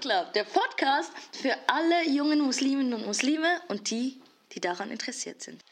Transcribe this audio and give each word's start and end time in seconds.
Club, 0.00 0.32
der 0.32 0.44
Podcast 0.44 1.12
für 1.32 1.54
alle 1.66 2.08
jungen 2.08 2.40
Musliminnen 2.40 2.94
und 2.94 3.06
Muslime 3.06 3.60
und 3.68 3.90
die, 3.90 4.18
die 4.52 4.60
daran 4.60 4.90
interessiert 4.90 5.42
sind. 5.42 5.62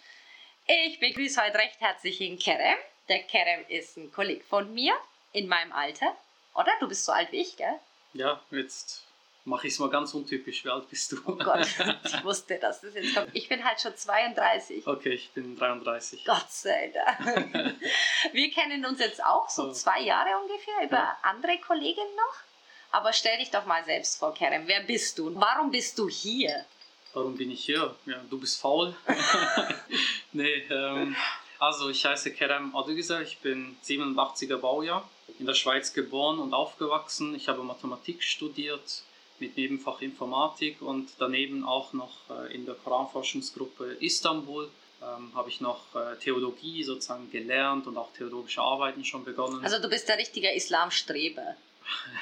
Ich 0.67 1.01
begrüße 1.01 1.43
heute 1.43 1.57
recht 1.57 1.81
herzlich 1.81 2.19
den 2.19 2.39
Kerem. 2.39 2.77
Der 3.09 3.21
Kerem 3.23 3.65
ist 3.69 3.97
ein 3.97 4.13
Kollege 4.13 4.45
von 4.45 4.73
mir 4.75 4.95
in 5.33 5.49
meinem 5.49 5.73
Alter. 5.73 6.15
Oder? 6.55 6.71
Du 6.79 6.89
bist 6.89 7.07
so 7.07 7.13
alt 7.13 7.33
wie 7.33 7.41
ich, 7.41 7.57
gell? 7.57 7.75
Ja, 8.13 8.43
jetzt 8.51 9.05
mache 9.47 9.67
ich 9.67 9.73
es 9.73 9.79
mal 9.79 9.89
ganz 9.89 10.13
untypisch. 10.13 10.63
Wie 10.63 10.69
alt 10.69 10.91
bist 10.91 11.11
du? 11.13 11.17
Oh 11.25 11.37
Gott, 11.37 11.67
ich 12.05 12.25
wusste, 12.25 12.59
dass 12.59 12.83
das 12.83 12.95
jetzt 12.95 13.15
kommt. 13.15 13.31
Ich 13.33 13.49
bin 13.49 13.65
halt 13.65 13.81
schon 13.81 13.97
32. 13.97 14.87
Okay, 14.87 15.15
ich 15.15 15.31
bin 15.31 15.57
33. 15.57 16.27
Gott 16.27 16.51
sei 16.51 16.93
Dank. 16.93 17.77
Wir 18.33 18.51
kennen 18.51 18.85
uns 18.85 19.01
jetzt 19.01 19.25
auch 19.25 19.49
so 19.49 19.73
zwei 19.73 20.01
Jahre 20.03 20.37
ungefähr 20.43 20.85
über 20.85 20.99
ja. 20.99 21.19
andere 21.23 21.59
Kolleginnen 21.61 22.15
noch. 22.15 22.48
Aber 22.91 23.13
stell 23.13 23.39
dich 23.39 23.51
doch 23.51 23.67
mal 23.67 23.85
selbst 23.85 24.19
vor, 24.19 24.35
Kerem. 24.35 24.67
Wer 24.67 24.81
bist 24.81 25.19
du? 25.19 25.35
Warum 25.35 25.71
bist 25.71 25.99
du 25.99 26.09
hier? 26.09 26.65
Warum 27.13 27.37
bin 27.37 27.51
ich 27.51 27.65
hier? 27.65 27.95
Ja, 28.07 28.21
du 28.31 28.39
bist 28.39 28.61
faul. 28.61 28.95
nee, 30.33 30.65
ähm, 30.71 31.17
also 31.59 31.91
ich 31.91 32.05
heiße 32.05 32.33
Kerem 32.33 32.75
Adügiser, 32.75 33.23
ich 33.23 33.39
bin 33.39 33.77
87er 33.85 34.59
Baujahr, 34.59 35.09
in 35.39 35.47
der 35.47 35.55
Schweiz 35.55 35.93
geboren 35.93 36.39
und 36.39 36.55
aufgewachsen. 36.55 37.35
Ich 37.35 37.49
habe 37.49 37.63
Mathematik 37.63 38.23
studiert 38.23 39.03
mit 39.39 39.57
Nebenfach 39.57 40.01
Informatik 40.01 40.81
und 40.83 41.11
daneben 41.19 41.65
auch 41.65 41.93
noch 41.93 42.13
äh, 42.31 42.55
in 42.55 42.67
der 42.67 42.75
Koranforschungsgruppe 42.75 43.97
Istanbul 44.01 44.71
ähm, 45.03 45.33
habe 45.35 45.49
ich 45.49 45.61
noch 45.61 45.95
äh, 45.95 46.17
Theologie 46.17 46.83
sozusagen 46.83 47.31
gelernt 47.31 47.87
und 47.87 47.97
auch 47.97 48.13
theologische 48.13 48.61
Arbeiten 48.61 49.05
schon 49.05 49.25
begonnen. 49.25 49.65
Also 49.65 49.81
du 49.81 49.89
bist 49.89 50.09
der 50.09 50.19
richtige 50.19 50.53
Islamstreber. 50.53 51.57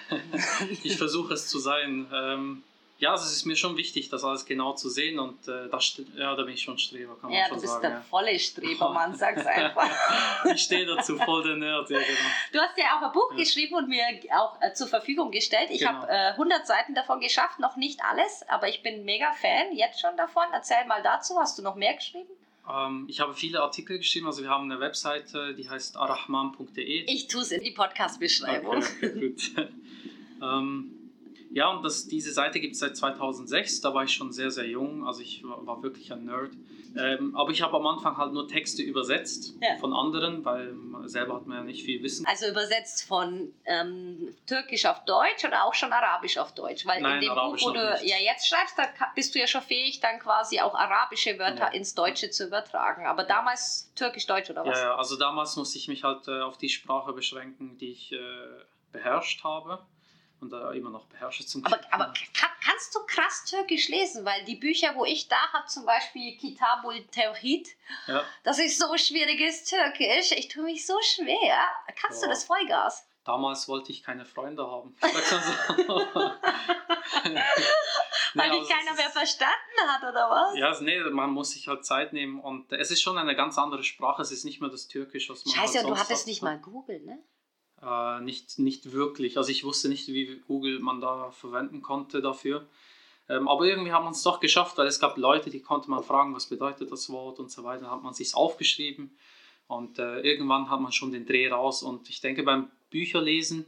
ich 0.82 0.96
versuche 0.96 1.34
es 1.34 1.48
zu 1.48 1.58
sein. 1.58 2.06
Ähm, 2.12 2.62
ja, 2.98 3.10
also 3.10 3.26
es 3.26 3.32
ist 3.32 3.44
mir 3.44 3.56
schon 3.56 3.76
wichtig, 3.76 4.08
das 4.08 4.24
alles 4.24 4.46
genau 4.46 4.72
zu 4.72 4.88
sehen 4.88 5.18
und 5.18 5.46
äh, 5.48 5.68
das, 5.68 6.00
ja, 6.16 6.34
da 6.34 6.42
bin 6.44 6.54
ich 6.54 6.62
schon 6.62 6.78
Streber, 6.78 7.14
kann 7.20 7.30
man 7.30 7.38
ja, 7.38 7.46
schon 7.48 7.58
sagen. 7.60 7.66
Ja, 7.66 7.74
du 7.74 7.82
bist 7.82 7.82
der 7.82 8.00
volle 8.08 8.38
Strebermann, 8.38 9.14
sag's 9.14 9.44
einfach. 9.44 9.90
ich 10.54 10.62
stehe 10.62 10.86
dazu, 10.86 11.18
voll 11.18 11.42
der 11.42 11.56
Nerd, 11.56 11.90
ja 11.90 11.98
genau. 11.98 12.30
Du 12.52 12.58
hast 12.58 12.78
ja 12.78 12.96
auch 12.96 13.02
ein 13.02 13.12
Buch 13.12 13.32
ja. 13.32 13.36
geschrieben 13.36 13.74
und 13.74 13.88
mir 13.88 14.02
auch 14.34 14.58
äh, 14.62 14.72
zur 14.72 14.86
Verfügung 14.86 15.30
gestellt. 15.30 15.68
Ich 15.70 15.80
genau. 15.80 15.92
habe 15.92 16.08
äh, 16.10 16.30
100 16.30 16.66
Seiten 16.66 16.94
davon 16.94 17.20
geschafft, 17.20 17.58
noch 17.58 17.76
nicht 17.76 18.00
alles, 18.02 18.44
aber 18.48 18.68
ich 18.68 18.82
bin 18.82 19.04
mega 19.04 19.30
Fan 19.32 19.76
jetzt 19.76 20.00
schon 20.00 20.16
davon. 20.16 20.44
Erzähl 20.52 20.86
mal 20.86 21.02
dazu, 21.02 21.38
hast 21.38 21.58
du 21.58 21.62
noch 21.62 21.74
mehr 21.74 21.92
geschrieben? 21.92 22.30
Ähm, 22.68 23.06
ich 23.08 23.20
habe 23.20 23.34
viele 23.34 23.62
Artikel 23.62 23.98
geschrieben, 23.98 24.26
also 24.26 24.42
wir 24.42 24.50
haben 24.50 24.70
eine 24.70 24.80
Webseite, 24.80 25.54
die 25.54 25.68
heißt 25.68 25.96
arahman.de. 25.96 27.04
Ich 27.06 27.28
tue 27.28 27.42
es 27.42 27.52
in 27.52 27.62
die 27.62 27.72
Podcast-Beschreibung. 27.72 28.78
Okay, 28.78 29.10
gut. 29.20 29.52
Ja, 31.56 31.70
und 31.70 31.82
das, 31.82 32.06
diese 32.06 32.32
Seite 32.32 32.60
gibt 32.60 32.74
es 32.74 32.80
seit 32.80 32.98
2006, 32.98 33.80
da 33.80 33.94
war 33.94 34.04
ich 34.04 34.12
schon 34.12 34.30
sehr, 34.30 34.50
sehr 34.50 34.66
jung, 34.66 35.06
also 35.06 35.22
ich 35.22 35.42
war, 35.42 35.66
war 35.66 35.82
wirklich 35.82 36.12
ein 36.12 36.26
Nerd. 36.26 36.50
Ähm, 36.98 37.34
aber 37.34 37.50
ich 37.50 37.62
habe 37.62 37.74
am 37.78 37.86
Anfang 37.86 38.18
halt 38.18 38.34
nur 38.34 38.46
Texte 38.46 38.82
übersetzt 38.82 39.54
ja. 39.62 39.78
von 39.78 39.94
anderen, 39.94 40.44
weil 40.44 40.74
selber 41.06 41.36
hat 41.36 41.46
man 41.46 41.56
ja 41.56 41.64
nicht 41.64 41.82
viel 41.82 42.02
Wissen. 42.02 42.26
Also 42.26 42.46
übersetzt 42.46 43.08
von 43.08 43.54
ähm, 43.64 44.34
Türkisch 44.46 44.84
auf 44.84 45.06
Deutsch 45.06 45.46
oder 45.46 45.64
auch 45.64 45.72
schon 45.72 45.94
Arabisch 45.94 46.36
auf 46.36 46.52
Deutsch? 46.52 46.84
Weil 46.84 47.00
Nein, 47.00 47.14
in 47.14 47.20
dem 47.22 47.30
Arabisch 47.30 47.62
Buch, 47.62 47.70
wo 47.70 47.74
du 47.74 47.80
ja 48.04 48.18
jetzt 48.18 48.46
schreibst, 48.46 48.78
da 48.78 48.84
bist 49.14 49.34
du 49.34 49.38
ja 49.38 49.46
schon 49.46 49.62
fähig, 49.62 50.00
dann 50.00 50.18
quasi 50.18 50.60
auch 50.60 50.74
arabische 50.74 51.38
Wörter 51.38 51.68
ja. 51.68 51.72
ins 51.72 51.94
Deutsche 51.94 52.28
zu 52.28 52.48
übertragen. 52.48 53.06
Aber 53.06 53.24
damals 53.24 53.90
Türkisch-Deutsch 53.96 54.50
oder 54.50 54.66
was? 54.66 54.78
Ja, 54.78 54.88
ja, 54.88 54.96
also 54.96 55.16
damals 55.16 55.56
musste 55.56 55.78
ich 55.78 55.88
mich 55.88 56.04
halt 56.04 56.28
äh, 56.28 56.42
auf 56.42 56.58
die 56.58 56.68
Sprache 56.68 57.14
beschränken, 57.14 57.78
die 57.78 57.92
ich 57.92 58.12
äh, 58.12 58.18
beherrscht 58.92 59.42
habe 59.42 59.86
und 60.40 60.50
da 60.50 60.70
immer 60.72 60.90
noch 60.90 61.06
beherrsche 61.06 61.46
zum 61.46 61.64
Aber, 61.64 61.80
aber 61.90 62.12
kann, 62.34 62.50
kannst 62.62 62.94
du 62.94 63.00
krass 63.06 63.44
Türkisch 63.44 63.88
lesen? 63.88 64.24
Weil 64.24 64.44
die 64.44 64.56
Bücher, 64.56 64.94
wo 64.94 65.04
ich 65.04 65.28
da 65.28 65.52
habe, 65.52 65.66
zum 65.66 65.86
Beispiel 65.86 66.36
Kitabul 66.36 67.04
Tawhid, 67.06 67.68
ja. 68.06 68.24
das 68.42 68.58
ist 68.58 68.78
so 68.78 68.96
schwieriges 68.96 69.64
Türkisch. 69.64 70.32
Ich 70.32 70.48
tue 70.48 70.64
mich 70.64 70.86
so 70.86 70.98
schwer. 71.02 71.58
Kannst 72.00 72.22
ja. 72.22 72.28
du 72.28 72.34
das 72.34 72.44
Vollgas? 72.44 73.08
Damals 73.24 73.66
wollte 73.68 73.90
ich 73.90 74.02
keine 74.04 74.24
Freunde 74.24 74.66
haben. 74.66 74.96
Weil 78.34 78.50
dich 78.50 78.68
keiner 78.68 78.94
mehr 78.94 79.10
verstanden 79.10 79.80
hat, 79.88 80.02
oder 80.02 80.30
was? 80.30 80.56
Ja, 80.56 80.78
nee, 80.80 81.00
man 81.10 81.30
muss 81.30 81.50
sich 81.50 81.66
halt 81.68 81.84
Zeit 81.84 82.12
nehmen 82.12 82.40
und 82.40 82.72
es 82.72 82.90
ist 82.90 83.02
schon 83.02 83.18
eine 83.18 83.34
ganz 83.34 83.58
andere 83.58 83.82
Sprache. 83.82 84.22
Es 84.22 84.30
ist 84.30 84.44
nicht 84.44 84.60
mehr 84.60 84.70
das 84.70 84.86
Türkisch, 84.88 85.28
was 85.30 85.44
man 85.44 85.54
Scheiße, 85.54 85.78
halt 85.78 85.88
du 85.88 85.96
hattest 85.96 86.22
hat. 86.22 86.26
nicht 86.26 86.42
mal 86.42 86.58
Google, 86.58 87.00
ne? 87.00 87.18
Äh, 87.82 88.20
nicht, 88.20 88.58
nicht 88.58 88.92
wirklich. 88.92 89.36
Also 89.36 89.50
ich 89.50 89.64
wusste 89.64 89.88
nicht, 89.88 90.08
wie 90.08 90.42
Google 90.46 90.80
man 90.80 91.00
da 91.00 91.30
verwenden 91.30 91.82
konnte 91.82 92.22
dafür. 92.22 92.66
Ähm, 93.28 93.48
aber 93.48 93.64
irgendwie 93.64 93.92
haben 93.92 94.04
wir 94.04 94.10
es 94.10 94.22
doch 94.22 94.40
geschafft, 94.40 94.78
weil 94.78 94.86
es 94.86 95.00
gab 95.00 95.16
Leute, 95.16 95.50
die 95.50 95.60
konnte 95.60 95.90
man 95.90 96.02
fragen, 96.02 96.34
was 96.34 96.46
bedeutet 96.46 96.92
das 96.92 97.10
Wort 97.10 97.38
und 97.38 97.50
so 97.50 97.64
weiter. 97.64 97.82
Dann 97.82 97.90
hat 97.90 98.02
man 98.02 98.14
sich 98.14 98.34
aufgeschrieben 98.34 99.16
und 99.66 99.98
äh, 99.98 100.20
irgendwann 100.20 100.70
hat 100.70 100.80
man 100.80 100.92
schon 100.92 101.12
den 101.12 101.26
Dreh 101.26 101.48
raus. 101.48 101.82
Und 101.82 102.08
ich 102.08 102.20
denke, 102.20 102.44
beim 102.44 102.70
Bücherlesen 102.90 103.66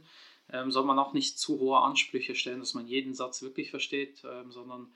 ähm, 0.51 0.71
soll 0.71 0.85
man 0.85 0.97
auch 0.97 1.13
nicht 1.13 1.37
zu 1.37 1.59
hohe 1.59 1.79
Ansprüche 1.79 2.35
stellen, 2.35 2.59
dass 2.59 2.73
man 2.73 2.87
jeden 2.87 3.13
Satz 3.13 3.41
wirklich 3.41 3.69
versteht, 3.69 4.23
ähm, 4.23 4.51
sondern 4.51 4.91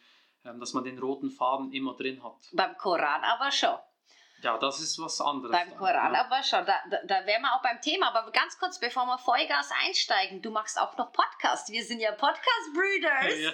ähm, 0.45 0.59
dass 0.59 0.73
man 0.73 0.83
den 0.83 0.97
roten 0.97 1.29
Faden 1.29 1.71
immer 1.71 1.93
drin 1.93 2.23
hat. 2.23 2.49
Beim 2.53 2.77
Koran 2.77 3.21
aber 3.23 3.51
schon. 3.51 3.77
Ja, 4.43 4.57
das 4.57 4.81
ist 4.81 4.99
was 4.99 5.21
anderes. 5.21 5.53
Beim 5.53 5.77
Koran, 5.77 6.13
ja. 6.13 6.25
aber 6.25 6.43
schon, 6.43 6.65
da, 6.65 6.75
da, 6.91 6.97
da 7.05 7.25
wären 7.25 7.43
wir 7.43 7.55
auch 7.55 7.61
beim 7.61 7.79
Thema. 7.79 8.13
Aber 8.13 8.29
ganz 8.31 8.59
kurz, 8.59 8.77
bevor 8.77 9.05
wir 9.05 9.17
Vollgas 9.17 9.69
einsteigen, 9.85 10.41
du 10.41 10.51
machst 10.51 10.77
auch 10.77 10.97
noch 10.97 11.13
Podcast. 11.13 11.71
Wir 11.71 11.81
sind 11.81 12.01
ja 12.01 12.11
Podcast-Breeders. 12.11 13.39
Ja, 13.39 13.53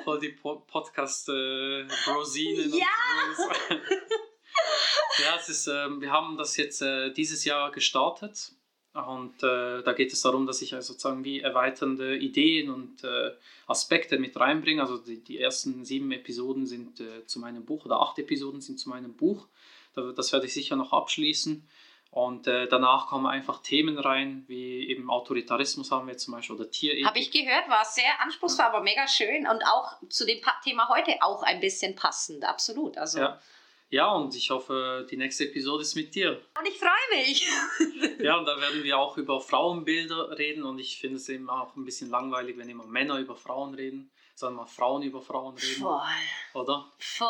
voll 0.04 0.20
die 0.20 0.28
po 0.28 0.56
Podcast-Brosinen. 0.56 2.74
Äh, 2.74 2.76
ja! 2.76 2.86
ja, 5.24 5.36
es 5.38 5.48
ist, 5.48 5.68
äh, 5.68 5.88
wir 5.98 6.12
haben 6.12 6.36
das 6.36 6.58
jetzt 6.58 6.82
äh, 6.82 7.10
dieses 7.10 7.46
Jahr 7.46 7.70
gestartet. 7.70 8.52
Und 8.92 9.42
äh, 9.42 9.82
da 9.82 9.92
geht 9.92 10.12
es 10.12 10.20
darum, 10.20 10.46
dass 10.46 10.60
ich 10.62 10.72
also 10.74 10.92
sozusagen 10.92 11.24
wie 11.24 11.40
erweiternde 11.40 12.16
Ideen 12.16 12.70
und 12.70 13.02
äh, 13.02 13.32
Aspekte 13.66 14.18
mit 14.18 14.38
reinbringe. 14.38 14.82
Also 14.82 14.98
die, 14.98 15.24
die 15.24 15.40
ersten 15.40 15.84
sieben 15.84 16.12
Episoden 16.12 16.66
sind 16.66 17.00
äh, 17.00 17.26
zu 17.26 17.40
meinem 17.40 17.64
Buch 17.64 17.86
oder 17.86 18.00
acht 18.00 18.18
Episoden 18.18 18.60
sind 18.60 18.78
zu 18.78 18.90
meinem 18.90 19.14
Buch. 19.14 19.48
Das 19.94 20.32
werde 20.32 20.46
ich 20.46 20.54
sicher 20.54 20.76
noch 20.76 20.92
abschließen. 20.92 21.68
Und 22.14 22.46
äh, 22.46 22.68
danach 22.68 23.08
kommen 23.08 23.26
einfach 23.26 23.60
Themen 23.60 23.98
rein, 23.98 24.44
wie 24.46 24.88
eben 24.88 25.10
Autoritarismus 25.10 25.90
haben 25.90 26.06
wir 26.06 26.16
zum 26.16 26.34
Beispiel 26.34 26.54
oder 26.54 26.70
Tierethik. 26.70 27.06
Habe 27.06 27.18
ich 27.18 27.32
gehört, 27.32 27.68
war 27.68 27.84
sehr 27.84 28.20
anspruchsvoll, 28.20 28.66
aber 28.66 28.82
mega 28.82 29.08
schön 29.08 29.48
und 29.48 29.64
auch 29.66 29.98
zu 30.08 30.24
dem 30.24 30.38
Thema 30.62 30.88
heute 30.88 31.10
auch 31.22 31.42
ein 31.42 31.58
bisschen 31.58 31.96
passend, 31.96 32.44
absolut. 32.44 32.96
Also 32.98 33.18
ja. 33.18 33.40
ja, 33.90 34.12
und 34.12 34.32
ich 34.36 34.50
hoffe, 34.50 35.08
die 35.10 35.16
nächste 35.16 35.46
Episode 35.46 35.82
ist 35.82 35.96
mit 35.96 36.14
dir. 36.14 36.40
Und 36.56 36.68
ich 36.68 36.78
freue 36.78 37.18
mich. 37.18 37.48
ja, 38.20 38.36
und 38.36 38.44
da 38.44 38.60
werden 38.60 38.84
wir 38.84 38.96
auch 38.96 39.16
über 39.16 39.40
Frauenbilder 39.40 40.38
reden 40.38 40.62
und 40.62 40.78
ich 40.78 41.00
finde 41.00 41.16
es 41.16 41.28
eben 41.28 41.50
auch 41.50 41.74
ein 41.74 41.84
bisschen 41.84 42.10
langweilig, 42.10 42.56
wenn 42.56 42.68
immer 42.68 42.86
Männer 42.86 43.18
über 43.18 43.34
Frauen 43.34 43.74
reden 43.74 44.12
sollen 44.36 44.54
mal 44.54 44.66
Frauen 44.66 45.02
über 45.02 45.22
Frauen 45.22 45.56
reden. 45.56 45.82
Voll. 45.82 46.00
Oder? 46.54 46.92
Voll. 46.98 47.28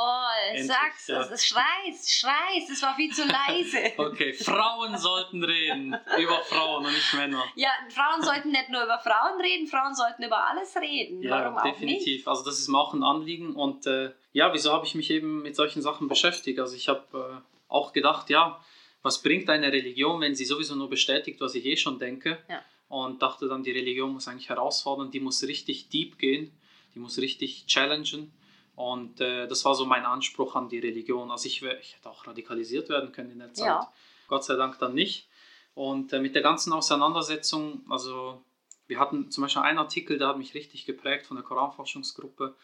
Endlich, 0.48 0.66
Sag's 0.66 1.06
ja. 1.06 1.20
es. 1.20 1.44
Schreis, 1.44 2.10
schreis. 2.10 2.70
Es 2.70 2.82
war 2.82 2.94
viel 2.94 3.12
zu 3.12 3.26
leise. 3.26 3.92
okay, 3.98 4.32
Frauen 4.32 4.96
sollten 4.96 5.44
reden. 5.44 5.94
Über 6.18 6.38
Frauen 6.44 6.86
und 6.86 6.92
nicht 6.92 7.14
Männer. 7.14 7.44
Ja, 7.56 7.70
Frauen 7.90 8.22
sollten 8.22 8.52
nicht 8.52 8.70
nur 8.70 8.82
über 8.82 8.98
Frauen 8.98 9.40
reden, 9.40 9.66
Frauen 9.66 9.94
sollten 9.94 10.22
über 10.22 10.46
alles 10.48 10.74
reden. 10.76 11.22
Ja, 11.22 11.52
Warum 11.52 11.62
definitiv. 11.62 12.06
Nicht? 12.06 12.28
Also 12.28 12.44
das 12.44 12.58
ist 12.58 12.68
mir 12.68 12.78
auch 12.78 12.94
ein 12.94 13.02
Anliegen. 13.02 13.54
Und 13.54 13.86
äh, 13.86 14.12
ja, 14.32 14.52
wieso 14.54 14.72
habe 14.72 14.86
ich 14.86 14.94
mich 14.94 15.10
eben 15.10 15.42
mit 15.42 15.56
solchen 15.56 15.82
Sachen 15.82 16.08
beschäftigt? 16.08 16.58
Also 16.58 16.74
ich 16.74 16.88
habe 16.88 17.02
äh, 17.12 17.40
auch 17.68 17.92
gedacht, 17.92 18.30
ja, 18.30 18.60
was 19.02 19.20
bringt 19.20 19.50
eine 19.50 19.70
Religion, 19.70 20.22
wenn 20.22 20.34
sie 20.34 20.46
sowieso 20.46 20.74
nur 20.74 20.88
bestätigt, 20.88 21.38
was 21.42 21.54
ich 21.54 21.66
eh 21.66 21.76
schon 21.76 21.98
denke? 21.98 22.42
Ja. 22.48 22.62
Und 22.88 23.20
dachte 23.20 23.48
dann, 23.48 23.62
die 23.62 23.72
Religion 23.72 24.12
muss 24.12 24.26
eigentlich 24.26 24.48
herausfordern, 24.48 25.10
die 25.10 25.20
muss 25.20 25.42
richtig 25.42 25.90
deep 25.90 26.18
gehen 26.18 26.58
die 26.94 26.98
muss 26.98 27.18
richtig 27.18 27.66
challengen. 27.66 28.32
Und 28.76 29.20
äh, 29.20 29.46
das 29.46 29.64
war 29.64 29.74
so 29.74 29.86
mein 29.86 30.04
Anspruch 30.04 30.56
an 30.56 30.68
die 30.68 30.78
Religion. 30.78 31.30
Also 31.30 31.46
ich, 31.46 31.62
ich 31.62 31.96
hätte 31.96 32.10
auch 32.10 32.26
radikalisiert 32.26 32.88
werden 32.88 33.12
können 33.12 33.30
in 33.30 33.38
der 33.38 33.52
Zeit. 33.52 33.66
Ja. 33.66 33.92
Gott 34.28 34.44
sei 34.44 34.56
Dank 34.56 34.78
dann 34.78 34.94
nicht. 34.94 35.28
Und 35.74 36.12
äh, 36.12 36.20
mit 36.20 36.34
der 36.34 36.42
ganzen 36.42 36.72
Auseinandersetzung, 36.72 37.84
also 37.88 38.42
wir 38.86 38.98
hatten 38.98 39.30
zum 39.30 39.42
Beispiel 39.42 39.62
einen 39.62 39.78
Artikel, 39.78 40.18
der 40.18 40.28
hat 40.28 40.38
mich 40.38 40.54
richtig 40.54 40.86
geprägt 40.86 41.26
von 41.26 41.36
der 41.36 41.44
Koranforschungsgruppe. 41.44 42.56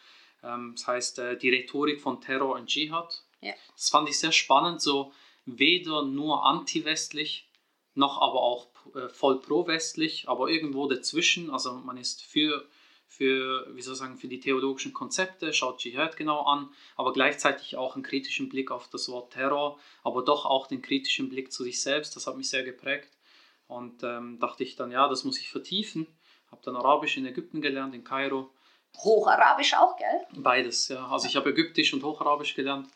Ähm, 0.43 0.73
das 0.75 0.87
heißt 0.87 1.19
äh, 1.19 1.37
die 1.37 1.49
Rhetorik 1.49 2.01
von 2.01 2.21
Terror 2.21 2.55
und 2.55 2.67
Dschihad. 2.67 3.23
Ja. 3.41 3.53
Das 3.75 3.89
fand 3.89 4.09
ich 4.09 4.19
sehr 4.19 4.31
spannend, 4.31 4.81
so 4.81 5.13
weder 5.45 6.03
nur 6.03 6.45
anti-westlich, 6.45 7.49
noch 7.95 8.21
aber 8.21 8.41
auch 8.41 8.67
äh, 8.95 9.09
voll 9.09 9.39
pro-westlich, 9.39 10.29
aber 10.29 10.47
irgendwo 10.47 10.87
dazwischen. 10.87 11.49
Also 11.49 11.73
man 11.73 11.97
ist 11.97 12.23
für 12.23 12.67
für, 13.11 13.67
wie 13.75 13.81
soll 13.81 13.93
ich 13.93 13.99
sagen, 13.99 14.17
für 14.17 14.29
die 14.29 14.39
theologischen 14.39 14.93
Konzepte, 14.93 15.51
schaut 15.51 15.79
Dschihad 15.79 16.15
genau 16.15 16.43
an, 16.45 16.69
aber 16.95 17.11
gleichzeitig 17.11 17.75
auch 17.75 17.95
einen 17.95 18.03
kritischen 18.03 18.47
Blick 18.47 18.71
auf 18.71 18.87
das 18.87 19.09
Wort 19.09 19.33
Terror, 19.33 19.77
aber 20.01 20.23
doch 20.23 20.45
auch 20.45 20.65
den 20.65 20.81
kritischen 20.81 21.27
Blick 21.27 21.51
zu 21.51 21.63
sich 21.65 21.81
selbst. 21.81 22.15
Das 22.15 22.25
hat 22.25 22.37
mich 22.37 22.49
sehr 22.49 22.63
geprägt. 22.63 23.09
Und 23.67 24.03
ähm, 24.03 24.39
dachte 24.39 24.63
ich 24.63 24.77
dann, 24.77 24.91
ja, 24.91 25.09
das 25.09 25.25
muss 25.25 25.39
ich 25.39 25.49
vertiefen. 25.49 26.07
Habe 26.51 26.61
dann 26.63 26.77
Arabisch 26.77 27.17
in 27.17 27.25
Ägypten 27.25 27.61
gelernt, 27.61 27.93
in 27.93 28.03
Kairo, 28.03 28.49
Hocharabisch 28.97 29.73
auch, 29.73 29.97
gell? 29.97 30.41
Beides, 30.41 30.87
ja. 30.87 31.07
Also 31.07 31.27
ich 31.27 31.35
habe 31.35 31.49
Ägyptisch 31.49 31.93
und 31.93 32.03
Hocharabisch 32.03 32.55
gelernt. 32.55 32.89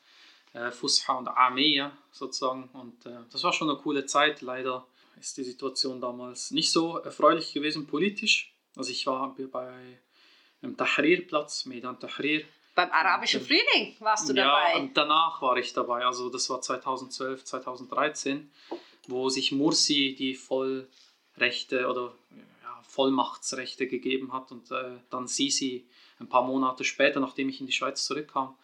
Äh, 0.53 0.71
Fusha 0.71 1.13
und 1.13 1.27
Ameya 1.27 1.91
sozusagen. 2.11 2.69
Und 2.73 3.05
äh, 3.05 3.19
das 3.31 3.43
war 3.43 3.51
schon 3.51 3.69
eine 3.69 3.79
coole 3.79 4.05
Zeit. 4.05 4.41
Leider 4.41 4.87
ist 5.19 5.37
die 5.37 5.43
Situation 5.43 5.99
damals 5.99 6.51
nicht 6.51 6.71
so 6.71 6.97
erfreulich 6.99 7.53
gewesen 7.53 7.87
politisch. 7.87 8.55
Also 8.75 8.91
ich 8.91 9.05
war 9.07 9.35
bei 9.35 9.99
dem 10.65 10.75
Tahrir-Platz, 10.77 11.65
Meidan 11.65 11.99
Tahrir. 11.99 12.45
Beim 12.73 12.91
arabischen 12.91 13.41
und, 13.41 13.47
Frühling 13.47 13.95
warst 13.99 14.27
du 14.27 14.33
dabei? 14.33 14.73
Ja, 14.73 14.79
und 14.79 14.97
danach 14.97 15.41
war 15.41 15.55
ich 15.57 15.71
dabei. 15.71 16.05
Also 16.05 16.29
das 16.29 16.49
war 16.49 16.61
2012, 16.61 17.45
2013, 17.45 18.51
wo 19.07 19.29
sich 19.29 19.51
Mursi 19.53 20.15
die 20.17 20.35
Vollrechte 20.35 21.87
oder 21.87 22.13
ja, 22.31 22.83
Vollmachtsrechte 22.89 23.87
gegeben 23.87 24.33
hat 24.33 24.51
und 24.51 24.69
äh, 24.71 24.97
dann 25.09 25.27
Sisi 25.27 25.87
ein 26.19 26.27
paar 26.27 26.43
Monate 26.43 26.83
später, 26.83 27.19
nachdem 27.19 27.47
ich 27.49 27.61
in 27.61 27.67
die 27.67 27.73
Schweiz 27.73 28.05
zurückkam, 28.05 28.57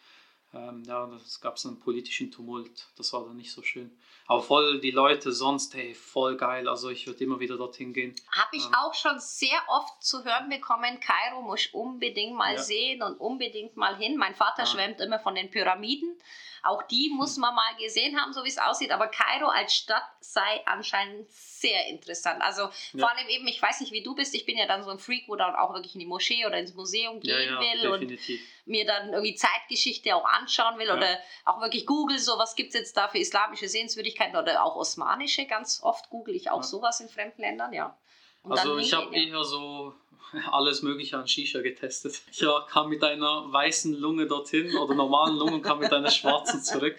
ähm, 0.54 0.82
ja, 0.86 1.08
es 1.24 1.40
gab 1.40 1.58
so 1.58 1.68
einen 1.68 1.80
politischen 1.80 2.30
Tumult. 2.30 2.88
Das 2.96 3.12
war 3.12 3.24
dann 3.24 3.36
nicht 3.36 3.52
so 3.52 3.62
schön. 3.62 3.96
Aber 4.26 4.42
voll 4.42 4.80
die 4.80 4.90
Leute 4.90 5.32
sonst, 5.32 5.74
hey, 5.74 5.94
voll 5.94 6.36
geil. 6.36 6.68
Also 6.68 6.90
ich 6.90 7.06
würde 7.06 7.24
immer 7.24 7.40
wieder 7.40 7.56
dorthin 7.56 7.92
gehen. 7.92 8.14
Habe 8.30 8.56
ich 8.56 8.66
ähm, 8.66 8.74
auch 8.74 8.94
schon 8.94 9.18
sehr 9.18 9.58
oft 9.68 10.02
zu 10.04 10.24
hören 10.24 10.48
bekommen, 10.48 11.00
Kairo 11.00 11.42
muss 11.42 11.66
ich 11.66 11.74
unbedingt 11.74 12.34
mal 12.34 12.54
ja. 12.54 12.62
sehen 12.62 13.02
und 13.02 13.18
unbedingt 13.18 13.76
mal 13.76 13.96
hin. 13.96 14.16
Mein 14.16 14.34
Vater 14.34 14.62
ja. 14.62 14.66
schwärmt 14.66 15.00
immer 15.00 15.18
von 15.18 15.34
den 15.34 15.50
Pyramiden. 15.50 16.18
Auch 16.64 16.82
die 16.84 17.10
muss 17.10 17.36
man 17.38 17.54
mal 17.54 17.74
gesehen 17.76 18.20
haben, 18.20 18.32
so 18.32 18.44
wie 18.44 18.48
es 18.48 18.58
aussieht. 18.58 18.92
Aber 18.92 19.08
Kairo 19.08 19.48
als 19.48 19.74
Stadt 19.74 20.04
sei 20.20 20.64
anscheinend 20.64 21.28
sehr 21.30 21.88
interessant. 21.88 22.40
Also 22.40 22.62
ja. 22.62 23.00
vor 23.00 23.10
allem 23.10 23.28
eben, 23.28 23.48
ich 23.48 23.60
weiß 23.60 23.80
nicht, 23.80 23.92
wie 23.92 24.04
du 24.04 24.14
bist. 24.14 24.32
Ich 24.34 24.46
bin 24.46 24.56
ja 24.56 24.66
dann 24.66 24.84
so 24.84 24.90
ein 24.90 25.00
Freak, 25.00 25.24
wo 25.26 25.34
dann 25.34 25.56
auch 25.56 25.74
wirklich 25.74 25.94
in 25.94 25.98
die 25.98 26.06
Moschee 26.06 26.46
oder 26.46 26.58
ins 26.58 26.74
Museum 26.74 27.18
gehen 27.18 27.30
ja, 27.30 27.40
ja, 27.40 27.60
will 27.60 27.98
definitiv. 28.00 28.40
und 28.40 28.70
mir 28.70 28.86
dann 28.86 29.12
irgendwie 29.12 29.34
Zeitgeschichte 29.34 30.14
auch 30.14 30.24
anschauen 30.24 30.78
will 30.78 30.90
oder 30.90 31.18
auch 31.44 31.60
wirklich 31.60 31.84
Google, 31.84 32.20
so 32.20 32.38
was 32.38 32.54
gibt 32.54 32.68
es 32.68 32.74
jetzt 32.74 32.96
da 32.96 33.08
für 33.08 33.18
islamische 33.18 33.68
Sehenswürdigkeiten 33.68 34.36
oder 34.36 34.62
auch 34.62 34.76
osmanische. 34.76 35.46
Ganz 35.46 35.82
oft 35.82 36.10
google 36.10 36.36
ich 36.36 36.50
auch 36.50 36.62
sowas 36.62 37.00
in 37.00 37.08
fremden 37.08 37.42
Ländern, 37.42 37.72
ja. 37.72 37.98
Und 38.42 38.52
also 38.52 38.78
ich 38.78 38.92
habe 38.92 39.14
eher 39.14 39.44
so 39.44 39.94
alles 40.50 40.82
Mögliche 40.82 41.16
an 41.16 41.28
Shisha 41.28 41.60
getestet. 41.60 42.20
Ich 42.30 42.44
kam 42.68 42.88
mit 42.88 43.02
einer 43.04 43.52
weißen 43.52 43.94
Lunge 43.94 44.26
dorthin 44.26 44.76
oder 44.76 44.94
normalen 44.94 45.36
Lunge 45.36 45.54
und 45.54 45.62
kam 45.62 45.78
mit 45.78 45.92
einer 45.92 46.10
schwarzen 46.10 46.62
zurück. 46.62 46.96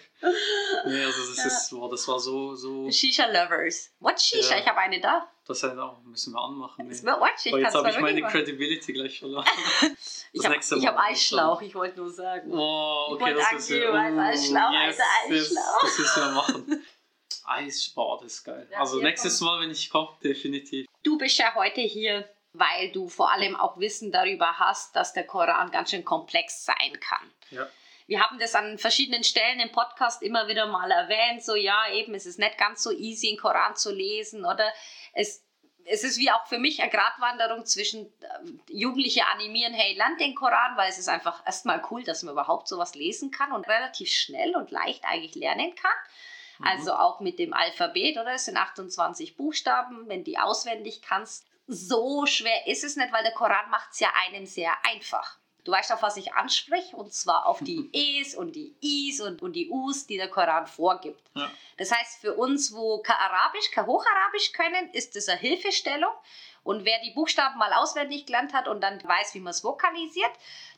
Nee, 0.86 1.04
also 1.04 1.20
das, 1.36 1.46
ist, 1.46 1.70
boah, 1.72 1.90
das 1.90 2.08
war 2.08 2.20
so... 2.20 2.56
so 2.56 2.90
Shisha-Lovers. 2.90 3.92
What 4.00 4.22
Shisha? 4.22 4.56
Ja. 4.56 4.62
Ich 4.62 4.68
habe 4.68 4.80
eine 4.80 5.02
da. 5.02 5.28
Das 5.46 5.62
auch, 5.66 6.02
müssen 6.04 6.34
wir 6.34 6.42
anmachen. 6.42 6.90
Wird 6.90 7.04
watch, 7.04 7.46
ich 7.46 7.54
jetzt 7.54 7.76
habe 7.76 7.90
ich 7.90 8.00
meine 8.00 8.22
Credibility 8.22 8.94
gleich 8.94 9.20
verloren. 9.20 9.46
ich 10.32 10.46
habe 10.46 10.56
hab 10.56 10.98
Eisschlauch, 10.98 11.62
ich 11.62 11.76
wollte 11.76 12.00
nur 12.00 12.10
sagen. 12.10 12.50
Oh, 12.54 13.08
okay, 13.10 13.34
das 13.34 13.52
ist 13.52 13.70
ja... 13.72 13.92
Uh, 13.92 14.20
Eisschlauch, 14.20 14.72
yes, 14.72 15.00
Eisschlauch. 15.30 15.82
Das, 15.82 16.00
müssen 16.00 16.24
wir 16.24 16.32
machen. 16.32 16.86
Eis, 17.44 17.90
boah, 17.90 18.20
das 18.22 18.36
ist 18.36 18.44
geil. 18.46 18.70
Ja, 18.72 18.80
also 18.80 19.02
nächstes 19.02 19.42
Mal, 19.42 19.60
wenn 19.60 19.72
ich 19.72 19.90
komme, 19.90 20.12
definitiv. 20.24 20.86
Du 21.04 21.18
bist 21.18 21.38
ja 21.38 21.54
heute 21.56 21.82
hier 21.82 22.28
weil 22.54 22.92
du 22.92 23.10
vor 23.10 23.32
allem 23.32 23.56
auch 23.56 23.80
Wissen 23.80 24.12
darüber 24.12 24.60
hast, 24.60 24.96
dass 24.96 25.14
der 25.14 25.26
Koran 25.26 25.72
ganz 25.72 25.90
schön 25.90 26.06
komplex 26.06 26.66
sein 26.66 27.00
kann. 27.00 27.32
Ja. 27.50 27.68
Wir 28.06 28.22
haben 28.22 28.38
das 28.38 28.54
an 28.54 28.78
verschiedenen 28.78 29.24
Stellen 29.24 29.60
im 29.60 29.72
Podcast 29.72 30.22
immer 30.22 30.48
wieder 30.48 30.68
mal 30.68 30.92
erwähnt, 30.92 31.44
so 31.44 31.56
ja, 31.56 31.92
eben, 31.92 32.14
es 32.14 32.26
ist 32.26 32.38
nicht 32.38 32.58
ganz 32.58 32.84
so 32.84 32.92
easy, 32.92 33.30
den 33.30 33.38
Koran 33.38 33.76
zu 33.76 33.92
lesen 33.92 34.46
oder 34.46 34.72
es, 35.14 35.44
es 35.86 36.04
ist 36.04 36.18
wie 36.20 36.30
auch 36.30 36.46
für 36.46 36.60
mich 36.60 36.82
eine 36.82 36.92
Gratwanderung 36.92 37.66
zwischen 37.66 38.06
äh, 38.06 38.74
Jugendliche 38.74 39.26
animieren, 39.28 39.74
hey, 39.74 39.96
lernt 39.96 40.20
den 40.20 40.36
Koran, 40.36 40.78
weil 40.78 40.90
es 40.90 41.00
ist 41.00 41.10
einfach 41.10 41.46
erstmal 41.46 41.82
cool, 41.90 42.04
dass 42.04 42.24
man 42.24 42.34
überhaupt 42.34 42.68
sowas 42.68 42.94
lesen 42.94 43.32
kann 43.32 43.52
und 43.52 43.68
relativ 43.68 44.10
schnell 44.10 44.56
und 44.56 44.70
leicht 44.70 45.06
eigentlich 45.06 45.36
lernen 45.36 45.74
kann. 45.74 45.92
Mhm. 46.60 46.68
Also 46.68 46.94
auch 46.94 47.20
mit 47.20 47.40
dem 47.40 47.54
Alphabet, 47.54 48.18
oder? 48.18 48.34
Es 48.34 48.46
sind 48.46 48.58
28 48.58 49.38
Buchstaben. 49.38 50.08
Wenn 50.08 50.24
die 50.24 50.38
auswendig 50.38 51.02
kannst, 51.02 51.46
so 51.68 52.26
schwer 52.26 52.68
ist 52.68 52.84
es 52.84 52.96
nicht, 52.96 53.14
weil 53.14 53.24
der 53.24 53.34
Koran 53.34 53.70
macht 53.70 53.92
es 53.92 54.00
ja 54.00 54.10
einem 54.26 54.46
sehr 54.46 54.74
einfach. 54.84 55.40
Du 55.64 55.72
weißt, 55.72 55.94
auf 55.94 56.02
was 56.02 56.18
ich 56.18 56.34
anspreche, 56.34 56.96
und 56.96 57.14
zwar 57.14 57.46
auf 57.46 57.60
die 57.60 57.90
E's 57.94 58.36
und 58.36 58.54
die 58.54 58.76
I's 58.82 59.22
und, 59.22 59.42
und 59.42 59.54
die 59.54 59.70
U's, 59.70 60.06
die 60.06 60.18
der 60.18 60.28
Koran 60.28 60.68
vorgibt. 60.68 61.32
Ja. 61.36 61.50
Das 61.78 61.90
heißt, 61.92 62.20
für 62.20 62.34
uns, 62.34 62.74
wo 62.74 63.02
kein 63.02 63.16
Arabisch, 63.16 63.72
kein 63.72 63.88
Hocharabisch 63.88 64.52
können, 64.52 64.90
ist 64.92 65.16
das 65.16 65.30
eine 65.30 65.40
Hilfestellung. 65.40 66.12
Und 66.64 66.86
wer 66.86 67.00
die 67.00 67.12
Buchstaben 67.12 67.58
mal 67.60 67.74
auswendig 67.74 68.26
gelernt 68.26 68.54
hat 68.54 68.68
und 68.68 68.82
dann 68.82 69.04
weiß, 69.04 69.34
wie 69.34 69.40
man 69.40 69.52
es 69.52 69.64
vokalisiert, 69.64 70.32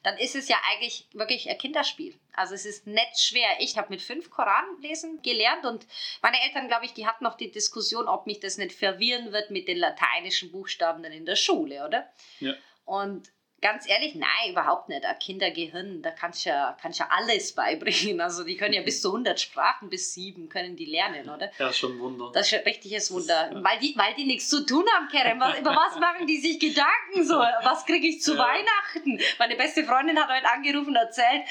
dann 0.03 0.17
ist 0.17 0.35
es 0.35 0.47
ja 0.47 0.57
eigentlich 0.71 1.07
wirklich 1.13 1.49
ein 1.49 1.57
Kinderspiel. 1.57 2.15
Also 2.33 2.55
es 2.55 2.65
ist 2.65 2.87
nicht 2.87 3.19
schwer. 3.19 3.47
Ich 3.59 3.77
habe 3.77 3.89
mit 3.89 4.01
fünf 4.01 4.29
Koran 4.29 4.65
lesen 4.81 5.21
gelernt 5.21 5.65
und 5.65 5.85
meine 6.21 6.41
Eltern, 6.41 6.67
glaube 6.67 6.85
ich, 6.85 6.93
die 6.93 7.07
hatten 7.07 7.23
noch 7.23 7.35
die 7.35 7.51
Diskussion, 7.51 8.07
ob 8.07 8.25
mich 8.25 8.39
das 8.39 8.57
nicht 8.57 8.73
verwirren 8.73 9.31
wird 9.31 9.51
mit 9.51 9.67
den 9.67 9.77
lateinischen 9.77 10.51
Buchstaben 10.51 11.03
dann 11.03 11.11
in 11.11 11.25
der 11.25 11.35
Schule, 11.35 11.85
oder? 11.85 12.11
Ja. 12.39 12.53
Und 12.85 13.31
ganz 13.65 13.89
ehrlich, 13.89 14.13
nein, 14.13 14.51
überhaupt 14.51 14.89
nicht. 14.89 15.03
Ein 15.03 15.17
Kindergehirn, 15.17 16.03
da 16.03 16.11
kannst 16.11 16.45
du 16.45 16.51
ja, 16.51 16.77
kannst 16.79 16.99
ja 16.99 17.07
alles 17.09 17.55
beibringen. 17.55 18.21
Also 18.21 18.43
die 18.43 18.57
können 18.57 18.75
ja 18.75 18.83
bis 18.83 19.01
zu 19.01 19.09
100 19.09 19.39
Sprachen, 19.39 19.89
bis 19.89 20.13
sieben 20.13 20.49
können 20.49 20.75
die 20.75 20.85
lernen, 20.85 21.27
oder? 21.27 21.49
Ja, 21.57 21.73
schon 21.73 21.93
ein 21.93 21.99
Wunder. 21.99 22.29
Das 22.31 22.45
ist 22.45 22.53
ein 22.53 22.63
richtiges 22.63 23.11
Wunder. 23.11 23.49
Das, 23.51 23.63
weil, 23.63 23.79
die, 23.79 23.95
weil 23.97 24.13
die 24.13 24.25
nichts 24.25 24.49
zu 24.49 24.63
tun 24.67 24.85
haben, 24.93 25.07
Kerem. 25.07 25.37
Über 25.37 25.71
was 25.71 25.99
machen 25.99 26.27
die 26.27 26.37
sich 26.37 26.59
Gedanken 26.59 27.23
so? 27.23 27.37
Was 27.37 27.87
kriege 27.87 28.05
ich 28.05 28.21
zu 28.21 28.35
ja. 28.35 28.39
Weihnachten? 28.39 29.19
Meine 29.39 29.55
beste 29.55 29.83
Freundin 29.83 30.19
hat 30.19 30.29
heute 30.29 30.47
angerufen 30.47 30.89
und 30.89 30.97
erzählt, 30.97 31.41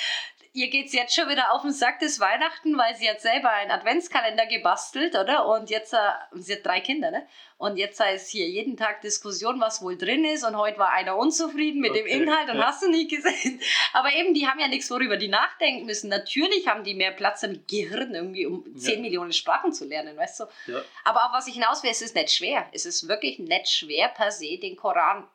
ihr 0.54 0.70
geht 0.70 0.86
es 0.86 0.92
jetzt 0.92 1.14
schon 1.14 1.28
wieder 1.28 1.52
auf 1.52 1.62
den 1.62 1.72
Sack 1.72 1.98
des 1.98 2.20
Weihnachten, 2.20 2.78
weil 2.78 2.94
sie 2.94 3.10
hat 3.10 3.20
selber 3.20 3.50
einen 3.50 3.72
Adventskalender 3.72 4.46
gebastelt, 4.46 5.16
oder? 5.16 5.46
Und 5.46 5.68
jetzt, 5.68 5.92
äh, 5.92 5.98
sie 6.32 6.54
hat 6.54 6.64
drei 6.64 6.80
Kinder, 6.80 7.10
ne? 7.10 7.26
Und 7.58 7.76
jetzt 7.76 8.00
ist 8.00 8.28
hier 8.28 8.48
jeden 8.48 8.76
Tag 8.76 9.00
Diskussion, 9.00 9.60
was 9.60 9.82
wohl 9.82 9.98
drin 9.98 10.24
ist. 10.24 10.44
Und 10.44 10.56
heute 10.56 10.78
war 10.78 10.92
einer 10.92 11.16
unzufrieden 11.16 11.80
mit 11.80 11.90
okay, 11.90 12.04
dem 12.04 12.22
Inhalt 12.22 12.50
und 12.50 12.58
ja. 12.58 12.66
hast 12.66 12.82
du 12.82 12.88
nicht 12.88 13.10
gesehen. 13.10 13.60
Aber 13.92 14.12
eben, 14.12 14.32
die 14.32 14.46
haben 14.46 14.60
ja 14.60 14.68
nichts, 14.68 14.88
worüber 14.92 15.16
die 15.16 15.28
nachdenken 15.28 15.86
müssen. 15.86 16.08
Natürlich 16.08 16.68
haben 16.68 16.84
die 16.84 16.94
mehr 16.94 17.10
Platz 17.12 17.42
im 17.42 17.66
Gehirn, 17.66 18.14
irgendwie 18.14 18.46
um 18.46 18.64
ja. 18.74 18.78
10 18.78 19.02
Millionen 19.02 19.32
Sprachen 19.32 19.72
zu 19.72 19.84
lernen, 19.86 20.16
weißt 20.16 20.40
du? 20.40 20.44
Ja. 20.68 20.82
Aber 21.04 21.26
auf 21.26 21.32
was 21.32 21.48
ich 21.48 21.54
hinaus 21.54 21.82
will, 21.82 21.90
es 21.90 22.00
ist 22.00 22.14
nicht 22.14 22.30
schwer. 22.30 22.68
Es 22.72 22.86
ist 22.86 23.08
wirklich 23.08 23.40
nicht 23.40 23.68
schwer, 23.68 24.08
per 24.08 24.30
se 24.30 24.58
den 24.58 24.76
Koran 24.76 25.28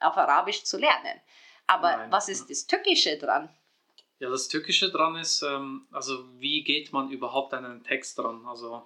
auf 0.00 0.18
Arabisch 0.18 0.64
zu 0.64 0.76
lernen. 0.76 1.18
Aber 1.66 1.96
Nein. 1.96 2.12
was 2.12 2.28
ist 2.28 2.50
das 2.50 2.66
Tückische 2.66 3.16
dran? 3.16 3.48
Ja, 4.18 4.30
das 4.30 4.48
Tückische 4.48 4.90
dran 4.90 5.16
ist, 5.16 5.42
ähm, 5.42 5.86
also 5.90 6.24
wie 6.38 6.64
geht 6.64 6.92
man 6.92 7.10
überhaupt 7.10 7.52
an 7.52 7.66
einen 7.66 7.84
Text 7.84 8.18
dran? 8.18 8.46
Also 8.46 8.82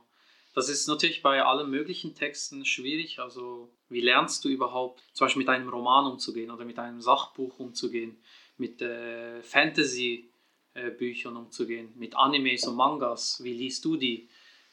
das 0.54 0.68
ist 0.68 0.88
natürlich 0.88 1.22
bei 1.22 1.42
allen 1.44 1.70
möglichen 1.70 2.16
Texten 2.16 2.64
schwierig. 2.64 3.20
Also 3.20 3.70
wie 3.88 4.00
lernst 4.00 4.44
du 4.44 4.48
überhaupt 4.48 5.02
zum 5.12 5.26
Beispiel 5.26 5.42
mit 5.42 5.48
einem 5.48 5.68
Roman 5.68 6.10
umzugehen 6.10 6.50
oder 6.50 6.64
mit 6.64 6.80
einem 6.80 7.00
Sachbuch 7.00 7.60
umzugehen, 7.60 8.16
mit 8.56 8.82
äh, 8.82 9.40
Fantasy-Büchern 9.44 11.36
umzugehen, 11.36 11.92
mit 11.94 12.16
Animes 12.16 12.66
und 12.66 12.74
Mangas? 12.74 13.40
Wie 13.44 13.54
liest 13.54 13.84
du 13.84 13.96
die? 13.96 14.28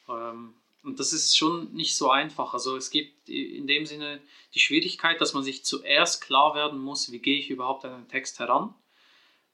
Ähm, 0.10 0.56
und 0.82 1.00
das 1.00 1.14
ist 1.14 1.38
schon 1.38 1.72
nicht 1.74 1.96
so 1.96 2.10
einfach. 2.10 2.56
Also 2.56 2.78
es 2.78 2.90
gibt 2.90 3.30
in 3.30 3.68
dem 3.68 3.86
Sinne 3.86 4.22
die 4.56 4.60
Schwierigkeit, 4.60 5.22
dass 5.22 5.36
man 5.36 5.44
sich 5.44 5.64
zuerst 5.64 6.24
klar 6.24 6.56
werden 6.56 6.80
muss, 6.80 7.12
wie 7.12 7.20
gehe 7.20 7.38
ich 7.38 7.52
überhaupt 7.52 7.86
an 7.86 7.94
einen 7.94 8.08
Text 8.08 8.40
heran 8.40 8.74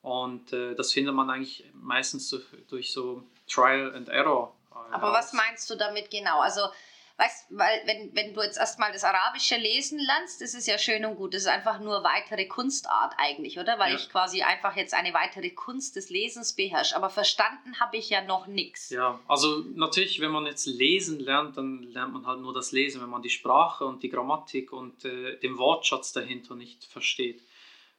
und 0.03 0.51
äh, 0.51 0.75
das 0.75 0.91
findet 0.91 1.15
man 1.15 1.29
eigentlich 1.29 1.63
meistens 1.73 2.29
so, 2.29 2.39
durch 2.69 2.91
so 2.91 3.23
Trial 3.49 3.95
and 3.95 4.09
Error. 4.09 4.53
Äh, 4.71 4.93
Aber 4.93 5.13
was 5.13 5.31
meinst 5.31 5.69
du 5.69 5.75
damit 5.75 6.11
genau? 6.11 6.41
Also, 6.41 6.59
weißt 7.15 7.45
weil 7.51 7.81
wenn, 7.85 8.13
wenn 8.13 8.33
du 8.33 8.41
jetzt 8.41 8.57
erstmal 8.57 8.91
das 8.91 9.05
Arabische 9.05 9.55
lesen 9.55 9.99
lernst, 9.99 10.41
das 10.41 10.55
ist 10.55 10.67
ja 10.67 10.77
schön 10.77 11.05
und 11.05 11.15
gut. 11.15 11.33
Das 11.33 11.43
ist 11.43 11.47
einfach 11.47 11.79
nur 11.79 12.03
weitere 12.03 12.47
Kunstart 12.47 13.13
eigentlich, 13.17 13.57
oder? 13.59 13.79
Weil 13.79 13.93
ja. 13.93 13.97
ich 13.97 14.09
quasi 14.09 14.41
einfach 14.41 14.75
jetzt 14.75 14.93
eine 14.93 15.13
weitere 15.13 15.51
Kunst 15.51 15.95
des 15.95 16.09
Lesens 16.09 16.51
beherrsche. 16.51 16.97
Aber 16.97 17.09
verstanden 17.09 17.79
habe 17.79 17.95
ich 17.95 18.09
ja 18.09 18.21
noch 18.23 18.45
nichts. 18.45 18.89
Ja, 18.89 19.21
also 19.29 19.63
natürlich, 19.73 20.19
wenn 20.19 20.31
man 20.31 20.45
jetzt 20.47 20.65
lesen 20.65 21.21
lernt, 21.21 21.55
dann 21.55 21.83
lernt 21.83 22.11
man 22.11 22.27
halt 22.27 22.41
nur 22.41 22.53
das 22.53 22.73
Lesen, 22.73 23.01
wenn 23.01 23.09
man 23.09 23.21
die 23.21 23.29
Sprache 23.29 23.85
und 23.85 24.03
die 24.03 24.09
Grammatik 24.09 24.73
und 24.73 25.05
äh, 25.05 25.37
den 25.39 25.57
Wortschatz 25.57 26.11
dahinter 26.11 26.55
nicht 26.55 26.83
versteht. 26.83 27.41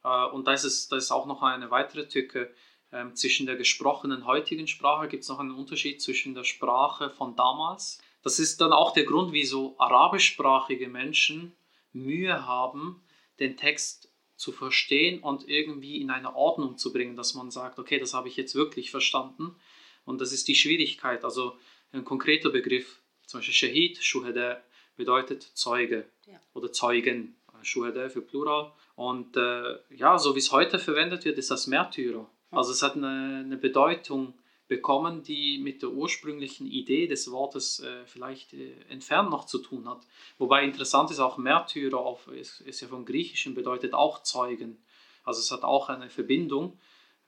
Äh, 0.05 0.27
und 0.27 0.47
da 0.47 0.53
ist, 0.53 0.65
es, 0.65 0.89
da 0.89 0.97
ist 0.97 1.11
auch 1.11 1.27
noch 1.27 1.43
eine 1.43 1.71
weitere 1.71 2.07
Tücke. 2.07 2.55
Ähm, 2.93 3.17
zwischen 3.17 3.47
der 3.47 3.57
gesprochenen 3.57 4.25
heutigen 4.25 4.69
Sprache 4.69 5.09
gibt 5.09 5.25
es 5.25 5.29
noch 5.29 5.41
einen 5.41 5.51
Unterschied 5.51 6.01
zwischen 6.01 6.35
der 6.35 6.45
Sprache 6.45 7.11
von 7.11 7.35
damals. 7.35 8.01
Das 8.23 8.39
ist 8.39 8.61
dann 8.61 8.73
auch 8.73 8.93
der 8.93 9.05
Grund, 9.05 9.33
wieso 9.33 9.75
arabischsprachige 9.79 10.89
Menschen 10.89 11.57
Mühe 11.93 12.47
haben, 12.47 13.03
den 13.41 13.57
Text 13.57 14.13
zu 14.37 14.53
verstehen 14.53 15.21
und 15.21 15.49
irgendwie 15.49 16.01
in 16.01 16.11
eine 16.11 16.35
Ordnung 16.35 16.77
zu 16.77 16.93
bringen, 16.93 17.17
dass 17.17 17.35
man 17.35 17.51
sagt, 17.51 17.79
okay, 17.79 17.99
das 17.99 18.15
habe 18.15 18.29
ich 18.29 18.37
jetzt 18.37 18.55
wirklich 18.55 18.91
verstanden. 18.91 19.57
Und 20.05 20.21
das 20.21 20.33
ist 20.33 20.49
die 20.49 20.55
Schwierigkeit. 20.55 21.25
Also 21.25 21.57
ein 21.93 22.05
konkreter 22.05 22.51
Begriff, 22.51 23.01
zum 23.27 23.41
Beispiel 23.41 23.55
Shahid, 23.55 24.03
Shuhada, 24.03 24.63
bedeutet 24.97 25.43
Zeuge 25.43 26.09
ja. 26.27 26.41
oder 26.53 26.73
Zeugen, 26.73 27.37
Shuhada 27.63 28.09
für 28.09 28.23
Plural 28.23 28.73
Und 28.97 29.37
äh, 29.37 29.79
ja, 29.91 30.19
so 30.19 30.35
wie 30.35 30.39
es 30.39 30.53
heute 30.53 30.79
verwendet 30.79 31.25
wird, 31.25 31.39
ist 31.39 31.51
das 31.51 31.67
Märtyrer. 31.67 32.29
Also 32.51 32.73
es 32.73 32.83
hat 32.83 32.95
eine, 32.95 33.43
eine 33.45 33.57
Bedeutung 33.57 34.35
bekommen, 34.69 35.23
die 35.23 35.59
mit 35.59 35.83
der 35.83 35.91
ursprünglichen 35.91 36.67
Idee 36.67 37.07
des 37.07 37.31
Wortes 37.31 37.81
äh, 37.81 38.07
vielleicht 38.07 38.55
äh, 38.55 38.73
entfernt 38.89 39.31
noch 39.31 39.47
zu 39.47 39.59
tun 39.59 39.89
hat. 39.89 40.07
Wobei 40.39 40.65
interessant 40.65 41.11
ist 41.11 41.21
auch 41.21 41.37
Märtyrer, 41.37 41.99
auf, 41.99 42.29
ist, 42.29 42.61
ist 42.61 42.81
ja 42.81 42.89
vom 42.89 43.05
Griechischen, 43.05 43.55
bedeutet 43.55 43.95
auch 43.95 44.23
Zeugen. 44.23 44.83
Also 45.25 45.41
es 45.41 45.51
hat 45.51 45.65
auch 45.65 45.89
eine 45.89 46.09
Verbindung. 46.09 46.79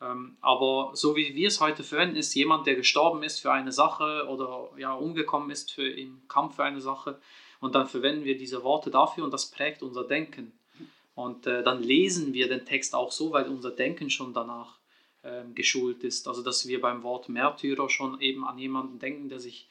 Ähm, 0.01 0.37
aber 0.41 0.91
so 0.95 1.17
wie 1.17 1.35
wir 1.35 1.49
es 1.49 1.61
heute 1.61 1.83
verwenden, 1.83 2.17
ist 2.17 2.35
jemand, 2.35 2.67
der 2.67 2.75
gestorben 2.75 3.23
ist 3.23 3.41
für 3.41 3.53
eine 3.53 3.73
Sache 3.73 4.27
oder 4.29 4.71
ja, 4.79 4.95
umgekommen 4.95 5.51
ist 5.51 5.73
für, 5.73 5.89
im 5.89 6.27
Kampf 6.29 6.57
für 6.57 6.65
eine 6.65 6.81
Sache. 6.81 7.19
Und 7.61 7.75
dann 7.75 7.87
verwenden 7.87 8.25
wir 8.25 8.37
diese 8.37 8.63
Worte 8.63 8.91
dafür 8.91 9.25
und 9.25 9.33
das 9.33 9.51
prägt 9.51 9.83
unser 9.83 10.05
Denken. 10.05 10.59
Und 11.17 11.47
äh, 11.47 11.65
dann 11.65 11.83
lesen 11.83 12.35
wir 12.35 12.47
den 12.47 12.67
Text 12.67 12.95
auch 12.95 13.11
so, 13.11 13.33
weil 13.33 13.49
unser 13.49 13.71
Denken 13.71 14.11
schon 14.11 14.35
danach 14.35 14.79
ähm, 15.25 15.55
geschult 15.55 16.05
ist. 16.05 16.29
Also 16.29 16.43
dass 16.43 16.69
wir 16.69 16.79
beim 16.79 17.03
Wort 17.03 17.31
Märtyrer 17.31 17.89
schon 17.89 18.21
eben 18.21 18.45
an 18.45 18.59
jemanden 18.59 18.99
denken, 18.99 19.31
der 19.31 19.41
sich, 19.41 19.67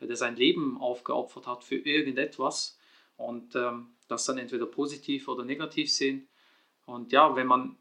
der 0.00 0.14
sein 0.14 0.36
Leben 0.36 0.80
aufgeopfert 0.80 1.48
hat 1.48 1.64
für 1.64 1.74
irgendetwas 1.74 2.78
und 3.16 3.56
ähm, 3.56 3.88
das 4.06 4.24
dann 4.24 4.38
entweder 4.38 4.66
positiv 4.66 5.26
oder 5.26 5.44
negativ 5.44 5.90
sehen. 5.92 6.28
Und 6.86 7.10
ja, 7.10 7.34
wenn 7.34 7.48
man 7.48 7.76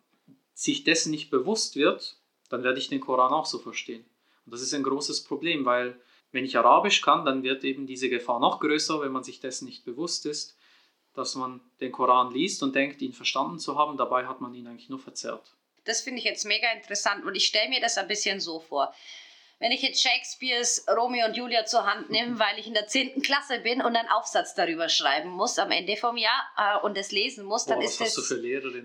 sich 0.56 0.84
dessen 0.84 1.12
nicht 1.12 1.30
bewusst 1.30 1.76
wird, 1.76 2.18
dann 2.50 2.64
werde 2.64 2.80
ich 2.80 2.90
den 2.90 3.00
Koran 3.00 3.32
auch 3.32 3.46
so 3.46 3.60
verstehen. 3.60 4.04
Und 4.46 4.54
das 4.56 4.64
ist 4.64 4.74
ein 4.74 4.84
großes 4.84 5.24
Problem, 5.24 5.66
weil 5.66 6.02
wenn 6.32 6.46
ich 6.46 6.58
Arabisch 6.58 7.02
kann, 7.02 7.26
dann 7.26 7.44
wird 7.44 7.64
eben 7.64 7.86
diese 7.86 8.10
Gefahr 8.10 8.40
noch 8.40 8.60
größer, 8.60 9.02
wenn 9.02 9.12
man 9.12 9.24
sich 9.24 9.40
dessen 9.40 9.66
nicht 9.66 9.86
bewusst 9.86 10.26
ist, 10.26 10.58
dass 11.14 11.36
man 11.36 11.62
den 11.80 11.92
Koran 11.92 12.34
liest 12.34 12.64
und 12.64 12.76
denkt, 12.76 13.02
ihn 13.02 13.14
verstanden 13.14 13.60
zu 13.60 13.78
haben, 13.78 13.98
dabei 13.98 14.26
hat 14.26 14.42
man 14.42 14.54
ihn 14.54 14.68
eigentlich 14.68 14.90
nur 14.90 15.00
verzerrt. 15.00 15.54
Das 15.86 16.02
finde 16.02 16.20
ich 16.20 16.26
jetzt 16.26 16.46
mega 16.46 16.72
interessant 16.72 17.26
und 17.26 17.36
ich 17.36 17.46
stelle 17.46 17.70
mir 17.70 17.82
das 17.82 17.98
ein 17.98 18.08
bisschen 18.08 18.40
so 18.40 18.60
vor 18.60 18.94
wenn 19.64 19.72
ich 19.72 19.82
jetzt 19.82 20.02
Shakespeares 20.02 20.86
Romeo 20.90 21.26
und 21.26 21.38
Julia 21.38 21.66
zur 21.66 21.86
Hand 21.86 22.10
nehme, 22.10 22.38
weil 22.38 22.60
ich 22.60 22.68
in 22.68 22.74
der 22.74 22.86
10. 22.86 23.22
Klasse 23.22 23.60
bin 23.60 23.82
und 23.82 23.96
einen 23.96 24.10
Aufsatz 24.10 24.56
darüber 24.56 24.90
schreiben 24.90 25.30
muss 25.30 25.58
am 25.58 25.72
Ende 25.72 25.96
vom 25.96 26.18
Jahr 26.18 26.44
äh, 26.58 26.86
und 26.86 26.98
es 26.98 27.14
lesen 27.14 27.46
muss, 27.46 27.66
dann 27.66 27.80
Boah, 27.80 27.86
ist 27.86 28.02
das 28.02 28.16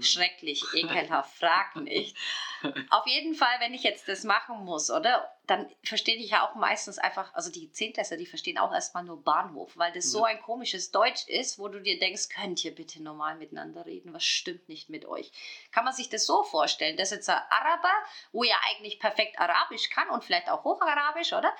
schrecklich, 0.02 0.62
ekelhaft, 0.75 1.37
frag 1.37 1.75
nicht. 1.76 2.16
Auf 2.90 3.08
jeden 3.08 3.35
Fall, 3.35 3.56
wenn 3.58 3.75
ich 3.75 3.82
jetzt 3.82 4.06
das 4.06 4.23
machen 4.23 4.64
muss, 4.64 4.88
oder? 4.88 5.28
Dann 5.49 5.67
verstehe 5.83 6.17
ich 6.17 6.31
ja 6.31 6.47
auch 6.47 6.57
meistens 6.57 6.99
einfach, 6.99 7.33
also 7.33 7.50
die 7.50 7.73
Zehntklässler, 7.73 8.19
die 8.19 8.26
verstehen 8.26 8.59
auch 8.59 8.71
erstmal 8.71 9.02
nur 9.02 9.23
Bahnhof, 9.23 9.73
weil 9.78 9.90
das 9.93 10.05
ja. 10.05 10.11
so 10.11 10.25
ein 10.25 10.40
komisches 10.43 10.90
Deutsch 10.90 11.26
ist, 11.26 11.59
wo 11.59 11.69
du 11.69 11.81
dir 11.81 11.99
denkst, 11.99 12.28
könnt 12.28 12.62
ihr 12.67 12.75
bitte 12.75 13.02
normal 13.02 13.38
miteinander 13.38 13.87
reden? 13.87 14.12
Was 14.12 14.25
stimmt 14.25 14.69
nicht 14.69 14.90
mit 14.90 15.07
euch? 15.07 15.33
Kann 15.73 15.87
man 15.87 15.95
sich 15.95 16.11
das 16.11 16.26
so 16.26 16.43
vorstellen, 16.43 16.99
dass 16.99 17.12
jetzt 17.12 17.31
ein 17.31 17.40
Araber, 17.49 17.93
wo 18.31 18.45
ja 18.45 18.57
eigentlich 18.69 19.00
perfekt 19.00 19.40
Arabisch 19.40 19.88
kann 19.88 20.11
und 20.11 20.23
vielleicht 20.23 20.50
auch 20.50 20.64
Hocharabisch, 20.64 21.33
oder? 21.33 21.50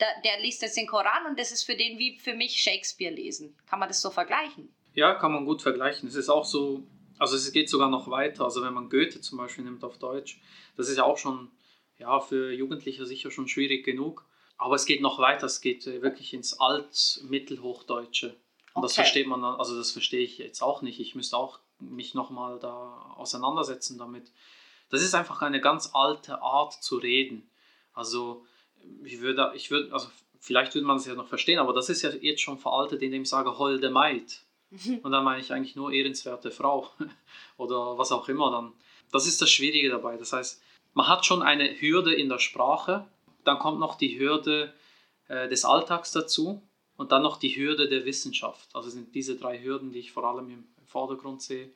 Der, 0.00 0.08
der 0.24 0.40
liest 0.40 0.62
jetzt 0.62 0.76
den 0.76 0.86
Koran 0.86 1.26
und 1.26 1.36
das 1.36 1.50
ist 1.50 1.64
für 1.64 1.76
den 1.76 1.98
wie 1.98 2.20
für 2.20 2.34
mich 2.34 2.62
Shakespeare 2.62 3.12
lesen. 3.12 3.58
Kann 3.66 3.80
man 3.80 3.88
das 3.88 4.00
so 4.00 4.10
vergleichen? 4.10 4.72
Ja, 4.94 5.14
kann 5.14 5.32
man 5.32 5.46
gut 5.46 5.62
vergleichen. 5.62 6.08
Es 6.08 6.14
ist 6.14 6.28
auch 6.28 6.44
so, 6.44 6.84
also 7.18 7.36
es 7.36 7.50
geht 7.50 7.68
sogar 7.68 7.90
noch 7.90 8.08
weiter. 8.08 8.44
Also 8.44 8.62
wenn 8.62 8.72
man 8.72 8.88
Goethe 8.88 9.20
zum 9.20 9.38
Beispiel 9.38 9.64
nimmt 9.64 9.82
auf 9.82 9.98
Deutsch, 9.98 10.40
das 10.76 10.88
ist 10.88 10.96
ja 10.96 11.02
auch 11.02 11.18
schon 11.18 11.50
ja, 12.02 12.20
für 12.20 12.52
Jugendliche 12.52 13.06
sicher 13.06 13.30
schon 13.30 13.48
schwierig 13.48 13.84
genug. 13.84 14.24
Aber 14.58 14.74
es 14.74 14.86
geht 14.86 15.00
noch 15.00 15.18
weiter, 15.18 15.46
es 15.46 15.60
geht 15.60 15.86
äh, 15.86 16.02
wirklich 16.02 16.34
ins 16.34 16.58
Alt-Mittelhochdeutsche. 16.58 18.28
Und 18.28 18.36
okay. 18.74 18.82
das 18.82 18.94
versteht 18.94 19.26
man, 19.26 19.42
also 19.44 19.76
das 19.76 19.92
verstehe 19.92 20.20
ich 20.20 20.38
jetzt 20.38 20.62
auch 20.62 20.82
nicht. 20.82 21.00
Ich 21.00 21.14
müsste 21.14 21.36
auch 21.36 21.60
mich 21.78 22.14
nochmal 22.14 22.58
da 22.58 23.14
auseinandersetzen 23.16 23.98
damit. 23.98 24.30
Das 24.90 25.02
ist 25.02 25.14
einfach 25.14 25.42
eine 25.42 25.60
ganz 25.60 25.90
alte 25.94 26.42
Art 26.42 26.74
zu 26.82 26.96
reden. 26.96 27.48
Also 27.94 28.44
ich 29.04 29.20
würde, 29.20 29.52
ich 29.54 29.70
würde, 29.70 29.92
also 29.92 30.08
vielleicht 30.40 30.74
würde 30.74 30.86
man 30.86 30.96
es 30.96 31.06
ja 31.06 31.14
noch 31.14 31.28
verstehen, 31.28 31.58
aber 31.58 31.72
das 31.72 31.88
ist 31.88 32.02
ja 32.02 32.10
jetzt 32.10 32.40
schon 32.40 32.58
veraltet, 32.58 33.02
indem 33.02 33.22
ich 33.22 33.28
sage 33.28 33.58
holde 33.58 33.90
Maid. 33.90 34.42
Und 35.02 35.12
dann 35.12 35.24
meine 35.24 35.40
ich 35.40 35.52
eigentlich 35.52 35.76
nur 35.76 35.92
ehrenswerte 35.92 36.50
Frau 36.50 36.90
oder 37.56 37.96
was 37.96 38.10
auch 38.10 38.28
immer 38.28 38.50
dann. 38.50 38.72
Das 39.12 39.26
ist 39.26 39.40
das 39.40 39.50
Schwierige 39.50 39.90
dabei. 39.90 40.16
Das 40.16 40.32
heißt, 40.32 40.62
man 40.94 41.08
hat 41.08 41.24
schon 41.24 41.42
eine 41.42 41.80
Hürde 41.80 42.14
in 42.14 42.28
der 42.28 42.38
Sprache, 42.38 43.06
dann 43.44 43.58
kommt 43.58 43.80
noch 43.80 43.96
die 43.96 44.18
Hürde 44.18 44.72
äh, 45.28 45.48
des 45.48 45.64
Alltags 45.64 46.12
dazu 46.12 46.62
und 46.96 47.12
dann 47.12 47.22
noch 47.22 47.38
die 47.38 47.56
Hürde 47.56 47.88
der 47.88 48.04
Wissenschaft. 48.04 48.68
Also 48.74 48.90
sind 48.90 49.14
diese 49.14 49.36
drei 49.36 49.62
Hürden, 49.62 49.92
die 49.92 50.00
ich 50.00 50.12
vor 50.12 50.24
allem 50.24 50.50
im, 50.50 50.64
im 50.78 50.86
Vordergrund 50.86 51.42
sehe. 51.42 51.70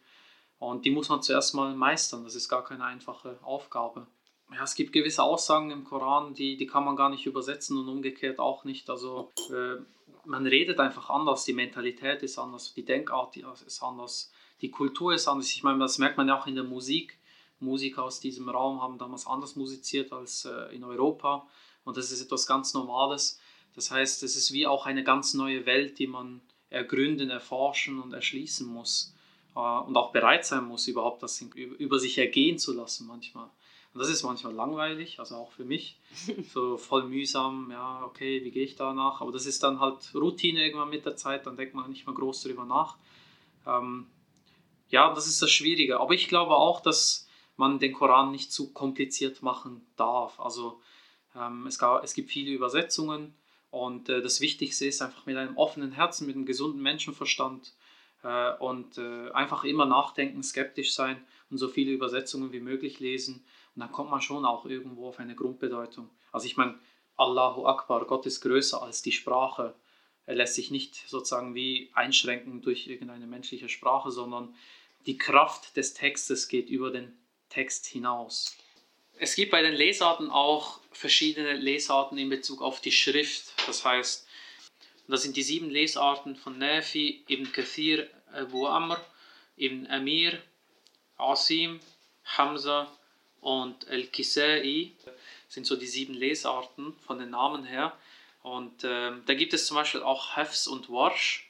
Und 0.59 0.85
die 0.85 0.91
muss 0.91 1.09
man 1.09 1.23
zuerst 1.23 1.55
mal 1.55 1.75
meistern. 1.75 2.25
Das 2.25 2.35
ist 2.35 2.49
gar 2.49 2.65
keine 2.65 2.85
einfache 2.85 3.39
Aufgabe. 3.43 4.07
Ja, 4.53 4.63
es 4.63 4.75
gibt 4.75 4.93
gewisse 4.93 5.23
Aussagen 5.23 5.71
im 5.71 5.85
Koran, 5.85 6.35
die, 6.35 6.57
die 6.57 6.67
kann 6.67 6.85
man 6.85 6.95
gar 6.95 7.11
nicht 7.11 7.27
übersetzen 7.27 7.77
und 7.79 7.89
umgekehrt 7.89 8.39
auch 8.39 8.65
nicht. 8.65 8.89
Also 8.89 9.33
äh, 9.51 9.83
man 10.25 10.47
redet 10.47 10.79
einfach 10.79 11.11
anders, 11.11 11.45
die 11.45 11.53
Mentalität 11.53 12.23
ist 12.23 12.39
anders, 12.39 12.73
die 12.75 12.85
Denkart 12.85 13.37
ist 13.37 13.83
anders, 13.83 14.33
die 14.61 14.71
Kultur 14.71 15.15
ist 15.15 15.27
anders. 15.27 15.53
Ich 15.53 15.63
meine, 15.63 15.81
das 15.81 15.99
merkt 15.99 16.17
man 16.17 16.29
ja 16.29 16.39
auch 16.39 16.47
in 16.47 16.55
der 16.55 16.65
Musik. 16.65 17.19
Musiker 17.61 18.05
aus 18.05 18.21
diesem 18.21 18.49
Raum 18.49 18.83
haben 18.83 18.99
damals 18.99 19.27
anders 19.27 19.57
musiziert 19.57 20.13
als 20.13 20.45
äh, 20.45 20.75
in 20.75 20.85
Europa 20.85 21.47
und 21.85 21.97
das 21.97 22.11
ist 22.11 22.21
etwas 22.21 22.47
ganz 22.47 22.75
Normales. 22.75 23.41
Das 23.75 23.91
heißt, 23.91 24.23
es 24.23 24.37
ist 24.37 24.53
wie 24.53 24.67
auch 24.67 24.87
eine 24.87 25.05
ganz 25.05 25.35
neue 25.35 25.67
Welt, 25.67 25.99
die 25.99 26.07
man 26.07 26.41
ergründen, 26.71 27.31
erforschen 27.31 28.01
und 28.01 28.13
erschließen 28.13 28.67
muss 28.67 29.15
äh, 29.55 29.61
und 29.61 29.97
auch 29.97 30.13
bereit 30.13 30.45
sein 30.45 30.65
muss, 30.65 30.89
überhaupt 30.89 31.23
das 31.23 31.41
über 31.41 31.99
sich 31.99 32.19
ergehen 32.19 32.59
zu 32.59 32.73
lassen 32.73 33.07
manchmal. 33.07 33.49
Und 33.95 34.01
das 34.01 34.11
ist 34.11 34.25
manchmal 34.25 34.53
langweilig, 34.53 35.21
also 35.21 35.37
auch 35.37 35.53
für 35.53 35.65
mich. 35.65 35.99
So 36.53 36.77
voll 36.77 37.05
mühsam, 37.05 37.71
ja, 37.71 38.05
okay, 38.05 38.45
wie 38.45 38.51
gehe 38.51 38.65
ich 38.65 38.77
danach? 38.77 39.23
Aber 39.23 39.33
das 39.33 39.47
ist 39.47 39.63
dann 39.63 39.81
halt 39.81 40.15
Routine 40.15 40.65
irgendwann 40.65 40.91
mit 40.91 41.07
der 41.07 41.17
Zeit, 41.17 41.47
dann 41.47 41.57
denkt 41.57 41.75
man 41.75 41.89
nicht 41.89 42.07
mehr 42.07 42.15
groß 42.15 42.43
darüber 42.43 42.67
nach. 42.67 42.97
Ähm, 43.67 44.07
ja, 44.91 45.13
das 45.15 45.27
ist 45.27 45.41
das 45.41 45.51
Schwierige. 45.51 45.99
Aber 45.99 46.13
ich 46.13 46.29
glaube 46.29 46.57
auch, 46.57 46.81
dass 46.81 47.26
man 47.57 47.79
den 47.79 47.93
Koran 47.93 48.31
nicht 48.31 48.53
zu 48.53 48.73
kompliziert 48.73 49.43
machen 49.43 49.87
darf. 49.97 50.41
Also 50.41 50.81
ähm, 51.35 51.67
es, 51.67 51.79
gab, 51.79 52.05
es 52.05 52.15
gibt 52.15 52.31
viele 52.31 52.53
Übersetzungen 52.53 53.35
und 53.71 54.09
äh, 54.09 54.23
das 54.23 54.41
Wichtigste 54.41 54.87
ist 54.87 55.03
einfach 55.03 55.27
mit 55.27 55.37
einem 55.37 55.57
offenen 55.57 55.93
Herzen, 55.93 56.27
mit 56.27 56.37
einem 56.37 56.47
gesunden 56.47 56.83
Menschenverstand 56.83 57.75
äh, 58.23 58.53
und 58.59 58.99
äh, 58.99 59.31
einfach 59.31 59.65
immer 59.65 59.87
nachdenken, 59.87 60.43
skeptisch 60.43 60.95
sein 60.95 61.25
und 61.51 61.59
so 61.59 61.69
viele 61.69 61.93
Übersetzungen 61.93 62.53
wie 62.53 62.61
möglich 62.61 63.01
lesen 63.01 63.45
und 63.75 63.81
dann 63.81 63.93
kommt 63.93 64.11
man 64.11 64.21
schon 64.21 64.45
auch 64.45 64.67
irgendwo 64.67 65.09
auf 65.09 65.19
eine 65.19 65.35
Grundbedeutung. 65.35 66.09
Also 66.33 66.47
ich 66.47 66.57
meine, 66.57 66.79
Allahu 67.17 67.67
Akbar, 67.67 68.07
Gott 68.07 68.27
ist 68.27 68.41
größer 68.41 68.83
als 68.83 69.03
die 69.03 69.13
Sprache. 69.13 69.75
Er 70.27 70.35
lässt 70.35 70.55
sich 70.55 70.71
nicht 70.71 71.09
sozusagen 71.09 71.55
wie 71.55 71.91
einschränken 71.95 72.63
durch 72.63 72.89
irgendeine 72.89 73.27
menschliche 73.27 73.69
Sprache, 73.69 74.11
sondern 74.11 74.55
die 75.07 75.19
Kraft 75.19 75.77
des 75.77 75.95
Textes 75.95 76.49
geht 76.49 76.69
über 76.69 76.91
den 76.91 77.17
Text 77.49 77.87
hinaus. 77.87 78.57
Es 79.19 79.35
gibt 79.35 79.51
bei 79.51 79.63
den 79.63 79.75
Lesarten 79.75 80.31
auch 80.31 80.81
verschiedene 80.93 81.55
Lesarten 81.55 82.19
in 82.19 82.29
Bezug 82.29 82.61
auf 82.61 82.81
die 82.81 82.93
Schrift. 82.93 83.53
Das 83.67 83.85
heißt, 83.85 84.27
das 85.09 85.23
sind 85.23 85.37
die 85.37 85.43
sieben 85.43 85.71
Lesarten 85.71 86.37
von 86.37 86.59
Nafi, 86.59 87.25
Ibn 87.29 87.53
Kathir, 87.53 88.11
Abu 88.33 88.67
Amr, 88.67 89.01
Ibn 89.57 89.87
Amir, 89.87 90.43
Asim, 91.17 91.81
Hamza, 92.25 92.91
und 93.47 93.87
El-Kisai 93.87 94.93
sind 95.49 95.67
so 95.69 95.77
die 95.77 95.87
sieben 95.87 96.15
Lesarten 96.15 96.95
von 97.07 97.21
den 97.21 97.31
Namen 97.31 97.65
her. 97.65 97.97
Und 98.43 98.83
ähm, 98.83 99.23
da 99.27 99.35
gibt 99.35 99.55
es 99.55 99.69
zum 99.69 99.77
Beispiel 99.77 100.03
auch 100.03 100.37
Hafs 100.37 100.67
und 100.67 100.91
Warsh, 100.91 101.49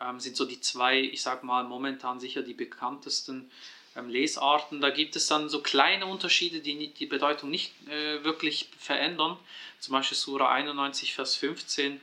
ähm, 0.00 0.20
sind 0.20 0.36
so 0.36 0.44
die 0.44 0.60
zwei, 0.60 1.00
ich 1.00 1.22
sag 1.22 1.42
mal, 1.42 1.64
momentan 1.64 2.20
sicher 2.20 2.42
die 2.42 2.54
bekanntesten 2.54 3.50
ähm, 3.96 4.08
Lesarten. 4.08 4.80
Da 4.80 4.90
gibt 4.90 5.14
es 5.16 5.28
dann 5.28 5.48
so 5.48 5.60
kleine 5.60 6.06
Unterschiede, 6.06 6.60
die 6.60 6.88
die 6.88 7.06
Bedeutung 7.06 7.50
nicht 7.50 7.72
äh, 7.88 8.24
wirklich 8.24 8.68
verändern. 8.78 9.36
Zum 9.78 9.92
Beispiel 9.92 10.16
Sura 10.16 10.50
91, 10.50 11.14
Vers 11.14 11.36
15 11.36 12.00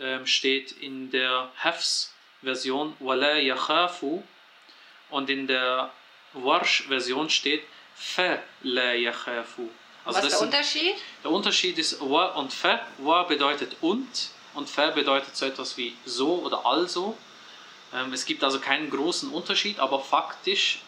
ähm, 0.00 0.26
steht 0.26 0.72
in 0.72 1.10
der 1.10 1.50
Hefs-Version 1.56 2.94
und 5.10 5.30
in 5.30 5.46
der 5.46 5.92
Warsh-Version 6.34 7.30
steht 7.30 7.62
Fala 7.94 8.94
yakhafu. 8.94 9.68
Also 10.04 10.18
Was 10.18 10.24
ist 10.26 10.32
der 10.32 10.46
Unterschied? 10.46 10.94
Der 11.22 11.30
Unterschied 11.30 11.78
ist 11.78 12.00
Wa 12.00 12.26
und 12.34 12.52
Fa. 12.52 12.80
Wa 12.98 13.22
bedeutet 13.24 13.76
und 13.80 14.08
und 14.54 14.68
Fa 14.68 14.90
bedeutet 14.90 15.36
so 15.36 15.46
etwas 15.46 15.76
wie 15.76 15.94
so 16.04 16.40
oder 16.40 16.66
also. 16.66 17.16
Ähm, 17.92 18.12
es 18.12 18.24
gibt 18.24 18.42
also 18.42 18.60
keinen 18.60 18.90
großen 18.90 19.30
Unterschied, 19.30 19.78
aber 19.78 20.00
faktisch 20.00 20.80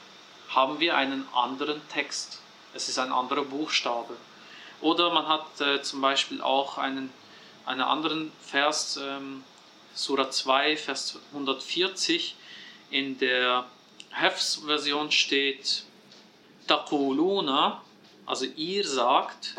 haben 0.54 0.80
wir 0.80 0.96
einen 0.96 1.26
anderen 1.34 1.80
Text. 1.88 2.40
Es 2.74 2.88
ist 2.88 2.98
ein 2.98 3.12
anderer 3.12 3.44
Buchstabe. 3.44 4.16
Oder 4.80 5.12
man 5.12 5.28
hat 5.28 5.60
äh, 5.60 5.82
zum 5.82 6.00
Beispiel 6.00 6.40
auch 6.40 6.78
einen, 6.78 7.12
einen 7.66 7.82
anderen 7.82 8.32
Vers, 8.40 8.98
ähm, 9.00 9.44
Surah 9.94 10.30
2, 10.30 10.76
Vers 10.76 11.18
140, 11.32 12.34
in 12.90 13.18
der 13.18 13.66
Hefs-Version 14.10 15.10
steht 15.10 15.84
Taquluna, 16.66 17.82
also 18.26 18.44
ihr 18.44 18.86
sagt, 18.86 19.56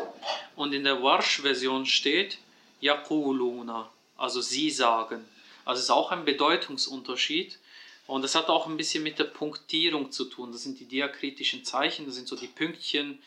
und 0.56 0.72
in 0.72 0.84
der 0.84 1.02
Warsh-Version 1.02 1.86
steht 1.86 2.38
Yaquluna, 2.80 3.90
also 4.16 4.40
sie 4.40 4.70
sagen. 4.70 5.28
Also 5.64 5.78
es 5.78 5.84
ist 5.84 5.90
auch 5.90 6.12
ein 6.12 6.24
Bedeutungsunterschied. 6.24 7.58
Und 8.06 8.22
das 8.22 8.34
hat 8.34 8.48
auch 8.48 8.66
ein 8.66 8.76
bisschen 8.76 9.02
mit 9.02 9.18
der 9.18 9.24
Punktierung 9.24 10.10
zu 10.12 10.26
tun. 10.26 10.52
Das 10.52 10.62
sind 10.62 10.78
die 10.78 10.84
diakritischen 10.84 11.64
Zeichen, 11.64 12.06
das 12.06 12.16
sind 12.16 12.28
so 12.28 12.36
die 12.36 12.48
Pünktchen 12.48 13.22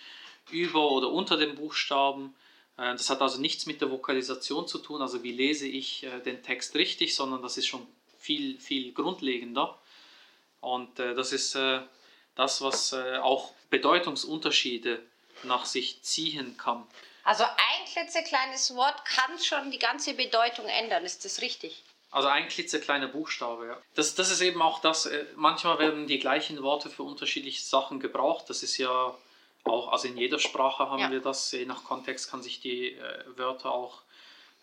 über 0.52 0.92
oder 0.92 1.10
unter 1.10 1.38
den 1.38 1.56
Buchstaben. 1.56 2.36
Äh, 2.78 2.94
das 2.94 3.10
hat 3.10 3.22
also 3.22 3.40
nichts 3.40 3.66
mit 3.66 3.82
der 3.82 3.92
Vokalisation 3.92 4.68
zu 4.68 4.78
tun, 4.78 5.02
also 5.02 5.24
wie 5.24 5.32
lese 5.32 5.68
ich 5.68 6.04
äh, 6.04 6.20
den 6.20 6.44
Text 6.44 6.76
richtig, 6.76 7.16
sondern 7.16 7.42
das 7.42 7.58
ist 7.58 7.68
schon 7.68 7.86
viel, 8.20 8.60
viel 8.60 8.94
grundlegender. 8.94 9.78
Und 10.62 11.00
äh, 11.00 11.16
das 11.16 11.34
ist 11.34 11.58
das, 12.36 12.62
was 12.62 12.94
auch 12.94 13.52
Bedeutungsunterschiede 13.70 15.02
nach 15.44 15.66
sich 15.66 16.02
ziehen 16.04 16.56
kann. 16.58 16.86
Also 17.24 17.44
ein 17.44 17.86
klitzekleines 17.92 18.76
Wort 18.76 19.06
kann 19.06 19.40
schon 19.40 19.72
die 19.72 19.80
ganze 19.80 20.14
Bedeutung 20.14 20.66
ändern, 20.68 21.04
ist 21.04 21.26
das 21.26 21.42
richtig? 21.42 21.84
Also 22.18 22.30
ein 22.30 22.48
klitzekleiner 22.48 23.10
Buchstabe, 23.10 23.68
ja. 23.68 23.78
Das, 23.94 24.16
das 24.16 24.32
ist 24.32 24.42
eben 24.42 24.60
auch 24.60 24.80
das, 24.80 25.06
äh, 25.06 25.24
manchmal 25.36 25.78
werden 25.78 26.08
die 26.08 26.18
gleichen 26.18 26.64
Worte 26.64 26.90
für 26.90 27.04
unterschiedliche 27.04 27.62
Sachen 27.62 28.00
gebraucht. 28.00 28.50
Das 28.50 28.64
ist 28.64 28.76
ja 28.80 29.14
auch, 29.64 29.92
also 29.92 30.08
in 30.08 30.18
jeder 30.18 30.40
Sprache 30.40 30.90
haben 30.90 30.98
ja. 30.98 31.12
wir 31.12 31.20
das, 31.20 31.52
je 31.52 31.68
nach 31.68 31.84
Kontext 31.84 32.32
kann 32.32 32.42
sich 32.42 32.60
die 32.60 32.94
äh, 32.94 33.24
Wörter 33.36 33.70
auch 33.70 34.02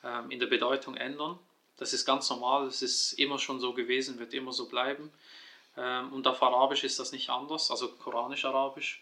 ähm, 0.03 0.33
in 0.33 0.41
der 0.41 0.49
Bedeutung 0.49 0.97
ändern. 0.97 1.39
Das 1.77 1.93
ist 1.93 2.05
ganz 2.05 2.29
normal, 2.29 2.67
es 2.67 2.83
ist 2.83 3.13
immer 3.13 3.39
schon 3.39 3.61
so 3.61 3.73
gewesen, 3.73 4.19
wird 4.19 4.35
immer 4.35 4.53
so 4.53 4.69
bleiben. 4.69 5.13
Ähm, 5.77 6.13
und 6.13 6.27
auf 6.27 6.43
Arabisch 6.43 6.83
ist 6.83 6.99
das 6.99 7.13
nicht 7.13 7.31
anders, 7.31 7.71
also 7.71 7.87
Koranisch-Arabisch. 7.87 9.01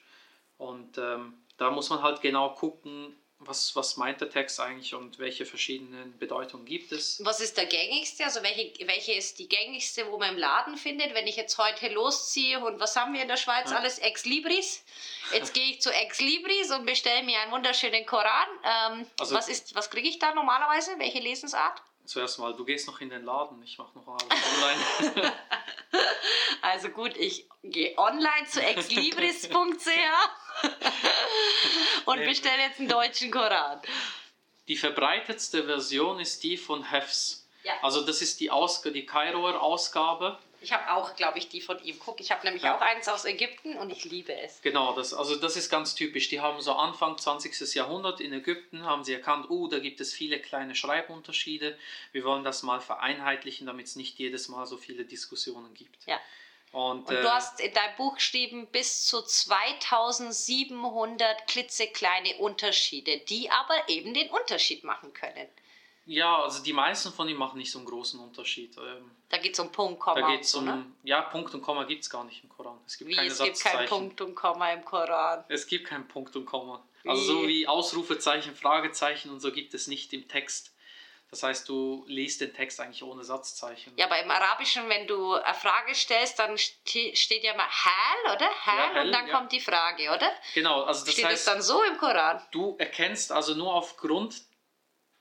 Und 0.58 0.98
ähm, 0.98 1.32
da 1.56 1.70
muss 1.70 1.88
man 1.88 2.02
halt 2.02 2.20
genau 2.20 2.50
gucken, 2.50 3.16
was, 3.46 3.74
was 3.76 3.96
meint 3.96 4.20
der 4.20 4.30
Text 4.30 4.60
eigentlich 4.60 4.94
und 4.94 5.18
welche 5.18 5.46
verschiedenen 5.46 6.18
Bedeutungen 6.18 6.64
gibt 6.64 6.92
es? 6.92 7.24
Was 7.24 7.40
ist 7.40 7.56
der 7.56 7.66
gängigste? 7.66 8.24
Also 8.24 8.42
welche, 8.42 8.72
welche 8.86 9.12
ist 9.12 9.38
die 9.38 9.48
gängigste, 9.48 10.10
wo 10.10 10.18
man 10.18 10.30
im 10.34 10.38
Laden 10.38 10.76
findet? 10.76 11.14
Wenn 11.14 11.26
ich 11.26 11.36
jetzt 11.36 11.58
heute 11.58 11.88
losziehe 11.88 12.64
und 12.64 12.80
was 12.80 12.96
haben 12.96 13.14
wir 13.14 13.22
in 13.22 13.28
der 13.28 13.36
Schweiz 13.36 13.70
ja. 13.70 13.78
alles? 13.78 13.98
Ex 13.98 14.24
Libris. 14.24 14.84
Jetzt 15.32 15.54
gehe 15.54 15.72
ich 15.72 15.80
zu 15.80 15.90
Ex 15.90 16.20
Libris 16.20 16.70
und 16.70 16.86
bestelle 16.86 17.22
mir 17.22 17.40
einen 17.40 17.52
wunderschönen 17.52 18.06
Koran. 18.06 18.48
Ähm, 18.64 19.06
also, 19.18 19.34
was 19.34 19.74
was 19.74 19.90
kriege 19.90 20.08
ich 20.08 20.18
da 20.18 20.34
normalerweise? 20.34 20.98
Welche 20.98 21.20
Lesensart? 21.20 21.82
Zuerst 22.04 22.38
mal, 22.40 22.52
du 22.54 22.64
gehst 22.64 22.88
noch 22.88 23.00
in 23.00 23.10
den 23.10 23.24
Laden, 23.24 23.62
ich 23.62 23.78
mache 23.78 23.96
noch 23.96 24.08
alles 24.08 24.24
online. 25.12 25.32
also 26.62 26.88
gut, 26.88 27.16
ich 27.16 27.48
gehe 27.62 27.96
online 27.96 28.46
zu 28.48 28.60
exlibris.ch 28.62 29.50
und 32.06 32.18
nee. 32.18 32.26
bestelle 32.26 32.62
jetzt 32.62 32.78
einen 32.78 32.88
deutschen 32.88 33.30
Koran. 33.30 33.80
Die 34.68 34.76
verbreitetste 34.76 35.64
Version 35.64 36.20
ist 36.20 36.42
die 36.42 36.56
von 36.56 36.84
Hefs. 36.84 37.46
Ja. 37.64 37.74
Also 37.82 38.04
das 38.04 38.22
ist 38.22 38.40
die, 38.40 38.50
Ausg 38.50 38.92
die 38.92 39.06
Kairoer 39.06 39.60
Ausgabe. 39.60 40.38
Ich 40.62 40.72
habe 40.72 40.92
auch, 40.92 41.16
glaube 41.16 41.38
ich, 41.38 41.48
die 41.48 41.60
von 41.60 41.82
ihm. 41.82 41.98
Guck, 41.98 42.20
ich 42.20 42.30
habe 42.30 42.44
nämlich 42.44 42.62
ja. 42.62 42.76
auch 42.76 42.80
eins 42.80 43.08
aus 43.08 43.24
Ägypten 43.24 43.76
und 43.76 43.90
ich 43.90 44.04
liebe 44.04 44.32
es. 44.32 44.62
Genau, 44.62 44.94
das, 44.94 45.12
also 45.12 45.34
das 45.34 45.56
ist 45.56 45.68
ganz 45.68 45.96
typisch. 45.96 46.28
Die 46.28 46.40
haben 46.40 46.60
so 46.60 46.72
Anfang 46.74 47.18
20. 47.18 47.74
Jahrhundert 47.74 48.20
in 48.20 48.32
Ägypten, 48.32 48.84
haben 48.84 49.02
sie 49.02 49.12
erkannt, 49.12 49.46
oh, 49.50 49.66
da 49.66 49.80
gibt 49.80 50.00
es 50.00 50.14
viele 50.14 50.38
kleine 50.38 50.76
Schreibunterschiede. 50.76 51.76
Wir 52.12 52.24
wollen 52.24 52.44
das 52.44 52.62
mal 52.62 52.80
vereinheitlichen, 52.80 53.66
damit 53.66 53.86
es 53.86 53.96
nicht 53.96 54.18
jedes 54.18 54.48
Mal 54.48 54.66
so 54.66 54.76
viele 54.76 55.04
Diskussionen 55.04 55.74
gibt. 55.74 56.06
Ja. 56.06 56.20
Und, 56.72 57.00
und, 57.00 57.10
du 57.10 57.14
äh, 57.14 57.28
hast 57.28 57.60
in 57.60 57.74
deinem 57.74 57.94
Buch 57.96 58.14
geschrieben, 58.14 58.66
bis 58.66 59.06
zu 59.06 59.22
2700 59.22 61.46
klitzekleine 61.46 62.38
Unterschiede, 62.38 63.18
die 63.18 63.50
aber 63.50 63.88
eben 63.88 64.14
den 64.14 64.30
Unterschied 64.30 64.82
machen 64.82 65.12
können. 65.12 65.46
Ja, 66.04 66.42
also 66.42 66.62
die 66.62 66.72
meisten 66.72 67.12
von 67.12 67.28
ihnen 67.28 67.38
machen 67.38 67.58
nicht 67.58 67.70
so 67.70 67.78
einen 67.78 67.86
großen 67.86 68.18
Unterschied. 68.18 68.76
Ähm, 68.76 69.10
da 69.28 69.38
geht 69.38 69.52
es 69.52 69.60
um 69.60 69.70
Punkt, 69.70 70.00
Komma. 70.00 70.20
Da 70.20 70.34
geht's 70.34 70.52
um, 70.54 70.64
ne? 70.64 70.84
Ja, 71.04 71.22
Punkt 71.22 71.54
und 71.54 71.62
Komma 71.62 71.84
gibt 71.84 72.02
es 72.02 72.10
gar 72.10 72.24
nicht 72.24 72.42
im 72.42 72.48
Koran. 72.48 72.78
Es 72.86 72.98
gibt 72.98 73.10
wie, 73.10 73.14
keine 73.14 73.28
es 73.28 73.38
gibt 73.38 73.60
kein 73.60 73.86
Punkt 73.86 74.20
und 74.20 74.34
Komma 74.34 74.72
im 74.72 74.84
Koran? 74.84 75.44
Es 75.48 75.66
gibt 75.66 75.86
kein 75.86 76.08
Punkt 76.08 76.34
und 76.34 76.46
Komma. 76.46 76.82
Wie? 77.02 77.08
Also 77.08 77.22
so 77.22 77.46
wie 77.46 77.68
Ausrufezeichen, 77.68 78.56
Fragezeichen 78.56 79.30
und 79.30 79.40
so 79.40 79.52
gibt 79.52 79.74
es 79.74 79.86
nicht 79.86 80.12
im 80.12 80.26
Text. 80.26 80.74
Das 81.32 81.42
heißt, 81.42 81.66
du 81.66 82.04
liest 82.08 82.42
den 82.42 82.52
Text 82.52 82.78
eigentlich 82.78 83.02
ohne 83.02 83.24
Satzzeichen. 83.24 83.94
Ja, 83.96 84.04
aber 84.04 84.20
im 84.20 84.30
Arabischen, 84.30 84.86
wenn 84.90 85.06
du 85.06 85.32
eine 85.32 85.54
Frage 85.54 85.94
stellst, 85.94 86.38
dann 86.38 86.58
steht 86.58 87.42
ja 87.42 87.56
mal 87.56 87.66
Hal, 87.66 88.36
oder? 88.36 88.50
Hal, 88.66 88.96
ja, 88.96 89.00
und 89.00 89.12
dann 89.12 89.26
ja. 89.26 89.34
kommt 89.34 89.50
die 89.50 89.60
Frage, 89.60 90.10
oder? 90.10 90.30
Genau, 90.52 90.82
also 90.82 91.06
das 91.06 91.14
steht 91.14 91.24
heißt. 91.24 91.42
Steht 91.44 91.54
dann 91.54 91.62
so 91.62 91.82
im 91.84 91.96
Koran? 91.96 92.46
Du 92.50 92.76
erkennst 92.78 93.32
also 93.32 93.54
nur 93.54 93.74
aufgrund 93.74 94.42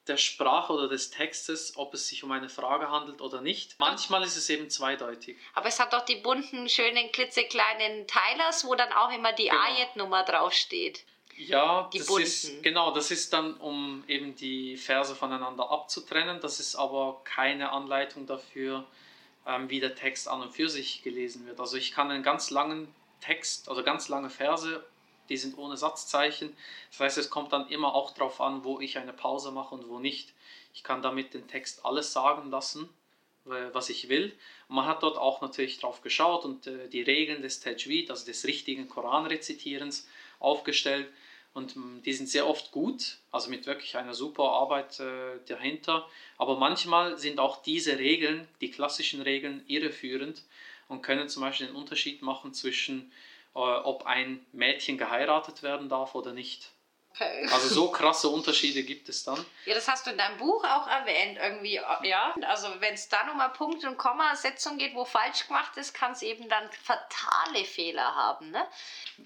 der 0.07 0.17
Sprache 0.17 0.73
oder 0.73 0.89
des 0.89 1.11
Textes, 1.11 1.77
ob 1.77 1.93
es 1.93 2.09
sich 2.09 2.25
um 2.25 2.31
eine 2.33 2.49
Frage 2.49 2.91
handelt 2.91 3.21
oder 3.21 3.39
nicht. 3.39 3.79
Manchmal 3.79 4.23
ist 4.23 4.35
es 4.35 4.49
eben 4.49 4.69
zweideutig. 4.69 5.37
Aber 5.53 5.69
es 5.69 5.79
hat 5.79 5.93
doch 5.93 6.03
die 6.03 6.15
bunten, 6.17 6.67
schönen, 6.67 7.09
klitzekleinen 7.13 8.05
Teilers, 8.07 8.65
wo 8.65 8.75
dann 8.75 8.91
auch 8.91 9.13
immer 9.13 9.31
die 9.31 9.47
genau. 9.47 9.61
Ayat-Nummer 9.61 10.25
draufsteht. 10.25 11.05
Ja, 11.37 11.89
die 11.93 11.99
das 11.99 12.07
bunten. 12.07 12.23
ist 12.23 12.63
genau, 12.63 12.91
das 12.93 13.11
ist 13.11 13.33
dann, 13.33 13.55
um 13.55 14.03
eben 14.07 14.35
die 14.35 14.77
Verse 14.77 15.15
voneinander 15.15 15.69
abzutrennen. 15.71 16.39
Das 16.39 16.59
ist 16.59 16.75
aber 16.75 17.21
keine 17.23 17.71
Anleitung 17.71 18.25
dafür, 18.27 18.85
ähm, 19.45 19.69
wie 19.69 19.79
der 19.79 19.95
Text 19.95 20.27
an 20.27 20.41
und 20.41 20.51
für 20.51 20.69
sich 20.69 21.03
gelesen 21.03 21.45
wird. 21.47 21.59
Also 21.59 21.77
ich 21.77 21.91
kann 21.91 22.11
einen 22.11 22.23
ganz 22.23 22.51
langen 22.51 22.93
Text, 23.21 23.69
also 23.69 23.83
ganz 23.83 24.09
lange 24.09 24.29
Verse, 24.29 24.83
die 25.29 25.37
sind 25.37 25.57
ohne 25.57 25.77
Satzzeichen. 25.77 26.55
Das 26.91 26.99
heißt, 26.99 27.17
es 27.17 27.29
kommt 27.29 27.53
dann 27.53 27.69
immer 27.69 27.95
auch 27.95 28.11
darauf 28.11 28.41
an, 28.41 28.63
wo 28.63 28.79
ich 28.79 28.97
eine 28.97 29.13
Pause 29.13 29.51
mache 29.51 29.75
und 29.75 29.87
wo 29.87 29.99
nicht. 29.99 30.33
Ich 30.73 30.83
kann 30.83 31.01
damit 31.01 31.33
den 31.33 31.47
Text 31.47 31.85
alles 31.85 32.13
sagen 32.13 32.49
lassen, 32.49 32.89
was 33.45 33.89
ich 33.89 34.09
will. 34.09 34.37
Und 34.67 34.75
man 34.75 34.85
hat 34.85 35.03
dort 35.03 35.17
auch 35.17 35.41
natürlich 35.41 35.79
drauf 35.79 36.01
geschaut 36.01 36.45
und 36.45 36.67
äh, 36.67 36.87
die 36.89 37.01
Regeln 37.01 37.41
des 37.41 37.59
Tajwid, 37.59 38.09
also 38.11 38.25
des 38.25 38.45
richtigen 38.45 38.87
Koranrezitierens, 38.87 40.07
aufgestellt. 40.41 41.07
Und 41.53 41.75
mm, 41.75 42.01
die 42.03 42.13
sind 42.13 42.29
sehr 42.29 42.47
oft 42.47 42.71
gut, 42.71 43.17
also 43.31 43.49
mit 43.49 43.65
wirklich 43.65 43.97
einer 43.97 44.13
super 44.13 44.51
Arbeit 44.51 44.99
äh, 44.99 45.39
dahinter. 45.47 46.07
Aber 46.37 46.57
manchmal 46.57 47.17
sind 47.17 47.39
auch 47.39 47.61
diese 47.61 47.99
Regeln, 47.99 48.47
die 48.61 48.71
klassischen 48.71 49.21
Regeln, 49.21 49.63
irreführend 49.67 50.43
und 50.87 51.01
können 51.01 51.29
zum 51.29 51.41
Beispiel 51.41 51.67
den 51.67 51.75
Unterschied 51.75 52.21
machen 52.21 52.53
zwischen, 52.53 53.11
äh, 53.55 53.59
ob 53.59 54.05
ein 54.05 54.45
Mädchen 54.51 54.97
geheiratet 54.97 55.63
werden 55.63 55.89
darf 55.89 56.15
oder 56.15 56.33
nicht. 56.33 56.71
Okay. 57.13 57.47
Also 57.51 57.67
so 57.67 57.91
krasse 57.91 58.29
Unterschiede 58.29 58.83
gibt 58.83 59.09
es 59.09 59.23
dann. 59.23 59.45
Ja, 59.65 59.73
das 59.73 59.87
hast 59.87 60.05
du 60.05 60.11
in 60.11 60.17
deinem 60.17 60.37
Buch 60.37 60.63
auch 60.63 60.87
erwähnt 60.87 61.37
irgendwie, 61.41 61.79
ja. 62.03 62.33
Also 62.47 62.67
wenn 62.79 62.93
es 62.93 63.09
dann 63.09 63.29
um 63.29 63.39
eine 63.39 63.51
Punkt- 63.51 63.83
und 63.83 63.97
Kommasetzung 63.97 64.77
geht, 64.77 64.95
wo 64.95 65.03
falsch 65.03 65.47
gemacht 65.47 65.75
ist, 65.77 65.93
kann 65.93 66.13
es 66.13 66.21
eben 66.21 66.47
dann 66.47 66.69
fatale 66.71 67.65
Fehler 67.65 68.15
haben. 68.15 68.51
Ne? 68.51 68.65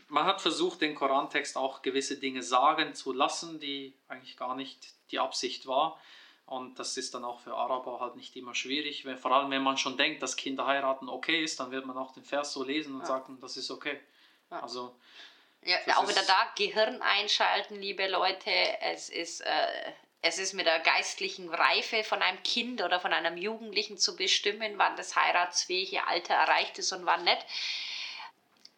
Man 0.07 0.25
hat 0.25 0.41
versucht, 0.41 0.81
den 0.81 0.95
Korantext 0.95 1.57
auch 1.57 1.81
gewisse 1.83 2.17
Dinge 2.17 2.41
sagen 2.41 2.95
zu 2.95 3.13
lassen, 3.13 3.59
die 3.59 3.93
eigentlich 4.07 4.35
gar 4.35 4.55
nicht 4.55 4.79
die 5.11 5.19
Absicht 5.19 5.67
war. 5.67 5.99
Und 6.47 6.77
das 6.77 6.97
ist 6.97 7.13
dann 7.13 7.23
auch 7.23 7.39
für 7.39 7.55
Araber 7.55 7.99
halt 7.99 8.15
nicht 8.15 8.35
immer 8.35 8.53
schwierig. 8.53 9.05
Weil, 9.05 9.17
vor 9.17 9.31
allem, 9.31 9.49
wenn 9.49 9.63
man 9.63 9.77
schon 9.77 9.97
denkt, 9.97 10.21
dass 10.21 10.35
Kinder 10.35 10.67
heiraten 10.67 11.09
okay 11.09 11.43
ist, 11.43 11.59
dann 11.59 11.71
wird 11.71 11.85
man 11.85 11.97
auch 11.97 12.13
den 12.13 12.23
Vers 12.23 12.53
so 12.53 12.63
lesen 12.63 12.93
und 12.95 13.01
ja. 13.01 13.07
sagen, 13.07 13.39
das 13.41 13.57
ist 13.57 13.71
okay. 13.71 13.99
Ja. 14.51 14.61
Also 14.61 14.95
ja, 15.65 15.77
das 15.85 15.97
auch 15.97 16.07
wieder 16.07 16.23
da 16.23 16.47
Gehirn 16.55 17.01
einschalten, 17.01 17.75
liebe 17.75 18.07
Leute. 18.07 18.51
Es 18.81 19.09
ist, 19.09 19.41
äh, 19.41 19.91
es 20.21 20.37
ist 20.37 20.53
mit 20.53 20.67
der 20.67 20.79
geistlichen 20.79 21.53
Reife 21.53 22.03
von 22.03 22.21
einem 22.21 22.41
Kind 22.43 22.81
oder 22.81 22.99
von 22.99 23.13
einem 23.13 23.35
Jugendlichen 23.35 23.97
zu 23.97 24.15
bestimmen, 24.15 24.77
wann 24.77 24.95
das 24.95 25.15
heiratsfähige 25.15 26.07
Alter 26.07 26.35
erreicht 26.35 26.77
ist 26.77 26.91
und 26.93 27.05
wann 27.05 27.23
nicht. 27.23 27.45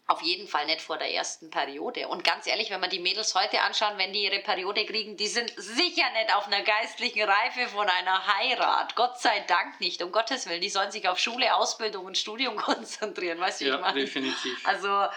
Auf 0.10 0.21
jeden 0.21 0.47
Fall 0.47 0.65
nicht 0.67 0.80
vor 0.80 0.97
der 0.97 1.12
ersten 1.12 1.50
Periode. 1.50 2.08
Und 2.08 2.23
ganz 2.23 2.47
ehrlich, 2.47 2.69
wenn 2.69 2.80
man 2.80 2.89
die 2.89 3.00
Mädels 3.00 3.36
heute 3.36 3.60
anschauen, 3.60 3.97
wenn 3.97 4.13
die 4.13 4.23
ihre 4.23 4.39
Periode 4.39 4.86
kriegen, 4.86 5.17
die 5.17 5.28
sind 5.28 5.52
sicher 5.58 6.10
nicht 6.12 6.34
auf 6.34 6.47
einer 6.47 6.62
geistlichen 6.62 7.23
Reife 7.23 7.67
von 7.67 7.89
einer 7.89 8.26
Heirat. 8.38 8.95
Gott 8.95 9.19
sei 9.19 9.41
Dank 9.41 9.82
nicht, 9.82 10.02
um 10.02 10.13
Gottes 10.13 10.47
Willen. 10.47 10.62
Die 10.62 10.69
sollen 10.69 10.91
sich 10.91 11.10
auf 11.10 11.19
Schule, 11.19 11.54
Ausbildung 11.54 12.06
und 12.06 12.17
Studium 12.17 12.56
konzentrieren, 12.58 13.41
weißt 13.41 13.60
du, 13.60 13.65
ja, 13.65 13.76
ich 13.76 13.82
meine? 13.82 14.00
definitiv. 14.00 14.65
Also 14.65 15.08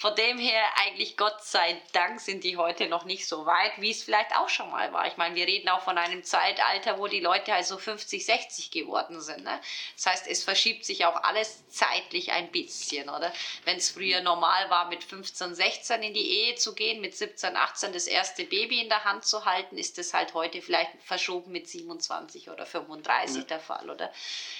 Von 0.00 0.14
dem 0.14 0.38
her 0.38 0.62
eigentlich 0.76 1.18
Gott 1.18 1.44
sei 1.44 1.78
Dank 1.92 2.22
sind 2.22 2.42
die 2.42 2.56
heute 2.56 2.88
noch 2.88 3.04
nicht 3.04 3.28
so 3.28 3.44
weit, 3.44 3.72
wie 3.76 3.90
es 3.90 4.02
vielleicht 4.02 4.34
auch 4.34 4.48
schon 4.48 4.70
mal 4.70 4.90
war. 4.94 5.06
Ich 5.06 5.18
meine, 5.18 5.34
wir 5.34 5.46
reden 5.46 5.68
auch 5.68 5.82
von 5.82 5.98
einem 5.98 6.24
Zeitalter, 6.24 6.98
wo 6.98 7.06
die 7.06 7.20
Leute 7.20 7.52
also 7.52 7.76
50, 7.76 8.24
60 8.24 8.70
geworden 8.70 9.20
sind. 9.20 9.44
Ne? 9.44 9.60
Das 9.96 10.06
heißt, 10.06 10.26
es 10.26 10.42
verschiebt 10.42 10.86
sich 10.86 11.04
auch 11.04 11.16
alles 11.22 11.68
zeitlich 11.68 12.32
ein 12.32 12.50
bisschen, 12.50 13.10
oder? 13.10 13.30
Wenn 13.66 13.76
es 13.76 13.90
früher 13.90 14.22
normal 14.22 14.70
war, 14.70 14.88
mit 14.88 15.04
15, 15.04 15.54
16 15.54 16.02
in 16.02 16.14
die 16.14 16.30
Ehe 16.30 16.54
zu 16.54 16.74
gehen, 16.74 17.02
mit 17.02 17.14
17, 17.14 17.54
18 17.54 17.92
das 17.92 18.06
erste 18.06 18.44
Baby 18.44 18.80
in 18.80 18.88
der 18.88 19.04
Hand 19.04 19.26
zu 19.26 19.44
halten, 19.44 19.76
ist 19.76 19.98
es 19.98 20.14
halt 20.14 20.32
heute 20.32 20.62
vielleicht 20.62 20.92
verschoben 21.04 21.52
mit 21.52 21.68
27 21.68 22.48
oder 22.48 22.64
35 22.64 23.36
ja. 23.36 23.42
der 23.42 23.60
Fall, 23.60 23.90
oder? 23.90 24.10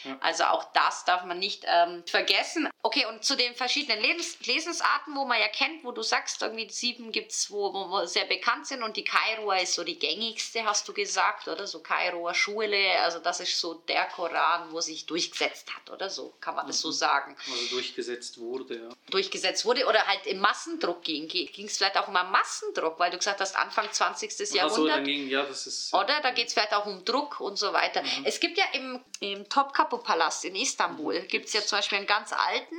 Ja. 0.04 0.18
Also 0.20 0.44
auch 0.44 0.64
das 0.74 1.06
darf 1.06 1.24
man 1.24 1.38
nicht 1.38 1.64
ähm, 1.66 2.04
vergessen. 2.06 2.68
Okay, 2.82 3.06
und 3.06 3.24
zu 3.24 3.36
den 3.36 3.54
verschiedenen 3.54 4.02
Lebens 4.02 4.38
Lesensarten, 4.46 5.14
wo 5.14 5.29
man 5.30 5.40
ja 5.40 5.48
kennt, 5.48 5.82
wo 5.84 5.92
du 5.92 6.02
sagst, 6.02 6.42
irgendwie 6.42 6.68
sieben 6.68 7.12
gibt 7.12 7.32
es, 7.32 7.50
wo, 7.50 7.72
wo 7.72 8.04
sehr 8.04 8.26
bekannt 8.26 8.66
sind 8.66 8.82
und 8.82 8.96
die 8.96 9.04
Kairoa 9.04 9.58
ist 9.58 9.74
so 9.74 9.84
die 9.84 9.98
gängigste, 9.98 10.64
hast 10.64 10.86
du 10.88 10.92
gesagt, 10.92 11.48
oder? 11.48 11.66
So 11.66 11.78
Kairoa 11.80 12.34
Schule, 12.34 13.00
also 13.00 13.20
das 13.20 13.40
ist 13.40 13.58
so 13.58 13.74
der 13.74 14.06
Koran, 14.06 14.72
wo 14.72 14.80
sich 14.80 15.06
durchgesetzt 15.06 15.72
hat, 15.74 15.88
oder 15.90 16.10
so, 16.10 16.34
kann 16.40 16.54
man 16.56 16.66
mhm. 16.66 16.70
das 16.70 16.80
so 16.80 16.88
mhm. 16.88 16.92
sagen. 16.92 17.36
Also 17.50 17.76
durchgesetzt 17.76 18.38
wurde, 18.38 18.76
ja. 18.76 18.88
Durchgesetzt 19.10 19.64
wurde 19.64 19.86
oder 19.86 20.06
halt 20.06 20.26
im 20.26 20.38
Massendruck 20.38 21.02
ging. 21.02 21.28
Ging 21.28 21.66
es 21.66 21.78
vielleicht 21.78 21.96
auch 21.96 22.08
um 22.08 22.16
einen 22.16 22.30
Massendruck, 22.30 22.98
weil 22.98 23.10
du 23.10 23.18
gesagt 23.18 23.40
hast, 23.40 23.56
Anfang 23.56 23.90
20. 23.90 24.30
Also 24.40 24.56
Jahrhundert. 24.56 25.04
Ging, 25.04 25.28
ja, 25.28 25.44
das 25.44 25.66
ist, 25.66 25.94
oder? 25.94 26.20
Da 26.20 26.32
geht 26.32 26.48
es 26.48 26.54
vielleicht 26.54 26.74
auch 26.74 26.86
um 26.86 27.04
Druck 27.04 27.40
und 27.40 27.56
so 27.56 27.72
weiter. 27.72 28.02
Mhm. 28.02 28.24
Es 28.24 28.40
gibt 28.40 28.58
ja 28.58 28.64
im, 28.72 29.00
im 29.20 29.48
Topkapi-Palast 29.48 30.44
in 30.44 30.56
Istanbul, 30.56 31.20
mhm. 31.20 31.28
gibt 31.28 31.46
es 31.46 31.52
ja 31.52 31.62
zum 31.62 31.78
Beispiel 31.78 31.98
einen 31.98 32.06
ganz 32.08 32.32
alten, 32.32 32.76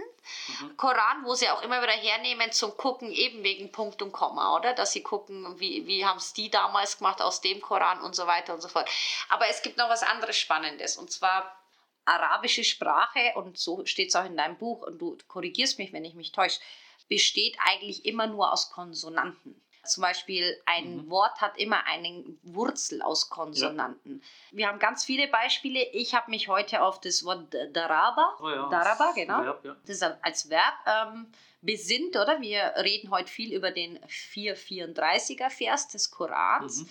Mhm. 0.47 0.77
Koran, 0.77 1.23
wo 1.23 1.35
sie 1.35 1.49
auch 1.49 1.61
immer 1.61 1.81
wieder 1.81 1.93
hernehmen 1.93 2.40
zum 2.49 2.75
Gucken, 2.77 3.11
eben 3.11 3.43
wegen 3.43 3.71
Punkt 3.71 4.01
und 4.01 4.11
Komma, 4.11 4.55
oder? 4.55 4.73
Dass 4.73 4.93
sie 4.93 5.03
gucken, 5.03 5.59
wie, 5.59 5.85
wie 5.85 6.03
haben 6.03 6.17
es 6.17 6.33
die 6.33 6.49
damals 6.49 6.97
gemacht 6.97 7.21
aus 7.21 7.41
dem 7.41 7.61
Koran 7.61 8.01
und 8.01 8.15
so 8.15 8.25
weiter 8.25 8.55
und 8.55 8.61
so 8.61 8.67
fort. 8.67 8.89
Aber 9.29 9.47
es 9.47 9.61
gibt 9.61 9.77
noch 9.77 9.89
was 9.89 10.01
anderes 10.01 10.37
Spannendes 10.37 10.97
und 10.97 11.11
zwar 11.11 11.55
arabische 12.05 12.63
Sprache, 12.63 13.33
und 13.35 13.57
so 13.57 13.85
steht 13.85 14.09
es 14.09 14.15
auch 14.15 14.25
in 14.25 14.35
deinem 14.35 14.57
Buch, 14.57 14.81
und 14.81 14.97
du 14.97 15.17
korrigierst 15.27 15.77
mich, 15.77 15.93
wenn 15.93 16.03
ich 16.03 16.15
mich 16.15 16.31
täusche, 16.31 16.59
besteht 17.07 17.57
eigentlich 17.65 18.05
immer 18.05 18.25
nur 18.25 18.51
aus 18.51 18.71
Konsonanten. 18.71 19.61
Zum 19.83 20.01
Beispiel 20.01 20.61
ein 20.65 20.97
mhm. 20.97 21.09
Wort 21.09 21.41
hat 21.41 21.57
immer 21.57 21.85
eine 21.85 22.23
Wurzel 22.43 23.01
aus 23.01 23.29
Konsonanten. 23.29 24.21
Ja. 24.51 24.57
Wir 24.57 24.67
haben 24.67 24.79
ganz 24.79 25.03
viele 25.03 25.27
Beispiele. 25.27 25.83
Ich 25.91 26.13
habe 26.13 26.29
mich 26.29 26.47
heute 26.47 26.83
auf 26.83 27.01
das 27.01 27.23
Wort 27.23 27.55
Daraba, 27.73 28.37
oh 28.41 28.49
ja, 28.49 28.69
Daraba, 28.69 29.11
genau, 29.13 29.43
Verb, 29.43 29.65
ja. 29.65 29.75
das 29.85 30.01
als 30.01 30.49
Verb 30.49 30.75
ähm, 30.85 31.27
besinnt, 31.61 32.15
oder? 32.15 32.41
Wir 32.41 32.73
reden 32.77 33.09
heute 33.09 33.31
viel 33.31 33.53
über 33.53 33.71
den 33.71 33.99
434er 34.05 35.49
Vers 35.49 35.87
des 35.87 36.11
Korans. 36.11 36.81
Mhm 36.81 36.89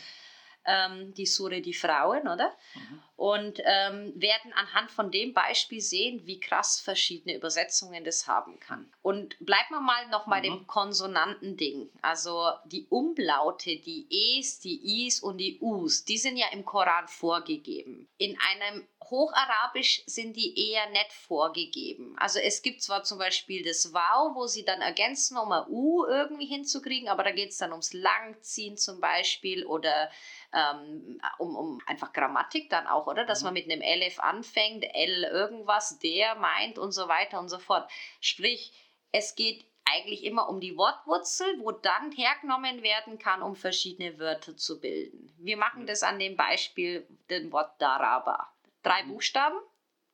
ähm, 0.65 1.15
die 1.15 1.27
Sure 1.27 1.61
Die 1.61 1.75
Frauen, 1.75 2.29
oder? 2.29 2.55
Mhm. 2.75 3.03
Und 3.17 3.61
ähm, 3.65 4.13
werden 4.17 4.53
anhand 4.55 4.91
von 4.91 5.11
dem 5.11 5.35
Beispiel 5.35 5.81
sehen, 5.81 6.23
wie 6.25 6.41
krass 6.41 6.81
verschiedene 6.81 7.37
Übersetzungen 7.37 8.03
das 8.03 8.27
haben 8.27 8.59
kann. 8.61 8.91
Und 9.03 9.37
bleiben 9.41 9.71
wir 9.71 9.81
mal 9.81 10.09
noch 10.09 10.27
bei 10.27 10.39
mhm. 10.39 10.45
dem 10.45 10.67
Konsonanten-Ding. 10.67 11.91
Also 12.01 12.51
die 12.65 12.87
Umlaute, 12.89 13.77
die 13.77 14.39
Es, 14.39 14.61
die 14.61 15.07
Is 15.07 15.21
und 15.21 15.39
die 15.39 15.59
Us, 15.61 16.05
die 16.05 16.19
sind 16.19 16.39
ja 16.39 16.47
im 16.53 16.65
Koran 16.65 17.09
vorgegeben. 17.09 18.09
In 18.17 18.39
einem 18.41 18.87
Hocharabisch 19.11 20.05
sind 20.07 20.37
die 20.37 20.71
eher 20.71 20.89
nicht 20.91 21.13
vorgegeben. 21.13 22.15
Also 22.19 22.39
es 22.39 22.63
gibt 22.63 22.81
zwar 22.81 23.03
zum 23.03 23.19
Beispiel 23.19 23.65
das 23.65 23.93
Wow, 23.93 24.37
wo 24.37 24.47
sie 24.47 24.65
dann 24.65 24.81
ergänzen, 24.81 25.37
um 25.37 25.51
ein 25.51 25.65
U 25.69 26.05
irgendwie 26.07 26.47
hinzukriegen, 26.47 27.09
aber 27.09 27.25
da 27.25 27.33
geht 27.33 27.51
es 27.51 27.59
dann 27.59 27.73
ums 27.73 27.93
Langziehen 27.93 28.77
zum 28.77 29.01
Beispiel 29.01 29.67
oder 29.67 30.11
ähm, 30.53 31.21
um, 31.39 31.57
um 31.57 31.83
einfach 31.87 32.13
Grammatik 32.13 32.71
dann 32.71 32.87
auch, 32.87 33.07
oder? 33.07 33.25
Dass 33.25 33.41
mhm. 33.41 33.47
man 33.47 33.55
mit 33.55 33.71
einem 33.71 33.83
LF 33.83 34.19
anfängt, 34.21 34.85
L 34.95 35.25
irgendwas, 35.25 35.99
der 35.99 36.35
meint 36.37 36.79
und 36.79 36.93
so 36.93 37.09
weiter 37.09 37.39
und 37.39 37.49
so 37.49 37.59
fort. 37.59 37.91
Sprich, 38.21 38.73
es 39.13 39.35
geht 39.35 39.65
eigentlich 39.85 40.25
immer 40.25 40.49
um 40.49 40.61
die 40.61 40.77
Wortwurzel, 40.77 41.47
wo 41.59 41.73
dann 41.73 42.13
hergenommen 42.13 42.83
werden 42.83 43.19
kann, 43.19 43.43
um 43.43 43.57
verschiedene 43.57 44.19
Wörter 44.19 44.57
zu 44.57 44.81
bilden. 44.81 45.33
Wir 45.39 45.57
machen 45.57 45.83
mhm. 45.83 45.87
das 45.87 46.03
an 46.03 46.19
dem 46.19 46.37
Beispiel 46.37 47.07
dem 47.29 47.53
Wort 47.53 47.81
Daraba. 47.81 48.53
Drei 48.83 49.03
mhm. 49.03 49.09
Buchstaben, 49.09 49.59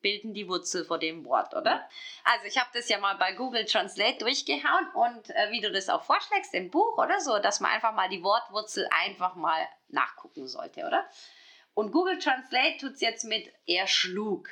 bilden 0.07 0.35
die 0.35 0.47
Wurzel 0.47 0.85
vor 0.85 1.01
dem 1.01 1.25
Wort, 1.25 1.53
oder? 1.57 1.89
Also 2.23 2.47
ich 2.47 2.57
habe 2.59 2.71
das 2.73 2.89
ja 2.89 3.01
mal 3.01 3.17
bei 3.17 3.33
Google 3.33 3.65
Translate 3.65 4.19
durchgehauen 4.19 4.89
und 4.95 5.31
äh, 5.31 5.51
wie 5.51 5.61
du 5.61 5.73
das 5.73 5.89
auch 5.89 6.05
vorschlägst 6.05 6.55
im 6.55 6.71
Buch, 6.71 6.97
oder 6.97 7.19
so, 7.19 7.41
dass 7.41 7.59
man 7.59 7.73
einfach 7.73 7.93
mal 7.93 8.09
die 8.09 8.23
Wortwurzel 8.23 8.89
einfach 8.93 9.35
mal 9.35 9.67
nachgucken 9.89 10.47
sollte, 10.47 10.87
oder? 10.87 11.05
Und 11.75 11.91
Google 11.91 12.21
Translate 12.21 12.77
tut 12.79 12.93
es 12.93 13.01
jetzt 13.01 13.25
mit 13.25 13.53
er 13.67 13.89
schlug 13.89 14.49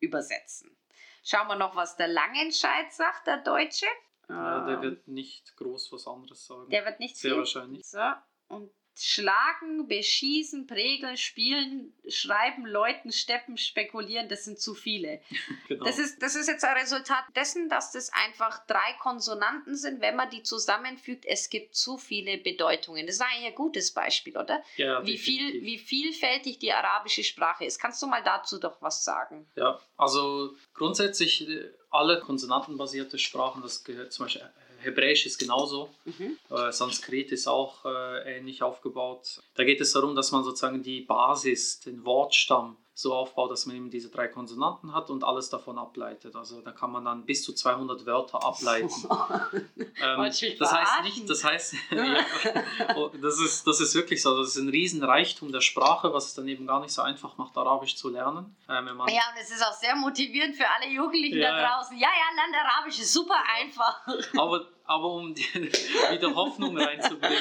übersetzen. 0.00 0.76
Schauen 1.22 1.46
wir 1.46 1.54
noch, 1.56 1.76
was 1.76 1.96
der 1.96 2.08
Langenscheid 2.08 2.92
sagt, 2.92 3.28
der 3.28 3.36
Deutsche. 3.36 3.86
Ja, 4.28 4.66
der 4.66 4.74
ähm, 4.74 4.82
wird 4.82 5.06
nicht 5.06 5.56
groß 5.56 5.92
was 5.92 6.08
anderes 6.08 6.44
sagen. 6.44 6.68
Der 6.70 6.84
wird 6.84 6.98
nicht 6.98 7.16
Sehr 7.16 7.30
viel. 7.30 7.38
wahrscheinlich. 7.38 7.86
So, 7.86 8.00
und 8.48 8.72
Schlagen, 8.98 9.88
beschießen, 9.88 10.66
prägeln, 10.66 11.16
spielen, 11.16 11.92
schreiben, 12.08 12.64
läuten, 12.64 13.12
steppen, 13.12 13.58
spekulieren, 13.58 14.28
das 14.28 14.44
sind 14.44 14.58
zu 14.58 14.74
viele. 14.74 15.20
Genau. 15.68 15.84
Das, 15.84 15.98
ist, 15.98 16.22
das 16.22 16.36
ist 16.36 16.46
jetzt 16.46 16.64
ein 16.64 16.76
Resultat 16.76 17.24
dessen, 17.34 17.68
dass 17.68 17.90
das 17.90 18.12
einfach 18.12 18.64
drei 18.66 18.92
Konsonanten 19.00 19.74
sind. 19.74 20.00
Wenn 20.00 20.14
man 20.14 20.30
die 20.30 20.42
zusammenfügt, 20.42 21.24
es 21.26 21.50
gibt 21.50 21.74
zu 21.74 21.98
viele 21.98 22.38
Bedeutungen. 22.38 23.06
Das 23.06 23.16
ist 23.16 23.20
eigentlich 23.20 23.46
ein 23.46 23.54
gutes 23.54 23.92
Beispiel, 23.92 24.36
oder? 24.36 24.62
Ja, 24.76 25.04
wie, 25.04 25.18
viel, 25.18 25.62
wie 25.62 25.78
vielfältig 25.78 26.58
die 26.60 26.72
arabische 26.72 27.24
Sprache 27.24 27.64
ist. 27.64 27.80
Kannst 27.80 28.00
du 28.00 28.06
mal 28.06 28.22
dazu 28.22 28.60
doch 28.60 28.80
was 28.80 29.04
sagen? 29.04 29.48
Ja, 29.56 29.80
also 29.96 30.54
grundsätzlich 30.72 31.48
äh, 31.48 31.72
alle 31.90 32.20
konsonantenbasierte 32.20 33.18
Sprachen, 33.18 33.62
das 33.62 33.82
gehört 33.82 34.12
zum 34.12 34.26
Beispiel 34.26 34.48
Hebräisch 34.86 35.26
ist 35.26 35.38
genauso. 35.38 35.90
Mhm. 36.04 36.38
Äh, 36.50 36.72
Sanskrit 36.72 37.32
ist 37.32 37.46
auch 37.46 37.84
äh, 37.84 38.38
ähnlich 38.38 38.62
aufgebaut. 38.62 39.40
Da 39.54 39.64
geht 39.64 39.80
es 39.80 39.92
darum, 39.92 40.14
dass 40.14 40.32
man 40.32 40.44
sozusagen 40.44 40.82
die 40.82 41.00
Basis, 41.00 41.80
den 41.80 42.04
Wortstamm 42.04 42.76
so 42.98 43.12
aufbaut, 43.12 43.50
dass 43.50 43.66
man 43.66 43.76
eben 43.76 43.90
diese 43.90 44.08
drei 44.08 44.26
Konsonanten 44.26 44.94
hat 44.94 45.10
und 45.10 45.22
alles 45.22 45.50
davon 45.50 45.76
ableitet. 45.76 46.34
Also 46.34 46.62
da 46.62 46.72
kann 46.72 46.90
man 46.90 47.04
dann 47.04 47.26
bis 47.26 47.44
zu 47.44 47.52
200 47.52 48.06
Wörter 48.06 48.42
ableiten. 48.42 48.88
ähm, 49.76 50.32
das 50.58 50.72
heißt 50.72 51.02
nicht, 51.04 51.28
das 51.28 51.44
heißt, 51.44 51.74
ja, 51.90 52.96
oh, 52.96 53.10
das, 53.20 53.38
ist, 53.38 53.66
das 53.66 53.80
ist 53.80 53.94
wirklich 53.94 54.22
so, 54.22 54.38
das 54.38 54.48
ist 54.48 54.56
ein 54.56 54.70
Riesenreichtum 54.70 55.52
der 55.52 55.60
Sprache, 55.60 56.14
was 56.14 56.28
es 56.28 56.34
dann 56.34 56.48
eben 56.48 56.66
gar 56.66 56.80
nicht 56.80 56.92
so 56.92 57.02
einfach 57.02 57.36
macht, 57.36 57.54
Arabisch 57.58 57.96
zu 57.96 58.08
lernen. 58.08 58.56
Ähm, 58.66 58.86
ja, 58.86 59.02
und 59.04 59.42
es 59.42 59.50
ist 59.50 59.62
auch 59.62 59.74
sehr 59.74 59.94
motivierend 59.94 60.56
für 60.56 60.66
alle 60.66 60.90
Jugendlichen 60.90 61.36
ja, 61.36 61.54
da 61.54 61.76
draußen. 61.76 61.98
Ja, 61.98 62.08
ja, 62.08 62.34
lernt 62.34 62.66
Arabisch, 62.66 62.98
ist 62.98 63.12
super 63.12 63.36
einfach. 63.58 64.06
Aber, 64.38 64.68
aber 64.86 65.12
um 65.12 65.36
wieder 66.10 66.34
Hoffnung 66.34 66.78
reinzubringen, 66.78 67.38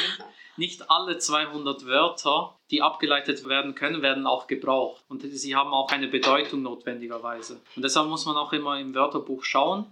nicht 0.58 0.90
alle 0.90 1.18
200 1.18 1.86
Wörter, 1.86 2.56
die 2.72 2.82
abgeleitet 2.82 3.48
werden 3.48 3.76
können, 3.76 4.02
werden 4.02 4.26
auch 4.26 4.48
gebraucht. 4.48 5.04
Und 5.10 5.22
sie 5.22 5.56
haben 5.56 5.74
auch 5.74 5.92
eine 5.92 6.08
Bedeutung 6.08 6.62
notwendigerweise. 6.62 7.62
Und 7.76 7.84
deshalb 7.84 8.08
muss 8.08 8.26
man 8.26 8.38
auch 8.38 8.54
immer 8.54 8.80
im 8.80 8.96
Wörterbuch 8.96 9.44
schauen, 9.44 9.86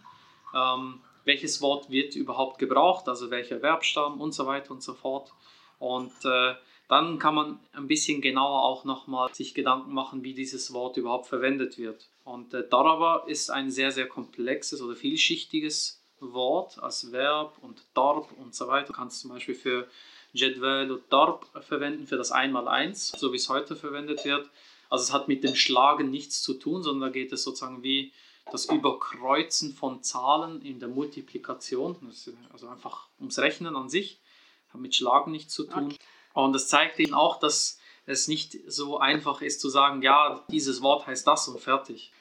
ähm, 0.55 1.01
welches 1.25 1.61
Wort 1.61 1.89
wird 1.89 2.15
überhaupt 2.15 2.59
gebraucht, 2.59 3.07
also 3.07 3.29
welcher 3.29 3.59
Verbstamm 3.59 4.19
und 4.19 4.33
so 4.33 4.45
weiter 4.45 4.71
und 4.71 4.83
so 4.83 4.93
fort. 4.93 5.31
Und 5.79 6.13
äh, 6.23 6.55
dann 6.87 7.17
kann 7.17 7.35
man 7.35 7.59
ein 7.73 7.87
bisschen 7.87 8.21
genauer 8.21 8.63
auch 8.63 8.83
nochmal 8.83 9.33
sich 9.33 9.53
Gedanken 9.53 9.93
machen, 9.93 10.23
wie 10.23 10.33
dieses 10.33 10.73
Wort 10.73 10.97
überhaupt 10.97 11.27
verwendet 11.27 11.77
wird. 11.77 12.09
Und 12.23 12.53
äh, 12.53 12.67
Daraba 12.67 13.23
ist 13.27 13.49
ein 13.49 13.71
sehr, 13.71 13.91
sehr 13.91 14.07
komplexes 14.07 14.81
oder 14.81 14.95
vielschichtiges 14.95 16.02
Wort 16.31 16.81
als 16.81 17.11
Verb 17.11 17.57
und 17.61 17.83
Darb 17.93 18.31
und 18.37 18.55
so 18.55 18.67
weiter. 18.67 18.87
Du 18.87 18.93
kannst 18.93 19.19
zum 19.19 19.31
Beispiel 19.31 19.55
für 19.55 19.87
Jedwal 20.31 20.91
und 20.91 21.03
Darb 21.11 21.45
verwenden 21.67 22.07
für 22.07 22.17
das 22.17 22.31
Einmaleins, 22.31 23.09
so 23.09 23.33
wie 23.33 23.37
es 23.37 23.49
heute 23.49 23.75
verwendet 23.75 24.23
wird. 24.23 24.49
Also 24.89 25.03
es 25.03 25.13
hat 25.13 25.27
mit 25.27 25.43
dem 25.43 25.55
Schlagen 25.55 26.11
nichts 26.11 26.41
zu 26.41 26.53
tun, 26.53 26.83
sondern 26.83 27.09
da 27.09 27.13
geht 27.13 27.33
es 27.33 27.43
sozusagen 27.43 27.83
wie 27.83 28.13
das 28.51 28.65
Überkreuzen 28.65 29.73
von 29.73 30.03
Zahlen 30.03 30.61
in 30.61 30.79
der 30.79 30.89
Multiplikation, 30.89 31.95
also 32.51 32.67
einfach 32.67 33.07
ums 33.19 33.39
Rechnen 33.39 33.75
an 33.75 33.89
sich, 33.89 34.19
hat 34.71 34.81
mit 34.81 34.95
Schlagen 34.95 35.31
nichts 35.31 35.53
zu 35.53 35.63
tun. 35.63 35.85
Okay. 35.85 35.97
Und 36.33 36.53
das 36.53 36.67
zeigt 36.67 36.99
eben 36.99 37.13
auch, 37.13 37.39
dass 37.39 37.79
es 38.05 38.27
nicht 38.27 38.57
so 38.67 38.97
einfach 38.97 39.41
ist 39.41 39.61
zu 39.61 39.69
sagen, 39.69 40.01
ja, 40.01 40.43
dieses 40.49 40.81
Wort 40.81 41.07
heißt 41.07 41.25
das 41.25 41.47
und 41.47 41.59
fertig. 41.59 42.11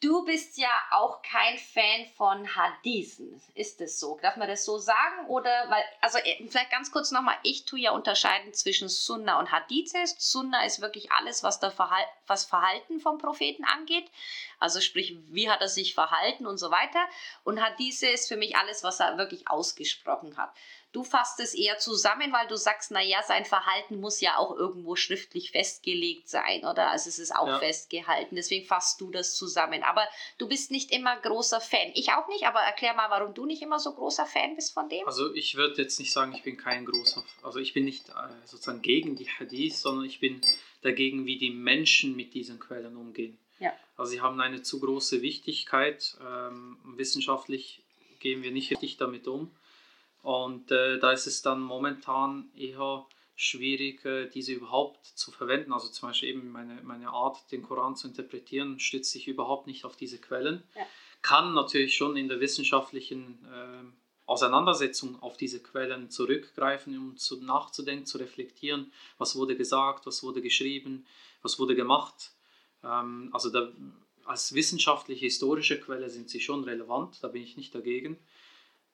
Du 0.00 0.24
bist 0.24 0.58
ja 0.58 0.70
auch 0.92 1.22
kein 1.22 1.58
Fan 1.58 2.06
von 2.16 2.54
Hadithen. 2.54 3.42
Ist 3.54 3.80
es 3.80 3.98
so? 3.98 4.16
Darf 4.22 4.36
man 4.36 4.46
das 4.46 4.64
so 4.64 4.78
sagen? 4.78 5.26
Oder, 5.26 5.50
weil, 5.70 5.82
also 6.00 6.18
äh, 6.18 6.46
vielleicht 6.48 6.70
ganz 6.70 6.92
kurz 6.92 7.10
nochmal, 7.10 7.36
ich 7.42 7.64
tue 7.64 7.80
ja 7.80 7.90
unterscheiden 7.90 8.54
zwischen 8.54 8.88
Sunna 8.88 9.40
und 9.40 9.50
Hadithe. 9.50 9.98
Sunna 10.16 10.64
ist 10.64 10.80
wirklich 10.80 11.10
alles, 11.10 11.42
was, 11.42 11.58
der 11.58 11.72
Verhal 11.72 12.04
was 12.28 12.44
Verhalten 12.44 13.00
vom 13.00 13.18
Propheten 13.18 13.64
angeht. 13.64 14.08
Also 14.60 14.80
sprich, 14.80 15.16
wie 15.30 15.50
hat 15.50 15.60
er 15.60 15.68
sich 15.68 15.94
verhalten 15.94 16.46
und 16.46 16.58
so 16.58 16.70
weiter. 16.70 17.04
Und 17.42 17.60
Hadithe 17.60 18.06
ist 18.08 18.28
für 18.28 18.36
mich 18.36 18.56
alles, 18.56 18.84
was 18.84 19.00
er 19.00 19.18
wirklich 19.18 19.48
ausgesprochen 19.48 20.36
hat. 20.36 20.52
Du 20.92 21.04
fasst 21.04 21.38
es 21.40 21.54
eher 21.54 21.78
zusammen, 21.78 22.32
weil 22.32 22.46
du 22.48 22.56
sagst, 22.56 22.90
naja, 22.90 23.22
sein 23.22 23.44
Verhalten 23.44 24.00
muss 24.00 24.22
ja 24.22 24.38
auch 24.38 24.56
irgendwo 24.56 24.96
schriftlich 24.96 25.50
festgelegt 25.50 26.28
sein, 26.28 26.64
oder? 26.64 26.90
Also 26.90 27.10
es 27.10 27.18
ist 27.18 27.34
auch 27.34 27.46
ja. 27.46 27.58
festgehalten. 27.58 28.36
Deswegen 28.36 28.66
fasst 28.66 28.98
du 29.00 29.10
das 29.10 29.34
zusammen. 29.34 29.82
Aber 29.82 30.08
du 30.38 30.48
bist 30.48 30.70
nicht 30.70 30.90
immer 30.90 31.14
großer 31.20 31.60
Fan. 31.60 31.90
Ich 31.94 32.12
auch 32.12 32.26
nicht, 32.28 32.44
aber 32.44 32.60
erklär 32.60 32.94
mal, 32.94 33.10
warum 33.10 33.34
du 33.34 33.44
nicht 33.44 33.60
immer 33.60 33.78
so 33.78 33.92
großer 33.92 34.24
Fan 34.24 34.56
bist 34.56 34.72
von 34.72 34.88
dem. 34.88 35.06
Also 35.06 35.34
ich 35.34 35.56
würde 35.56 35.82
jetzt 35.82 35.98
nicht 35.98 36.12
sagen, 36.12 36.34
ich 36.34 36.42
bin 36.42 36.56
kein 36.56 36.86
großer, 36.86 37.22
also 37.42 37.58
ich 37.58 37.74
bin 37.74 37.84
nicht 37.84 38.08
äh, 38.08 38.46
sozusagen 38.46 38.80
gegen 38.80 39.14
die 39.14 39.28
Hadith, 39.28 39.76
sondern 39.76 40.06
ich 40.06 40.20
bin 40.20 40.40
dagegen, 40.80 41.26
wie 41.26 41.36
die 41.36 41.50
Menschen 41.50 42.16
mit 42.16 42.32
diesen 42.32 42.58
Quellen 42.58 42.96
umgehen. 42.96 43.38
Ja. 43.58 43.72
Also 43.96 44.12
sie 44.12 44.20
haben 44.20 44.40
eine 44.40 44.62
zu 44.62 44.80
große 44.80 45.20
Wichtigkeit. 45.20 46.16
Ähm, 46.26 46.78
wissenschaftlich 46.96 47.82
gehen 48.20 48.42
wir 48.42 48.52
nicht 48.52 48.70
richtig 48.70 48.96
damit 48.96 49.26
um. 49.26 49.50
Und 50.22 50.70
äh, 50.70 50.98
da 50.98 51.12
ist 51.12 51.26
es 51.26 51.42
dann 51.42 51.60
momentan 51.60 52.50
eher 52.56 53.06
schwierig, 53.36 54.04
äh, 54.04 54.28
diese 54.28 54.52
überhaupt 54.52 55.06
zu 55.06 55.30
verwenden. 55.30 55.72
Also 55.72 55.88
zum 55.88 56.08
Beispiel 56.08 56.30
eben 56.30 56.50
meine, 56.50 56.82
meine 56.82 57.10
Art, 57.10 57.50
den 57.52 57.62
Koran 57.62 57.94
zu 57.94 58.08
interpretieren, 58.08 58.80
stützt 58.80 59.12
sich 59.12 59.28
überhaupt 59.28 59.66
nicht 59.66 59.84
auf 59.84 59.96
diese 59.96 60.18
Quellen. 60.18 60.64
Ja. 60.74 60.82
Kann 61.22 61.54
natürlich 61.54 61.96
schon 61.96 62.16
in 62.16 62.28
der 62.28 62.40
wissenschaftlichen 62.40 63.44
äh, 63.46 63.84
Auseinandersetzung 64.26 65.22
auf 65.22 65.36
diese 65.36 65.62
Quellen 65.62 66.10
zurückgreifen, 66.10 66.98
um 66.98 67.16
zu, 67.16 67.40
nachzudenken, 67.42 68.06
zu 68.06 68.18
reflektieren, 68.18 68.92
was 69.18 69.36
wurde 69.36 69.56
gesagt, 69.56 70.06
was 70.06 70.22
wurde 70.22 70.42
geschrieben, 70.42 71.06
was 71.42 71.58
wurde 71.58 71.76
gemacht. 71.76 72.32
Ähm, 72.82 73.30
also 73.32 73.50
da, 73.50 73.72
als 74.24 74.52
wissenschaftliche, 74.52 75.26
historische 75.26 75.80
Quelle 75.80 76.10
sind 76.10 76.28
sie 76.28 76.40
schon 76.40 76.64
relevant, 76.64 77.22
da 77.22 77.28
bin 77.28 77.42
ich 77.42 77.56
nicht 77.56 77.74
dagegen 77.74 78.18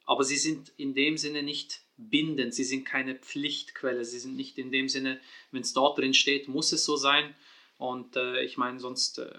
aber 0.04 0.24
sie 0.24 0.36
sind 0.36 0.72
in 0.76 0.94
dem 0.94 1.16
Sinne 1.16 1.42
nicht 1.42 1.82
bindend, 1.96 2.54
sie 2.54 2.64
sind 2.64 2.84
keine 2.84 3.14
Pflichtquelle, 3.14 4.04
sie 4.04 4.18
sind 4.18 4.36
nicht 4.36 4.58
in 4.58 4.70
dem 4.70 4.88
Sinne, 4.88 5.20
wenn 5.50 5.62
es 5.62 5.72
dort 5.72 5.98
drin 5.98 6.14
steht, 6.14 6.48
muss 6.48 6.72
es 6.72 6.84
so 6.84 6.96
sein. 6.96 7.34
Und 7.78 8.16
äh, 8.16 8.42
ich 8.42 8.56
meine, 8.56 8.80
sonst 8.80 9.18
äh, 9.18 9.30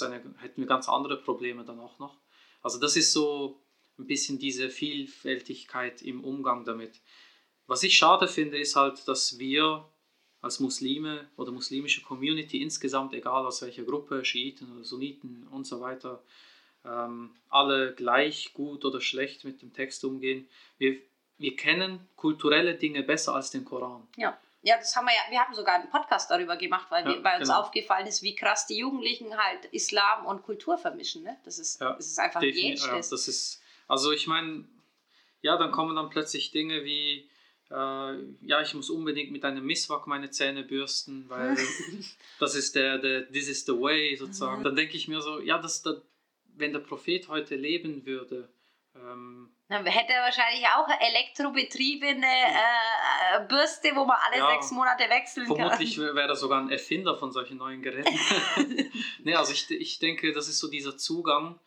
eine, 0.00 0.22
hätten 0.38 0.60
wir 0.60 0.66
ganz 0.66 0.88
andere 0.88 1.16
Probleme 1.16 1.64
dann 1.64 1.80
auch 1.80 1.98
noch. 1.98 2.16
Also 2.62 2.78
das 2.78 2.96
ist 2.96 3.12
so 3.12 3.60
ein 3.98 4.06
bisschen 4.06 4.38
diese 4.38 4.70
Vielfältigkeit 4.70 6.02
im 6.02 6.24
Umgang 6.24 6.64
damit. 6.64 7.00
Was 7.66 7.82
ich 7.82 7.96
schade 7.96 8.28
finde, 8.28 8.58
ist 8.58 8.76
halt, 8.76 9.06
dass 9.08 9.38
wir 9.38 9.88
als 10.40 10.60
Muslime 10.60 11.30
oder 11.36 11.52
muslimische 11.52 12.02
Community 12.02 12.60
insgesamt, 12.60 13.14
egal 13.14 13.46
aus 13.46 13.62
welcher 13.62 13.84
Gruppe, 13.84 14.24
Schiiten 14.24 14.70
oder 14.72 14.84
Sunniten 14.84 15.46
und 15.48 15.66
so 15.66 15.80
weiter, 15.80 16.22
ähm, 16.84 17.34
alle 17.50 17.94
gleich 17.94 18.52
gut 18.52 18.84
oder 18.84 19.00
schlecht 19.00 19.44
mit 19.44 19.62
dem 19.62 19.72
Text 19.72 20.04
umgehen. 20.04 20.48
Wir, 20.78 20.98
wir 21.38 21.56
kennen 21.56 22.06
kulturelle 22.16 22.74
Dinge 22.74 23.02
besser 23.02 23.34
als 23.34 23.50
den 23.50 23.64
Koran. 23.64 24.06
Ja. 24.16 24.38
Ja, 24.66 24.78
das 24.78 24.96
haben 24.96 25.04
wir 25.04 25.12
ja, 25.12 25.30
wir 25.30 25.40
haben 25.40 25.54
sogar 25.54 25.74
einen 25.74 25.90
Podcast 25.90 26.30
darüber 26.30 26.56
gemacht, 26.56 26.86
weil, 26.88 27.04
ja, 27.04 27.10
wir, 27.10 27.22
weil 27.22 27.38
uns 27.38 27.48
genau. 27.48 27.60
aufgefallen 27.60 28.06
ist, 28.06 28.22
wie 28.22 28.34
krass 28.34 28.66
die 28.66 28.78
Jugendlichen 28.78 29.36
halt 29.36 29.66
Islam 29.66 30.24
und 30.24 30.42
Kultur 30.42 30.78
vermischen. 30.78 31.22
Ne? 31.22 31.36
Das, 31.44 31.58
ist, 31.58 31.82
ja, 31.82 31.92
das 31.92 32.06
ist 32.06 32.18
einfach 32.18 32.40
jenseits. 32.40 32.86
Ja, 32.86 32.98
das 32.98 33.28
ist, 33.28 33.62
also 33.88 34.10
ich 34.10 34.26
meine, 34.26 34.64
ja, 35.42 35.58
dann 35.58 35.70
kommen 35.70 35.94
dann 35.94 36.08
plötzlich 36.08 36.50
Dinge 36.50 36.82
wie, 36.82 37.28
äh, 37.70 38.14
ja, 38.40 38.62
ich 38.62 38.72
muss 38.72 38.88
unbedingt 38.88 39.32
mit 39.32 39.44
einem 39.44 39.66
Misswak 39.66 40.06
meine 40.06 40.30
Zähne 40.30 40.62
bürsten, 40.62 41.28
weil 41.28 41.58
das 42.40 42.54
ist 42.54 42.74
der, 42.74 42.96
der, 42.96 43.30
this 43.30 43.48
is 43.48 43.66
the 43.66 43.78
way 43.78 44.16
sozusagen. 44.16 44.60
Mhm. 44.60 44.64
Dann 44.64 44.76
denke 44.76 44.96
ich 44.96 45.08
mir 45.08 45.20
so, 45.20 45.40
ja, 45.40 45.58
das, 45.58 45.82
das, 45.82 45.96
wenn 46.56 46.72
der 46.72 46.80
Prophet 46.80 47.28
heute 47.28 47.56
leben 47.56 48.06
würde, 48.06 48.48
ähm, 48.94 49.50
dann 49.68 49.86
hätte 49.86 50.12
er 50.12 50.22
wahrscheinlich 50.22 50.64
auch 50.66 50.86
eine 50.86 51.00
elektrobetriebene 51.00 52.26
äh, 52.26 53.46
Bürste, 53.48 53.90
wo 53.94 54.04
man 54.04 54.16
alle 54.26 54.38
ja, 54.38 54.50
sechs 54.50 54.70
Monate 54.70 55.04
wechseln 55.08 55.46
vermutlich 55.46 55.56
kann. 55.56 55.78
Vermutlich 55.78 55.98
wäre 56.16 56.28
er 56.28 56.36
sogar 56.36 56.60
ein 56.60 56.70
Erfinder 56.70 57.16
von 57.16 57.32
solchen 57.32 57.56
neuen 57.56 57.82
Geräten. 57.82 58.18
nee, 59.24 59.34
also 59.34 59.52
ich, 59.52 59.70
ich 59.70 59.98
denke, 59.98 60.32
das 60.32 60.48
ist 60.48 60.58
so 60.58 60.68
dieser 60.68 60.96
Zugang, 60.98 61.58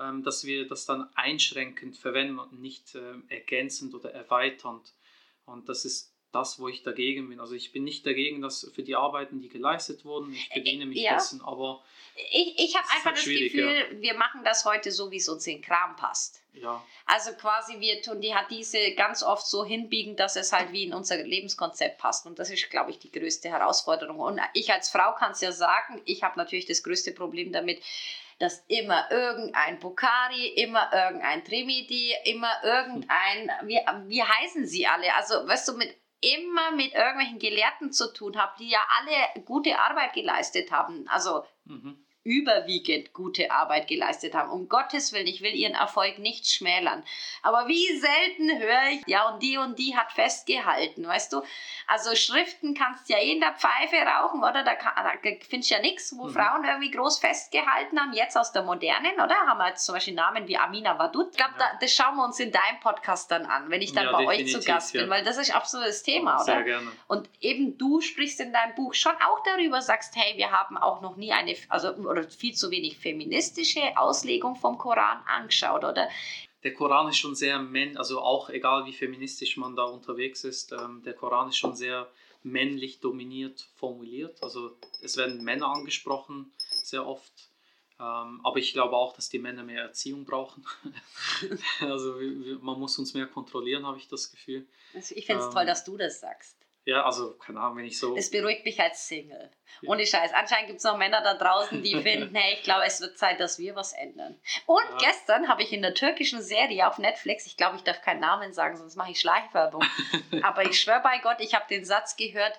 ähm, 0.00 0.22
dass 0.22 0.44
wir 0.44 0.66
das 0.66 0.86
dann 0.86 1.08
einschränkend 1.14 1.98
verwenden 1.98 2.38
und 2.38 2.60
nicht 2.60 2.94
äh, 2.94 3.14
ergänzend 3.28 3.94
oder 3.94 4.12
erweiternd. 4.12 4.94
Und 5.44 5.68
das 5.68 5.84
ist 5.84 6.11
das, 6.32 6.58
wo 6.58 6.68
ich 6.68 6.82
dagegen 6.82 7.28
bin. 7.28 7.40
Also 7.40 7.54
ich 7.54 7.72
bin 7.72 7.84
nicht 7.84 8.06
dagegen, 8.06 8.40
dass 8.40 8.70
für 8.74 8.82
die 8.82 8.96
Arbeiten, 8.96 9.40
die 9.40 9.48
geleistet 9.48 10.04
wurden, 10.04 10.32
ich 10.32 10.50
bediene 10.50 10.86
mich 10.86 10.98
ja. 10.98 11.14
dessen, 11.14 11.42
aber 11.42 11.82
ich, 12.30 12.58
ich 12.58 12.76
habe 12.76 12.86
einfach 12.90 13.06
halt 13.06 13.18
das 13.18 13.24
Gefühl, 13.24 13.92
ja. 13.92 14.00
wir 14.00 14.14
machen 14.14 14.42
das 14.44 14.64
heute 14.64 14.90
so, 14.90 15.10
wie 15.10 15.16
es 15.16 15.28
uns 15.28 15.46
in 15.46 15.56
den 15.56 15.62
Kram 15.62 15.96
passt. 15.96 16.42
Ja. 16.54 16.84
Also 17.06 17.32
quasi 17.32 17.80
wir 17.80 18.02
tun 18.02 18.20
die 18.20 18.34
hat 18.34 18.50
diese 18.50 18.94
ganz 18.94 19.22
oft 19.22 19.46
so 19.46 19.64
hinbiegen, 19.64 20.16
dass 20.16 20.36
es 20.36 20.52
halt 20.52 20.72
wie 20.72 20.84
in 20.84 20.94
unser 20.94 21.16
Lebenskonzept 21.16 21.98
passt. 21.98 22.26
Und 22.26 22.38
das 22.38 22.50
ist, 22.50 22.68
glaube 22.70 22.90
ich, 22.90 22.98
die 22.98 23.10
größte 23.10 23.48
Herausforderung. 23.48 24.18
Und 24.18 24.40
ich 24.52 24.72
als 24.72 24.90
Frau 24.90 25.14
kann 25.14 25.32
es 25.32 25.40
ja 25.40 25.52
sagen, 25.52 26.02
ich 26.04 26.22
habe 26.22 26.38
natürlich 26.38 26.66
das 26.66 26.82
größte 26.82 27.12
Problem 27.12 27.52
damit, 27.52 27.82
dass 28.38 28.64
immer 28.66 29.10
irgendein 29.10 29.78
Bukhari, 29.78 30.48
immer 30.48 30.90
irgendein 30.92 31.44
Trimidi, 31.44 32.12
immer 32.24 32.52
irgendein, 32.64 33.50
wie, 33.62 33.78
wie 34.08 34.22
heißen 34.22 34.66
sie 34.66 34.86
alle? 34.86 35.14
Also, 35.14 35.46
weißt 35.46 35.68
du, 35.68 35.74
mit 35.74 35.94
immer 36.22 36.72
mit 36.72 36.94
irgendwelchen 36.94 37.38
Gelehrten 37.38 37.92
zu 37.92 38.12
tun 38.12 38.36
habe, 38.36 38.52
die 38.58 38.70
ja 38.70 38.80
alle 38.98 39.42
gute 39.44 39.78
Arbeit 39.78 40.14
geleistet 40.14 40.70
haben. 40.72 41.06
Also 41.08 41.44
mhm 41.64 42.02
überwiegend 42.24 43.12
gute 43.12 43.50
Arbeit 43.50 43.88
geleistet 43.88 44.34
haben. 44.34 44.50
Um 44.50 44.68
Gottes 44.68 45.12
Willen, 45.12 45.26
ich 45.26 45.42
will 45.42 45.54
ihren 45.54 45.74
Erfolg 45.74 46.18
nicht 46.18 46.46
schmälern. 46.46 47.02
Aber 47.42 47.68
wie 47.68 47.96
selten 47.98 48.60
höre 48.60 48.90
ich, 48.92 49.02
ja, 49.06 49.28
und 49.28 49.42
die 49.42 49.58
und 49.58 49.78
die 49.78 49.96
hat 49.96 50.12
festgehalten, 50.12 51.06
weißt 51.06 51.32
du? 51.32 51.42
Also 51.88 52.14
Schriften 52.14 52.74
kannst 52.74 53.08
ja 53.08 53.18
eh 53.18 53.32
in 53.32 53.40
der 53.40 53.54
Pfeife 53.54 53.96
rauchen, 53.96 54.40
oder? 54.40 54.62
Da, 54.62 54.74
kann, 54.74 54.92
da 54.96 55.12
findest 55.48 55.70
du 55.70 55.74
ja 55.74 55.80
nichts, 55.80 56.16
wo 56.16 56.26
mhm. 56.26 56.32
Frauen 56.32 56.64
irgendwie 56.64 56.90
groß 56.90 57.18
festgehalten 57.18 57.98
haben. 57.98 58.12
Jetzt 58.12 58.36
aus 58.36 58.52
der 58.52 58.62
modernen, 58.62 59.14
oder? 59.14 59.34
Haben 59.34 59.58
wir 59.58 59.68
jetzt 59.68 59.84
zum 59.84 59.94
Beispiel 59.94 60.14
Namen 60.14 60.46
wie 60.46 60.56
Amina 60.56 60.98
Wadud. 60.98 61.28
Ich 61.32 61.36
glaube, 61.36 61.54
ja. 61.58 61.70
da, 61.72 61.78
das 61.80 61.92
schauen 61.92 62.16
wir 62.16 62.24
uns 62.24 62.38
in 62.38 62.52
deinem 62.52 62.80
Podcast 62.80 63.30
dann 63.30 63.46
an, 63.46 63.70
wenn 63.70 63.82
ich 63.82 63.92
dann 63.92 64.04
ja, 64.04 64.12
bei 64.12 64.26
euch 64.26 64.50
zu 64.50 64.60
Gast 64.60 64.92
bin, 64.92 65.10
weil 65.10 65.24
das 65.24 65.38
ist 65.38 65.54
absolut 65.54 65.88
das 65.88 66.02
Thema, 66.02 66.36
oder? 66.36 66.44
Sehr 66.44 66.62
gerne. 66.62 66.92
Und 67.08 67.28
eben 67.40 67.76
du 67.78 68.00
sprichst 68.00 68.40
in 68.40 68.52
deinem 68.52 68.74
Buch 68.74 68.94
schon 68.94 69.12
auch 69.12 69.42
darüber, 69.44 69.82
sagst, 69.82 70.14
hey, 70.16 70.36
wir 70.36 70.52
haben 70.52 70.76
auch 70.76 71.00
noch 71.00 71.16
nie 71.16 71.32
eine, 71.32 71.56
also 71.68 72.11
oder 72.12 72.24
viel 72.24 72.54
zu 72.54 72.70
wenig 72.70 72.98
feministische 72.98 73.80
Auslegung 73.96 74.56
vom 74.56 74.78
Koran 74.78 75.18
angeschaut, 75.26 75.84
oder? 75.84 76.08
Der 76.62 76.74
Koran 76.74 77.08
ist 77.08 77.16
schon 77.16 77.34
sehr, 77.34 77.66
also 77.96 78.20
auch 78.20 78.48
egal 78.48 78.86
wie 78.86 78.92
feministisch 78.92 79.56
man 79.56 79.74
da 79.74 79.84
unterwegs 79.84 80.44
ist, 80.44 80.72
ähm, 80.72 81.02
der 81.04 81.14
Koran 81.14 81.48
ist 81.48 81.56
schon 81.56 81.74
sehr 81.74 82.08
männlich 82.44 83.00
dominiert 83.00 83.68
formuliert. 83.74 84.42
Also 84.42 84.76
es 85.00 85.16
werden 85.16 85.42
Männer 85.42 85.68
angesprochen, 85.68 86.52
sehr 86.82 87.06
oft. 87.06 87.32
Ähm, 87.98 88.40
aber 88.42 88.56
ich 88.56 88.72
glaube 88.72 88.96
auch, 88.96 89.14
dass 89.14 89.28
die 89.28 89.38
Männer 89.38 89.62
mehr 89.62 89.82
Erziehung 89.82 90.24
brauchen. 90.24 90.64
also 91.80 92.16
man 92.60 92.78
muss 92.78 92.98
uns 92.98 93.14
mehr 93.14 93.26
kontrollieren, 93.26 93.86
habe 93.86 93.98
ich 93.98 94.08
das 94.08 94.30
Gefühl. 94.30 94.66
Also 94.94 95.14
ich 95.16 95.26
finde 95.26 95.42
es 95.42 95.48
ähm, 95.48 95.54
toll, 95.54 95.66
dass 95.66 95.84
du 95.84 95.96
das 95.96 96.20
sagst. 96.20 96.56
Ja, 96.84 97.04
also 97.04 97.34
keine 97.34 97.60
Ahnung, 97.60 97.78
wenn 97.78 97.84
ich 97.84 97.98
so. 97.98 98.16
Es 98.16 98.30
beruhigt 98.30 98.64
mich 98.64 98.80
als 98.80 99.06
Single. 99.06 99.50
Ja. 99.82 99.90
Ohne 99.90 100.04
Scheiß. 100.04 100.32
Anscheinend 100.32 100.66
gibt 100.66 100.78
es 100.78 100.84
noch 100.84 100.96
Männer 100.96 101.22
da 101.22 101.34
draußen, 101.34 101.80
die 101.82 101.94
finden, 102.02 102.34
hey, 102.34 102.54
ich 102.54 102.64
glaube, 102.64 102.84
es 102.84 103.00
wird 103.00 103.16
Zeit, 103.16 103.38
dass 103.38 103.58
wir 103.58 103.76
was 103.76 103.92
ändern. 103.92 104.40
Und 104.66 104.84
ja. 104.90 105.08
gestern 105.08 105.48
habe 105.48 105.62
ich 105.62 105.72
in 105.72 105.82
der 105.82 105.94
türkischen 105.94 106.42
Serie 106.42 106.88
auf 106.88 106.98
Netflix, 106.98 107.46
ich 107.46 107.56
glaube, 107.56 107.76
ich 107.76 107.82
darf 107.82 108.02
keinen 108.02 108.20
Namen 108.20 108.52
sagen, 108.52 108.76
sonst 108.76 108.96
mache 108.96 109.12
ich 109.12 109.20
Schleichwerbung. 109.20 109.84
Aber 110.42 110.64
ich 110.64 110.80
schwöre 110.80 111.02
bei 111.02 111.18
Gott, 111.18 111.36
ich 111.38 111.54
habe 111.54 111.66
den 111.70 111.84
Satz 111.84 112.16
gehört, 112.16 112.58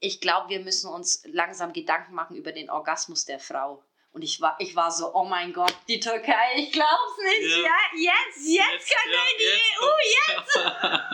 ich 0.00 0.20
glaube, 0.20 0.48
wir 0.48 0.60
müssen 0.60 0.90
uns 0.90 1.22
langsam 1.26 1.72
Gedanken 1.72 2.14
machen 2.14 2.34
über 2.34 2.52
den 2.52 2.70
Orgasmus 2.70 3.24
der 3.24 3.38
Frau. 3.38 3.84
Und 4.12 4.22
ich 4.22 4.42
war, 4.42 4.56
ich 4.58 4.76
war 4.76 4.90
so, 4.90 5.14
oh 5.14 5.24
mein 5.24 5.54
Gott, 5.54 5.74
die 5.88 5.98
Türkei, 5.98 6.56
ich 6.56 6.70
glaub's 6.70 7.16
nicht. 7.24 7.56
Ja, 7.56 7.64
ja 7.96 8.12
jetzt, 8.26 8.46
jetzt, 8.46 8.68
jetzt 8.70 8.92
können 8.94 9.14
wir 9.14 9.24
in 9.30 9.38
die 9.38 9.44
jetzt 9.44 9.80
EU, 9.80 9.92
jetzt. 10.28 11.06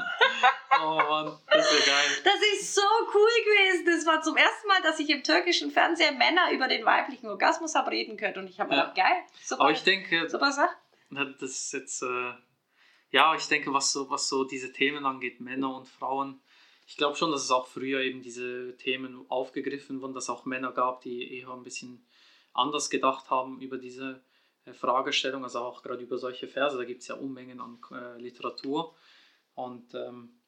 oh 0.82 0.96
Mann, 0.96 1.38
das 1.46 1.72
ist 1.72 1.86
ja 1.86 1.94
geil. 1.94 2.10
Das 2.24 2.34
ist 2.54 2.74
so 2.74 2.82
cool 3.14 3.30
gewesen. 3.44 3.86
Das 3.86 4.04
war 4.04 4.20
zum 4.20 4.36
ersten 4.36 4.66
Mal, 4.66 4.82
dass 4.82 4.98
ich 4.98 5.08
im 5.10 5.22
türkischen 5.22 5.70
Fernseher 5.70 6.10
Männer 6.10 6.50
über 6.50 6.66
den 6.66 6.84
weiblichen 6.84 7.28
Orgasmus 7.28 7.76
habe 7.76 7.92
reden 7.92 8.16
können. 8.16 8.38
Und 8.38 8.50
ich 8.50 8.58
habe 8.58 8.74
ja. 8.74 8.80
gedacht, 8.80 8.96
geil, 8.96 9.22
super. 9.44 9.62
Aber 9.62 9.70
ich 9.70 9.84
denke, 9.84 10.28
super 10.28 10.50
Sache. 10.50 10.74
Das 11.10 11.50
ist 11.50 11.72
jetzt, 11.72 12.02
äh, 12.02 12.32
ja, 13.10 13.32
ich 13.36 13.46
denke, 13.46 13.72
was 13.72 13.92
so, 13.92 14.10
was 14.10 14.28
so 14.28 14.42
diese 14.42 14.72
Themen 14.72 15.06
angeht, 15.06 15.40
Männer 15.40 15.74
und 15.76 15.86
Frauen, 15.86 16.40
ich 16.88 16.96
glaube 16.96 17.16
schon, 17.16 17.30
dass 17.30 17.44
es 17.44 17.50
auch 17.50 17.68
früher 17.68 18.00
eben 18.00 18.22
diese 18.22 18.76
Themen 18.76 19.24
aufgegriffen 19.28 20.00
wurden, 20.00 20.14
dass 20.14 20.24
es 20.24 20.30
auch 20.30 20.46
Männer 20.46 20.72
gab, 20.72 21.02
die 21.02 21.38
eher 21.38 21.50
ein 21.50 21.62
bisschen 21.62 22.04
anders 22.58 22.90
gedacht 22.90 23.30
haben 23.30 23.60
über 23.60 23.78
diese 23.78 24.22
äh, 24.64 24.72
Fragestellung, 24.72 25.44
also 25.44 25.60
auch 25.60 25.82
gerade 25.82 26.02
über 26.02 26.18
solche 26.18 26.48
Verse. 26.48 26.76
Da 26.76 26.84
gibt 26.84 27.02
es 27.02 27.08
ja 27.08 27.14
Unmengen 27.14 27.60
an 27.60 27.78
äh, 27.92 28.20
Literatur. 28.20 28.94
Und 29.54 29.94
ähm, 29.94 30.40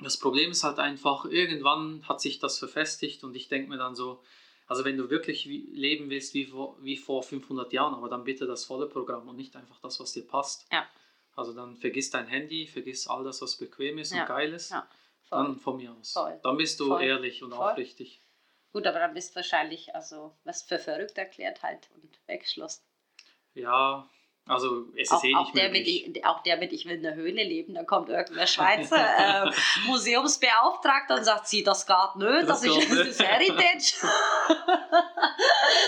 das 0.00 0.18
Problem 0.18 0.50
ist 0.50 0.64
halt 0.64 0.78
einfach, 0.78 1.24
irgendwann 1.24 2.06
hat 2.08 2.20
sich 2.20 2.38
das 2.38 2.58
verfestigt 2.58 3.24
und 3.24 3.34
ich 3.34 3.48
denke 3.48 3.68
mir 3.70 3.78
dann 3.78 3.94
so, 3.94 4.22
also 4.66 4.84
wenn 4.84 4.96
du 4.96 5.10
wirklich 5.10 5.48
wie, 5.48 5.70
leben 5.72 6.10
willst 6.10 6.34
wie 6.34 6.44
vor, 6.46 6.76
wie 6.82 6.96
vor 6.96 7.22
500 7.22 7.72
Jahren, 7.72 7.94
aber 7.94 8.08
dann 8.08 8.24
bitte 8.24 8.46
das 8.46 8.64
volle 8.64 8.86
Programm 8.88 9.28
und 9.28 9.36
nicht 9.36 9.54
einfach 9.56 9.78
das, 9.80 10.00
was 10.00 10.12
dir 10.12 10.26
passt. 10.26 10.66
Ja. 10.72 10.86
Also 11.34 11.52
dann 11.52 11.76
vergiss 11.76 12.10
dein 12.10 12.26
Handy, 12.26 12.66
vergiss 12.66 13.06
all 13.06 13.22
das, 13.24 13.40
was 13.42 13.56
bequem 13.56 13.98
ist 13.98 14.12
Ja. 14.12 14.22
und 14.22 14.28
geil 14.28 14.52
ist. 14.52 14.70
Ja, 14.70 14.88
Dann 15.30 15.56
von 15.58 15.76
mir 15.76 15.92
aus. 15.92 16.12
Voll. 16.12 16.38
Dann 16.42 16.56
bist 16.56 16.80
du 16.80 16.88
Voll. 16.88 17.02
ehrlich 17.02 17.42
und 17.42 17.54
Voll. 17.54 17.70
aufrichtig. 17.70 18.20
Gut, 18.76 18.86
aber 18.86 18.98
dann 18.98 19.14
bist 19.14 19.30
du 19.30 19.36
wahrscheinlich 19.36 19.94
also 19.94 20.34
was 20.44 20.60
für 20.60 20.78
verrückt 20.78 21.16
erklärt 21.16 21.62
halt 21.62 21.88
und 21.94 22.10
weggeschlossen. 22.26 22.82
Ja, 23.54 24.06
also 24.46 24.84
es 24.94 25.04
ist 25.08 25.12
Auch, 25.12 25.24
eh 25.24 25.34
auch, 25.34 25.44
nicht 25.46 25.56
der 25.56 25.70
mit, 25.70 25.78
möglich. 25.86 26.14
ich- 26.14 26.26
auch 26.26 26.42
der 26.42 26.58
mit, 26.58 26.72
ich 26.74 26.84
will 26.84 26.96
in 26.96 27.02
der 27.02 27.14
Höhle 27.14 27.42
leben, 27.42 27.72
dann 27.72 27.86
kommt 27.86 28.10
irgendein 28.10 28.46
Schweizer 28.46 29.46
äh, 29.46 29.50
Museumsbeauftragter 29.86 31.14
und 31.16 31.24
sagt, 31.24 31.48
sie, 31.48 31.62
das 31.64 31.86
geht 31.86 32.16
nicht, 32.16 32.48
das, 32.50 32.60
Das 32.60 32.64
ist, 32.64 32.76
das 32.90 32.98
nicht. 32.98 33.06
ist 33.08 33.22
Heritage. 33.26 33.94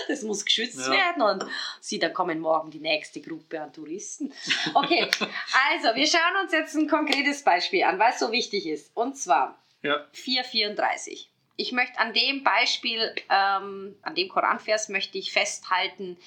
das 0.07 0.23
muss 0.23 0.43
geschützt 0.43 0.79
Ja. 0.79 0.91
werden 0.91 1.21
und 1.21 1.45
sie, 1.79 1.99
da 1.99 2.09
kommen 2.09 2.39
morgen 2.39 2.71
die 2.71 2.79
nächste 2.79 3.21
Gruppe 3.21 3.61
an 3.61 3.71
Touristen. 3.71 4.33
Okay, 4.73 5.03
also 5.71 5.95
wir 5.95 6.07
schauen 6.07 6.41
uns 6.43 6.51
jetzt 6.51 6.73
ein 6.75 6.87
konkretes 6.89 7.43
Beispiel 7.43 7.83
an, 7.83 7.99
weil 7.99 8.13
es 8.13 8.19
so 8.19 8.31
wichtig 8.31 8.65
ist. 8.65 8.91
Und 8.97 9.15
zwar 9.15 9.61
Ja, 9.83 10.07
4,34. 10.15 11.27
Ich 11.59 11.73
möchte 11.73 11.99
an 11.99 12.13
dem 12.13 12.41
Beispiel, 12.45 13.13
ähm, 13.29 13.99
an 14.01 14.15
dem 14.15 14.29
Koranvers 14.29 14.87
möchte 14.87 15.17
ich 15.17 15.33
festhalten, 15.33 16.17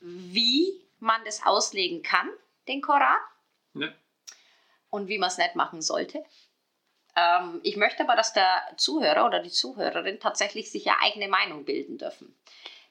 wie 0.00 0.80
man 0.98 1.22
das 1.26 1.44
auslegen 1.44 2.02
kann, 2.02 2.30
den 2.66 2.80
Koran, 2.80 3.18
ja. 3.74 3.92
und 4.88 5.08
wie 5.08 5.18
man 5.18 5.28
es 5.28 5.36
nicht 5.36 5.56
machen 5.56 5.82
sollte. 5.82 6.24
Ähm, 7.14 7.60
ich 7.64 7.76
möchte 7.76 8.02
aber, 8.02 8.16
dass 8.16 8.32
der 8.32 8.62
Zuhörer 8.78 9.26
oder 9.26 9.40
die 9.40 9.50
Zuhörerin 9.50 10.20
tatsächlich 10.20 10.70
sich 10.70 10.86
ja 10.86 10.96
eigene 11.02 11.28
Meinung 11.28 11.66
bilden 11.66 11.98
dürfen. 11.98 12.34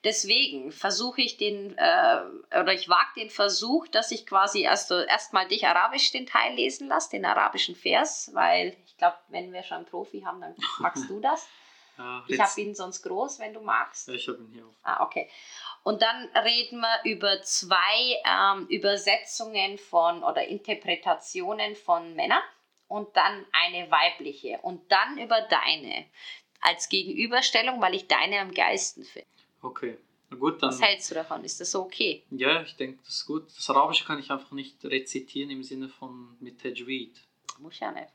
Deswegen 0.06 0.72
versuche 0.72 1.22
ich 1.22 1.38
den, 1.38 1.76
äh, 1.80 2.22
oder 2.52 2.74
ich 2.74 2.88
wage 2.88 3.10
den 3.18 3.32
Versuch, 3.32 3.88
dass 3.88 4.12
ich 4.12 4.28
quasi 4.28 4.62
erst 4.62 4.92
erstmal 4.92 5.48
dich 5.48 5.66
arabisch 5.66 6.12
den 6.12 6.28
Teil 6.28 6.54
lesen 6.54 6.88
lasse, 6.88 7.10
den 7.10 7.26
arabischen 7.26 7.76
Vers, 7.76 8.30
weil 8.34 8.78
ich 8.86 8.96
glaube, 8.98 9.18
wenn 9.30 9.52
wir 9.52 9.64
schon 9.64 9.78
einen 9.78 9.88
Profi 9.88 10.22
haben, 10.22 10.42
dann 10.42 10.56
magst 10.80 11.10
du 11.10 11.20
das. 11.20 11.48
ja 11.98 12.24
Ich 12.28 12.40
habe 12.40 12.62
ihn 12.62 12.76
sonst 12.76 13.02
groß, 13.02 13.40
wenn 13.40 13.56
du 13.56 13.62
magst. 13.62 14.08
ich 14.10 14.28
habe 14.28 14.38
ihn 14.38 14.52
hier 14.54 14.68
auf. 14.68 14.76
Ah, 14.84 15.04
okay. 15.04 15.28
Und 15.82 16.04
dann 16.04 16.30
reden 16.36 16.82
wir 16.82 17.00
über 17.04 17.42
zwei 17.42 18.22
ähm, 18.26 18.68
Übersetzungen 18.68 19.80
von 19.80 20.24
oder 20.24 20.46
Interpretationen 20.46 21.76
von 21.76 22.14
Männern 22.16 22.44
und 22.88 23.18
dann 23.18 23.44
eine 23.52 23.90
weibliche 23.90 24.60
und 24.62 24.92
dann 24.92 25.18
über 25.18 25.42
deine 25.42 26.06
als 26.62 26.90
Gegenüberstellung, 26.90 27.82
weil 27.82 27.96
ich 27.96 28.08
deine 28.08 28.40
am 28.40 28.54
geilsten 28.54 29.04
finde. 29.04 29.35
Okay, 29.66 29.98
gut, 30.40 30.62
dann. 30.62 30.70
Was 30.70 30.82
hältst 30.82 31.10
du 31.10 31.16
davon? 31.16 31.44
Ist 31.44 31.60
das 31.60 31.74
okay? 31.76 32.24
Ja, 32.30 32.62
ich 32.62 32.76
denke, 32.76 33.00
das 33.04 33.16
ist 33.16 33.26
gut. 33.26 33.48
Das 33.48 33.68
Arabische 33.72 34.06
kann 34.06 34.20
ich 34.20 34.30
einfach 34.32 34.52
nicht 34.52 34.86
rezitieren 34.86 35.50
im 35.50 35.64
Sinne 35.64 35.90
von 35.90 36.38
mit 36.40 36.62
Tajweed. 36.62 37.16
Muss 37.60 37.80
ja 37.80 37.92
nicht. 37.92 38.12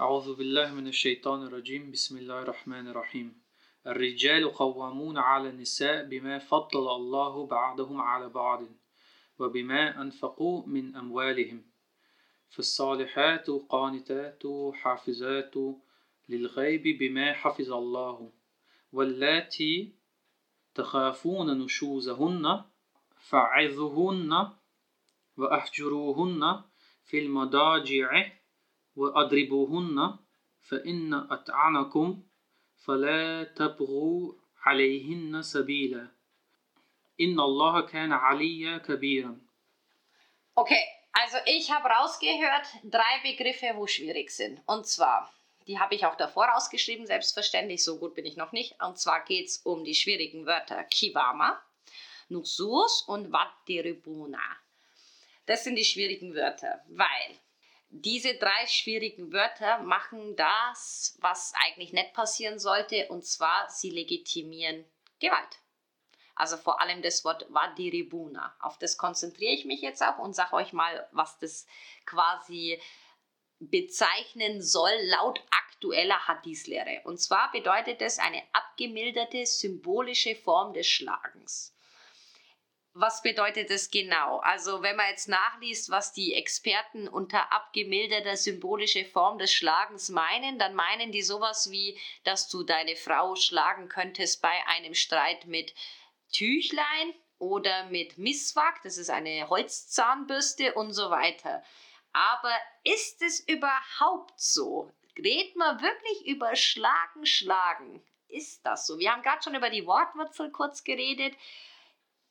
أعوذ 0.00 0.36
بالله 0.36 0.74
من 0.74 0.86
الشيطان 0.86 1.42
الرجيم 1.42 1.90
بسم 1.90 2.18
الله 2.18 2.42
الرحمن 2.42 2.88
الرحيم 2.88 3.42
الرجال 3.86 4.52
قوامون 4.52 5.18
على 5.18 5.48
النساء 5.48 6.04
بما 6.04 6.38
فضل 6.38 6.86
الله 6.96 7.46
بعضهم 7.46 8.00
على 8.00 8.28
بعض 8.28 8.62
وبما 9.38 10.02
أنفقوا 10.02 10.66
من 10.66 10.96
أموالهم 10.96 11.62
فالصالحات 12.48 13.50
قانتات 13.50 14.42
حافظات 14.74 15.54
للغيب 16.28 16.98
بما 16.98 17.32
حفظ 17.32 17.72
الله 17.72 18.32
واللاتي 18.92 19.97
تخافون 20.77 21.57
نشوزهن 21.57 22.63
فعظوهن 23.17 24.49
وأهجروهن 25.37 26.63
في 27.05 27.19
المضاجع 27.19 28.31
وأضربوهن 28.95 30.17
فإن 30.61 31.13
أطعنكم 31.13 32.23
فلا 32.85 33.43
تبغوا 33.43 34.33
عليهن 34.65 35.41
سبيلا 35.41 36.07
إن 37.21 37.39
الله 37.39 37.81
كان 37.81 38.11
عليا 38.11 38.77
كبيرا 38.77 39.37
Okay, 40.55 40.83
also 41.13 41.37
ich 41.47 41.71
habe 41.71 41.89
rausgehört 41.89 42.67
drei 42.83 43.19
Begriffe, 43.23 43.71
wo 43.73 43.87
schwierig 43.87 44.29
sind. 44.29 44.61
Und 44.67 44.85
zwar, 44.85 45.33
die 45.68 45.78
habe 45.78 45.94
ich 45.94 46.06
auch 46.06 46.16
davor 46.16 46.46
rausgeschrieben, 46.46 47.06
selbstverständlich, 47.06 47.84
so 47.84 47.98
gut 47.98 48.14
bin 48.14 48.24
ich 48.24 48.36
noch 48.36 48.52
nicht. 48.52 48.82
Und 48.82 48.98
zwar 48.98 49.22
geht 49.24 49.48
es 49.48 49.58
um 49.58 49.84
die 49.84 49.94
schwierigen 49.94 50.46
Wörter 50.46 50.82
Kiwama, 50.84 51.62
Nusus 52.30 53.02
und 53.02 53.30
Waddiribuna. 53.30 54.40
Das 55.44 55.64
sind 55.64 55.76
die 55.76 55.84
schwierigen 55.84 56.34
Wörter, 56.34 56.82
weil 56.88 57.38
diese 57.90 58.34
drei 58.34 58.66
schwierigen 58.66 59.32
Wörter 59.32 59.80
machen 59.80 60.36
das, 60.36 61.16
was 61.20 61.52
eigentlich 61.64 61.92
nicht 61.92 62.14
passieren 62.14 62.58
sollte, 62.58 63.08
und 63.08 63.24
zwar 63.24 63.68
sie 63.68 63.90
legitimieren 63.90 64.86
Gewalt. 65.20 65.60
Also 66.34 66.56
vor 66.56 66.80
allem 66.80 67.02
das 67.02 67.24
Wort 67.24 67.46
Wadiribuna. 67.52 68.54
Auf 68.60 68.78
das 68.78 68.96
konzentriere 68.96 69.52
ich 69.52 69.64
mich 69.64 69.80
jetzt 69.80 70.02
auch 70.02 70.18
und 70.18 70.34
sage 70.34 70.54
euch 70.54 70.72
mal, 70.72 71.08
was 71.12 71.38
das 71.38 71.66
quasi 72.06 72.80
bezeichnen 73.60 74.62
soll 74.62 74.92
laut 75.04 75.40
aktueller 75.50 76.26
Hadith-Lehre. 76.26 77.02
Und 77.04 77.20
zwar 77.20 77.50
bedeutet 77.52 78.02
es 78.02 78.18
eine 78.18 78.42
abgemilderte 78.52 79.46
symbolische 79.46 80.34
Form 80.36 80.72
des 80.72 80.86
Schlagens. 80.86 81.74
Was 82.94 83.22
bedeutet 83.22 83.70
das 83.70 83.92
genau? 83.92 84.38
Also 84.38 84.82
wenn 84.82 84.96
man 84.96 85.08
jetzt 85.10 85.28
nachliest, 85.28 85.88
was 85.88 86.12
die 86.12 86.34
Experten 86.34 87.06
unter 87.06 87.52
abgemilderter 87.52 88.36
symbolische 88.36 89.04
Form 89.04 89.38
des 89.38 89.52
Schlagens 89.52 90.08
meinen, 90.08 90.58
dann 90.58 90.74
meinen 90.74 91.12
die 91.12 91.22
sowas 91.22 91.70
wie, 91.70 91.96
dass 92.24 92.48
du 92.48 92.64
deine 92.64 92.96
Frau 92.96 93.36
schlagen 93.36 93.88
könntest 93.88 94.42
bei 94.42 94.66
einem 94.66 94.94
Streit 94.94 95.46
mit 95.46 95.74
Tüchlein 96.32 97.14
oder 97.38 97.84
mit 97.86 98.18
Miswak, 98.18 98.82
das 98.82 98.98
ist 98.98 99.10
eine 99.10 99.48
Holzzahnbürste 99.48 100.74
und 100.74 100.92
so 100.92 101.10
weiter. 101.10 101.62
Aber 102.12 102.52
ist 102.84 103.22
es 103.22 103.40
überhaupt 103.40 104.38
so? 104.40 104.90
Redet 105.16 105.56
man 105.56 105.80
wirklich 105.80 106.26
über 106.26 106.54
Schlagen, 106.56 107.26
Schlagen? 107.26 108.02
Ist 108.28 108.64
das 108.64 108.86
so? 108.86 108.98
Wir 108.98 109.12
haben 109.12 109.22
gerade 109.22 109.42
schon 109.42 109.54
über 109.54 109.70
die 109.70 109.86
Wortwurzel 109.86 110.50
kurz 110.50 110.84
geredet. 110.84 111.34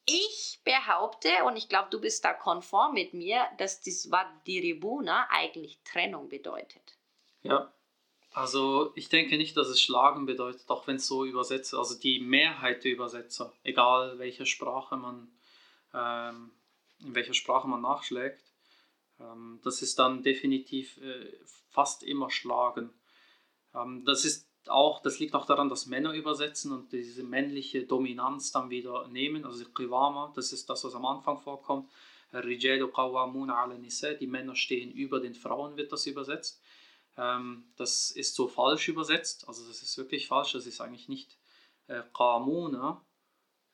Ich 0.05 0.61
behaupte, 0.63 1.29
und 1.45 1.57
ich 1.57 1.67
glaube, 1.67 1.89
du 1.89 1.99
bist 1.99 2.23
da 2.23 2.33
konform 2.33 2.93
mit 2.93 3.13
mir, 3.13 3.45
dass 3.57 3.81
das 3.81 4.09
Vadiribuna 4.09 5.27
eigentlich 5.29 5.79
Trennung 5.83 6.29
bedeutet. 6.29 6.97
Ja, 7.41 7.73
also 8.31 8.91
ich 8.95 9.09
denke 9.09 9.35
nicht, 9.37 9.57
dass 9.57 9.67
es 9.67 9.81
Schlagen 9.81 10.25
bedeutet, 10.25 10.69
auch 10.69 10.87
wenn 10.87 10.97
es 10.97 11.07
so 11.07 11.25
übersetzt, 11.25 11.73
also 11.73 11.97
die 11.99 12.19
Mehrheit 12.19 12.83
der 12.83 12.91
Übersetzer, 12.91 13.51
egal 13.63 14.19
welche 14.19 14.45
Sprache 14.45 14.95
man, 14.95 15.27
ähm, 15.93 16.51
in 16.99 17.15
welcher 17.15 17.33
Sprache 17.33 17.67
man 17.67 17.81
nachschlägt, 17.81 18.43
ähm, 19.19 19.59
das 19.63 19.81
ist 19.81 19.99
dann 19.99 20.23
definitiv 20.23 20.97
äh, 20.97 21.37
fast 21.69 22.03
immer 22.03 22.29
Schlagen. 22.29 22.91
Ähm, 23.73 24.03
das 24.05 24.25
ist 24.25 24.47
auch, 24.67 25.01
das 25.01 25.19
liegt 25.19 25.33
auch 25.33 25.45
daran, 25.45 25.69
dass 25.69 25.85
Männer 25.85 26.13
übersetzen 26.13 26.71
und 26.71 26.91
diese 26.91 27.23
männliche 27.23 27.85
Dominanz 27.85 28.51
dann 28.51 28.69
wieder 28.69 29.07
nehmen, 29.07 29.45
also 29.45 29.63
Qivama, 29.69 30.33
das 30.35 30.51
ist 30.51 30.69
das, 30.69 30.83
was 30.83 30.95
am 30.95 31.05
Anfang 31.05 31.39
vorkommt. 31.39 31.89
Die 32.33 34.27
Männer 34.27 34.55
stehen 34.55 34.91
über 34.91 35.21
den 35.21 35.33
Frauen, 35.33 35.77
wird 35.77 35.93
das 35.93 36.05
übersetzt. 36.07 36.61
Ähm, 37.15 37.71
das 37.77 38.11
ist 38.11 38.35
so 38.35 38.47
falsch 38.47 38.89
übersetzt, 38.89 39.47
also 39.47 39.65
das 39.67 39.81
ist 39.81 39.97
wirklich 39.97 40.27
falsch, 40.27 40.51
das 40.51 40.67
ist 40.67 40.81
eigentlich 40.81 41.07
nicht 41.07 41.37
äh, 41.87 42.03
Qamuna, 42.13 43.03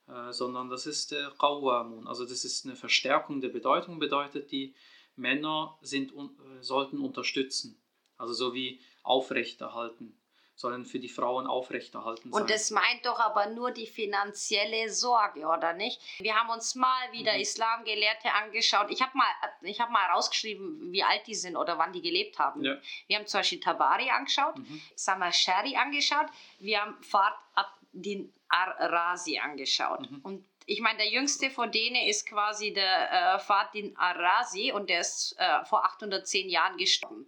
äh, 0.07 0.31
sondern 0.31 0.69
das 0.69 0.85
ist 0.85 1.11
äh, 1.11 1.29
Qawwamun, 1.37 2.07
also 2.07 2.25
das 2.25 2.45
ist 2.45 2.65
eine 2.65 2.75
Verstärkung 2.75 3.41
der 3.41 3.49
Bedeutung, 3.49 3.99
bedeutet 3.99 4.51
die 4.51 4.75
Männer 5.15 5.77
sind, 5.81 6.11
äh, 6.13 6.61
sollten 6.61 6.99
unterstützen, 6.99 7.81
also 8.17 8.33
so 8.33 8.53
wie 8.53 8.81
aufrechterhalten, 9.03 10.19
sollen 10.55 10.85
für 10.85 10.99
die 10.99 11.09
Frauen 11.09 11.47
aufrechterhalten 11.47 12.31
sein. 12.31 12.41
Und 12.41 12.49
das 12.49 12.69
meint 12.69 13.05
doch 13.05 13.19
aber 13.19 13.47
nur 13.49 13.71
die 13.71 13.87
finanzielle 13.87 14.87
Sorge, 14.89 15.47
oder 15.47 15.73
nicht? 15.73 15.99
Wir 16.19 16.35
haben 16.35 16.49
uns 16.51 16.75
mal 16.75 17.11
wieder 17.11 17.33
Mhm. 17.33 17.41
Islamgelehrte 17.41 18.31
angeschaut. 18.31 18.91
Ich 18.91 19.01
habe 19.01 19.17
mal, 19.17 19.27
ich 19.61 19.81
hab 19.81 19.89
mal 19.89 20.05
rausgeschrieben, 20.11 20.91
wie 20.91 21.03
alt 21.03 21.25
die 21.25 21.33
sind 21.35 21.55
oder 21.57 21.79
wann 21.79 21.91
die 21.91 22.03
gelebt 22.03 22.37
haben. 22.37 22.63
Ja. 22.63 22.77
Wir 23.07 23.17
haben 23.17 23.25
zum 23.25 23.39
Beispiel 23.39 23.59
Tabari 23.59 24.09
angeschaut, 24.11 24.57
Mhm. 24.59 24.79
Samashari 24.95 25.75
angeschaut, 25.75 26.27
wir 26.59 26.81
haben 26.81 27.01
Fahrt 27.03 27.35
ab 27.55 27.79
din 27.91 28.31
Ar-Razi 28.47 29.39
angeschaut. 29.39 30.09
Mhm. 30.09 30.19
Und 30.23 30.45
ich 30.65 30.81
meine, 30.81 30.97
der 30.97 31.09
jüngste 31.09 31.49
von 31.49 31.71
denen 31.71 32.07
ist 32.07 32.27
quasi 32.27 32.73
der 32.73 33.35
äh, 33.35 33.39
Fatin 33.39 33.95
Ar-Razi 33.97 34.71
und 34.71 34.89
der 34.89 35.01
ist 35.01 35.35
äh, 35.37 35.65
vor 35.65 35.85
810 35.85 36.49
Jahren 36.49 36.77
gestorben. 36.77 37.25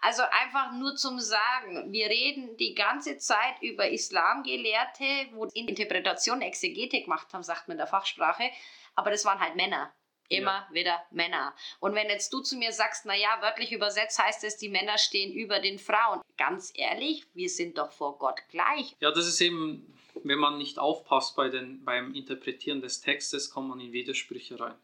Also 0.00 0.22
einfach 0.22 0.72
nur 0.72 0.96
zum 0.96 1.20
Sagen, 1.20 1.92
wir 1.92 2.08
reden 2.08 2.56
die 2.56 2.74
ganze 2.74 3.18
Zeit 3.18 3.60
über 3.62 3.88
Islamgelehrte, 3.88 5.04
wo 5.32 5.44
Interpretation, 5.46 6.40
Exegetik 6.42 7.04
gemacht 7.04 7.32
haben, 7.32 7.42
sagt 7.42 7.68
man 7.68 7.74
in 7.74 7.78
der 7.78 7.86
Fachsprache, 7.86 8.50
aber 8.94 9.10
das 9.10 9.24
waren 9.24 9.40
halt 9.40 9.56
Männer. 9.56 9.92
Immer 10.30 10.66
ja. 10.68 10.74
wieder 10.74 11.02
Männer. 11.10 11.54
Und 11.80 11.94
wenn 11.94 12.10
jetzt 12.10 12.32
du 12.34 12.40
zu 12.40 12.58
mir 12.58 12.72
sagst, 12.72 13.06
naja, 13.06 13.38
wörtlich 13.40 13.72
übersetzt 13.72 14.18
heißt 14.18 14.44
es, 14.44 14.58
die 14.58 14.68
Männer 14.68 14.98
stehen 14.98 15.32
über 15.32 15.58
den 15.58 15.78
Frauen. 15.78 16.20
Ganz 16.36 16.70
ehrlich, 16.74 17.26
wir 17.32 17.48
sind 17.48 17.78
doch 17.78 17.92
vor 17.92 18.18
Gott 18.18 18.42
gleich. 18.50 18.94
Ja, 19.00 19.10
das 19.10 19.26
ist 19.26 19.40
eben 19.40 19.97
wenn 20.24 20.38
man 20.38 20.58
nicht 20.58 20.78
aufpasst 20.78 21.36
bei 21.36 21.48
den, 21.48 21.84
beim 21.84 22.14
Interpretieren 22.14 22.80
des 22.80 23.00
Textes, 23.00 23.50
kommt 23.50 23.68
man 23.68 23.80
in 23.80 23.92
Widersprüche 23.92 24.58
rein. 24.58 24.76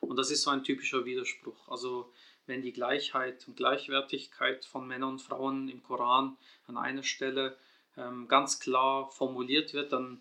Und 0.00 0.16
das 0.16 0.30
ist 0.30 0.42
so 0.42 0.50
ein 0.50 0.64
typischer 0.64 1.04
Widerspruch. 1.04 1.68
Also 1.68 2.12
wenn 2.46 2.62
die 2.62 2.72
Gleichheit 2.72 3.46
und 3.46 3.56
Gleichwertigkeit 3.56 4.64
von 4.64 4.86
Männern 4.86 5.10
und 5.10 5.22
Frauen 5.22 5.68
im 5.68 5.82
Koran 5.82 6.36
an 6.66 6.76
einer 6.76 7.02
Stelle 7.02 7.56
ähm, 7.96 8.28
ganz 8.28 8.60
klar 8.60 9.10
formuliert 9.10 9.74
wird, 9.74 9.92
dann 9.92 10.20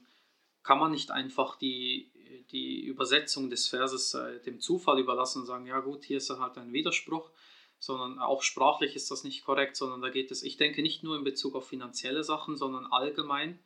kann 0.63 0.79
man 0.79 0.91
nicht 0.91 1.11
einfach 1.11 1.57
die, 1.57 2.11
die 2.51 2.85
Übersetzung 2.85 3.49
des 3.49 3.67
Verses 3.67 4.13
äh, 4.13 4.41
dem 4.41 4.59
Zufall 4.59 4.99
überlassen 4.99 5.41
und 5.41 5.45
sagen, 5.45 5.65
ja 5.65 5.79
gut, 5.79 6.03
hier 6.03 6.17
ist 6.17 6.29
halt 6.29 6.57
ein 6.57 6.73
Widerspruch, 6.73 7.31
sondern 7.79 8.19
auch 8.19 8.43
sprachlich 8.43 8.95
ist 8.95 9.09
das 9.09 9.23
nicht 9.23 9.45
korrekt, 9.45 9.77
sondern 9.77 10.01
da 10.01 10.09
geht 10.09 10.31
es, 10.31 10.43
ich 10.43 10.57
denke 10.57 10.81
nicht 10.81 11.01
nur 11.03 11.17
in 11.17 11.23
Bezug 11.23 11.55
auf 11.55 11.67
finanzielle 11.67 12.23
Sachen, 12.23 12.57
sondern 12.57 12.85
allgemein 12.87 13.59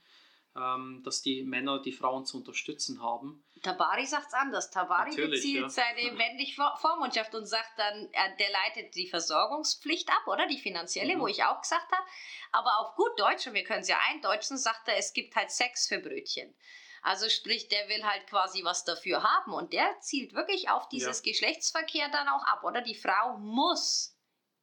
dass 0.54 1.22
die 1.22 1.43
Männer 1.43 1.82
die 1.82 1.91
Frauen 1.91 2.26
zu 2.26 2.38
unterstützen 2.38 3.01
haben. 3.01 3.43
Tabari 3.64 4.06
sagt 4.06 4.28
es 4.28 4.34
anders. 4.34 4.70
Tabari 4.70 5.10
Natürlich, 5.10 5.41
bezieht 5.41 5.62
ja. 5.62 5.70
seine 5.70 6.12
männliche 6.18 6.62
Vormundschaft 6.78 7.34
und 7.34 7.45
sagt 7.45 7.72
dann, 7.78 8.10
der 8.38 8.51
leitet 8.51 8.93
die 8.95 9.08
Versorgungspflicht 9.08 10.10
ab, 10.10 10.28
oder? 10.28 10.45
Die 10.47 10.60
finanzielle, 10.60 11.16
mhm. 11.16 11.22
wo 11.22 11.28
ich 11.28 11.43
auch 11.43 11.62
gesagt 11.62 11.91
habe. 11.91 12.06
Aber 12.51 12.80
auf 12.80 12.95
gut 12.95 13.20
Deutsch, 13.20 13.47
und 13.47 13.54
wir 13.54 13.64
können 13.64 13.82
es 13.82 13.88
ja 13.88 13.97
eindeutschen, 14.10 14.58
sagt 14.58 14.88
er, 14.88 14.97
es 14.97 15.14
gibt 15.14 15.36
halt 15.36 15.49
Sex 15.49 15.88
für 15.88 15.99
Brötchen. 15.99 16.54
Also 17.01 17.28
sprich, 17.30 17.68
der 17.68 17.89
will 17.89 18.04
halt 18.04 18.28
quasi 18.28 18.64
was 18.64 18.86
dafür 18.86 19.24
haben 19.24 19.54
und 19.54 19.74
der 19.74 19.99
zielt 19.99 20.34
wirklich 20.34 20.70
auf 20.70 20.88
dieses 20.88 21.24
ja. 21.26 21.32
Geschlechtsverkehr 21.32 22.10
dann 22.10 22.30
auch 22.30 22.43
ab, 22.45 22.64
oder? 22.64 22.82
Die 22.82 22.95
Frau 22.95 23.38
muss 23.39 24.16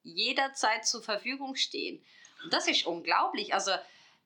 jederzeit 0.03 0.87
zur 0.87 1.03
Verfügung 1.03 1.57
stehen. 1.57 2.03
Und 2.43 2.53
das 2.53 2.67
ist 2.67 2.87
unglaublich. 2.87 3.53
Also 3.53 3.73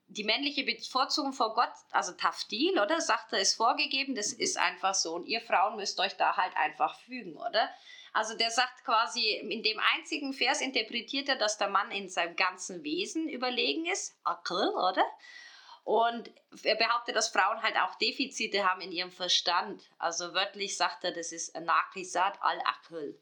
die 0.07 0.23
männliche 0.23 0.63
Bevorzugung 0.63 1.33
vor 1.33 1.53
Gott, 1.53 1.73
also 1.91 2.11
Tafdil, 2.13 2.79
oder? 2.79 3.01
Sagt 3.01 3.33
er, 3.33 3.39
ist 3.39 3.55
vorgegeben, 3.55 4.15
das 4.15 4.33
ist 4.33 4.57
einfach 4.57 4.93
so. 4.93 5.15
Und 5.15 5.27
ihr 5.27 5.41
Frauen 5.41 5.75
müsst 5.75 5.99
euch 5.99 6.15
da 6.15 6.37
halt 6.37 6.55
einfach 6.55 6.99
fügen, 6.99 7.35
oder? 7.35 7.69
Also 8.13 8.35
der 8.37 8.49
sagt 8.49 8.85
quasi, 8.85 9.35
in 9.37 9.61
dem 9.61 9.79
einzigen 9.93 10.33
Vers 10.33 10.61
interpretiert 10.61 11.27
er, 11.27 11.35
dass 11.35 11.57
der 11.57 11.67
Mann 11.67 11.91
in 11.91 12.07
seinem 12.07 12.35
ganzen 12.35 12.83
Wesen 12.83 13.27
überlegen 13.27 13.85
ist. 13.87 14.15
Akl, 14.23 14.69
oder? 14.69 15.03
Und 15.83 16.31
er 16.63 16.75
behauptet, 16.75 17.15
dass 17.15 17.29
Frauen 17.29 17.61
halt 17.61 17.75
auch 17.77 17.95
Defizite 17.95 18.67
haben 18.67 18.81
in 18.81 18.91
ihrem 18.91 19.11
Verstand. 19.11 19.83
Also 19.99 20.33
wörtlich 20.33 20.77
sagt 20.77 21.03
er, 21.03 21.11
das 21.11 21.31
ist 21.31 21.59
Nakisat 21.59 22.41
al-Akl. 22.41 23.19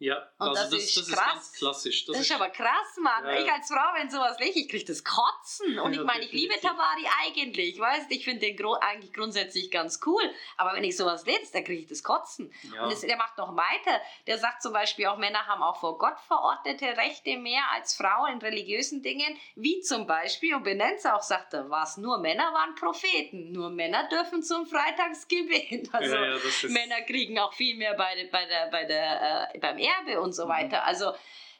Ja, 0.00 0.28
und 0.38 0.48
also 0.48 0.62
das, 0.62 0.70
das, 0.70 0.80
ist, 0.84 0.96
das 0.96 1.08
ist 1.08 1.16
ganz 1.16 1.52
klassisch. 1.52 2.06
Das, 2.06 2.14
das 2.14 2.22
ist, 2.22 2.30
ist, 2.30 2.36
aber 2.36 2.50
krass, 2.50 2.96
Mann. 3.00 3.24
Ja, 3.24 3.40
ich 3.40 3.50
als 3.50 3.66
Frau, 3.66 3.94
wenn 3.94 4.08
sowas 4.08 4.38
lese, 4.38 4.60
ich 4.60 4.68
kriege 4.68 4.84
das 4.84 5.02
Kotzen. 5.02 5.76
Und 5.80 5.92
ja, 5.92 6.00
ich 6.00 6.06
meine, 6.06 6.24
ich 6.24 6.32
liebe 6.32 6.54
Tabari 6.60 7.04
eigentlich, 7.24 7.80
weißt 7.80 8.08
Ich 8.10 8.24
finde 8.24 8.46
den 8.46 8.56
Gro 8.56 8.74
eigentlich 8.74 9.12
grundsätzlich 9.12 9.72
ganz 9.72 9.98
cool. 10.06 10.22
Aber 10.56 10.74
wenn 10.74 10.84
ich 10.84 10.96
sowas 10.96 11.26
lese, 11.26 11.52
dann 11.52 11.64
kriege 11.64 11.82
ich 11.82 11.88
das 11.88 12.04
Kotzen. 12.04 12.52
Ja. 12.72 12.84
Und 12.84 12.92
das, 12.92 13.00
der 13.00 13.16
macht 13.16 13.36
noch 13.38 13.56
weiter. 13.56 14.00
Der 14.28 14.38
sagt 14.38 14.62
zum 14.62 14.72
Beispiel 14.72 15.06
auch, 15.06 15.18
Männer 15.18 15.44
haben 15.46 15.62
auch 15.62 15.80
vor 15.80 15.98
Gott 15.98 16.18
verordnete 16.28 16.96
Rechte 16.96 17.36
mehr 17.36 17.62
als 17.72 17.96
Frauen 17.96 18.34
in 18.34 18.38
religiösen 18.38 19.02
Dingen. 19.02 19.36
Wie 19.56 19.80
zum 19.80 20.06
Beispiel, 20.06 20.54
und 20.54 20.62
benennt 20.62 20.98
es 20.98 21.06
auch, 21.06 21.22
sagt 21.22 21.54
er, 21.54 21.70
was 21.70 21.96
nur 21.96 22.18
Männer 22.18 22.52
waren 22.52 22.76
Propheten. 22.76 23.50
Nur 23.50 23.70
Männer 23.70 24.08
dürfen 24.08 24.44
zum 24.44 24.66
Freitagsgebet. 24.66 25.88
Also 25.98 26.68
Männer 26.68 27.00
kriegen 27.02 27.38
auch 27.38 27.52
viel 27.52 27.76
mehr 27.76 27.94
bei, 27.94 28.28
bei 28.30 28.44
der, 28.46 28.70
bei 28.70 28.84
der, 28.84 29.50
äh, 29.54 29.58
beim 29.58 29.78
Erbe 29.96 30.20
und 30.20 30.32
so 30.32 30.44
mhm. 30.44 30.50
weiter. 30.50 30.84
Also 30.84 31.12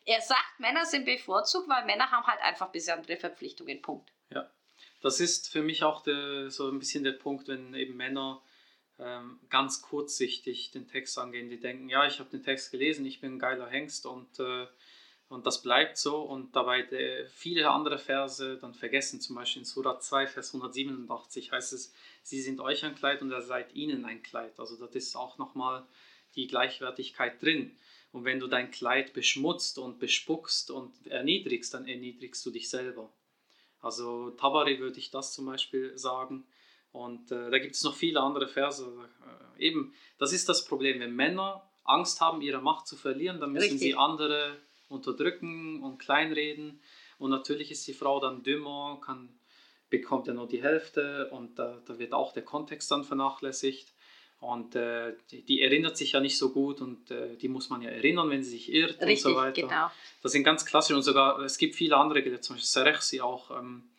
er 0.05 0.21
sagt, 0.21 0.59
Männer 0.59 0.87
sind 0.87 1.05
bevorzugt, 1.05 1.69
weil 1.69 1.85
Männer 1.85 2.11
haben 2.11 2.27
halt 2.27 2.41
einfach 2.41 2.69
besondere 2.69 3.17
Verpflichtungen. 3.17 3.83
Punkt. 3.83 4.11
Ja, 4.31 4.51
das 5.03 5.21
ist 5.21 5.51
für 5.51 5.63
mich 5.63 5.85
auch 5.85 6.03
der, 6.03 6.51
so 6.51 6.69
ein 6.71 6.79
bisschen 6.79 7.05
der 7.05 7.13
Punkt, 7.13 7.49
wenn 7.49 7.75
eben 7.75 7.97
Männer 7.97 8.43
ähm, 8.99 9.39
ganz 9.49 9.83
kurzsichtig 9.83 10.71
den 10.71 10.89
Text 10.89 11.19
angehen. 11.19 11.51
Die 11.51 11.61
denken, 11.61 11.89
ja, 11.89 12.07
ich 12.07 12.19
habe 12.19 12.31
den 12.31 12.43
Text 12.43 12.71
gelesen, 12.71 13.07
ich 13.07 13.21
bin 13.21 13.35
ein 13.35 13.39
geiler 13.39 13.69
Hengst 13.69 14.07
und, 14.07 14.41
äh, 14.41 14.67
und 15.29 15.47
das 15.47 15.63
bleibt 15.63 15.99
so. 15.99 16.23
Und 16.23 16.57
dabei 16.57 16.83
de, 16.83 17.27
viele 17.29 17.71
andere 17.71 17.99
Verse 17.99 18.59
dann 18.59 18.75
vergessen, 18.75 19.21
zum 19.21 19.37
Beispiel 19.37 19.63
in 19.63 19.67
Surah 19.67 20.01
2, 20.01 20.27
Vers 20.27 20.49
187 20.55 21.53
heißt 21.53 21.73
es, 21.75 21.95
sie 22.29 22.43
sind 22.43 22.61
euch 22.61 22.85
ein 22.85 22.95
Kleid 22.95 23.23
und 23.23 23.33
er 23.33 23.43
seid 23.43 23.75
ihnen 23.75 24.05
ein 24.05 24.23
Kleid. 24.23 24.59
Also 24.61 24.77
das 24.77 24.95
ist 24.95 25.17
auch 25.17 25.39
nochmal 25.39 25.87
die 26.35 26.47
Gleichwertigkeit 26.47 27.43
drin. 27.43 27.77
Und 28.13 28.25
wenn 28.25 28.39
du 28.39 28.47
dein 28.47 28.71
Kleid 28.71 29.13
beschmutzt 29.13 29.79
und 29.79 29.99
bespuckst 29.99 30.71
und 30.71 31.07
erniedrigst, 31.07 31.73
dann 31.75 31.87
erniedrigst 31.87 32.45
du 32.45 32.51
dich 32.51 32.69
selber. 32.69 33.13
Also 33.81 34.31
Tabari 34.31 34.79
würde 34.79 34.99
ich 34.99 35.11
das 35.11 35.33
zum 35.33 35.47
Beispiel 35.47 35.97
sagen. 35.97 36.47
Und 36.93 37.31
äh, 37.31 37.51
da 37.51 37.59
gibt 37.59 37.75
es 37.75 37.83
noch 37.83 37.95
viele 37.95 38.21
andere 38.21 38.49
Verse. 38.49 38.85
Äh, 39.59 39.67
eben, 39.67 39.95
das 40.19 40.33
ist 40.33 40.49
das 40.49 40.65
Problem. 40.65 41.01
Wenn 41.01 41.15
Männer 41.15 41.69
Angst 41.85 42.21
haben, 42.21 42.41
ihre 42.41 42.61
Macht 42.61 42.87
zu 42.87 42.97
verlieren, 42.97 43.41
dann 43.41 43.53
müssen 43.53 43.73
Richtig. 43.73 43.81
sie 43.81 43.95
andere 43.95 44.59
unterdrücken 44.89 45.83
und 45.83 45.99
kleinreden. 45.99 46.81
Und 47.19 47.31
natürlich 47.31 47.71
ist 47.71 47.87
die 47.87 47.95
Frau 47.95 48.21
dann 48.21 48.43
dümmer, 48.43 49.01
kann, 49.05 49.38
bekommt 49.91 50.27
ja 50.27 50.35
nur 50.35 50.49
die 50.49 50.63
Hälfte 50.63 51.31
und 51.31 51.59
da, 51.59 51.81
da 51.87 51.99
wird 51.99 52.13
auch 52.13 52.33
der 52.33 52.45
Kontext 52.45 52.91
dann 52.91 53.05
vernachlässigt. 53.05 53.95
Und 54.41 54.77
äh, 54.77 55.15
die, 55.33 55.43
die, 55.43 55.63
erinnert 55.63 55.97
sich 55.97 56.13
ja 56.13 56.21
nicht 56.21 56.39
so 56.39 56.53
gut 56.53 56.81
und 56.81 57.11
äh, 57.11 57.37
die 57.37 57.49
muss 57.49 57.71
man 57.71 57.83
ja 57.83 57.91
erinnern, 57.91 58.31
wenn 58.31 58.45
sie 58.45 58.51
sich 58.51 58.73
irrt 58.73 59.01
Richtig, 59.01 59.27
und 59.27 59.33
so 59.33 59.37
weiter. 59.37 59.63
Genau. 59.63 59.91
Das 60.23 60.31
sind 60.31 60.45
ganz 60.45 60.65
klassisch 60.65 60.95
und 60.95 61.03
sogar, 61.03 61.41
es 61.41 61.59
gibt 61.59 61.75
viele 61.75 61.97
andere 61.97 62.23
Gelehrte, 62.23 62.43
zum 62.43 62.55
Beispiel 62.55 62.69
Serechsi, 62.69 63.21
auch, 63.21 63.51
ähm, 63.51 63.91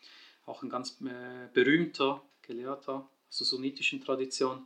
auch 0.46 0.64
ein 0.64 0.70
ganz 0.70 1.02
äh, 1.02 1.50
berühmter 1.54 2.22
Gelehrter 2.42 3.10
aus 3.28 3.38
der 3.38 3.48
sunnitischen 3.48 4.02
Tradition, 4.02 4.66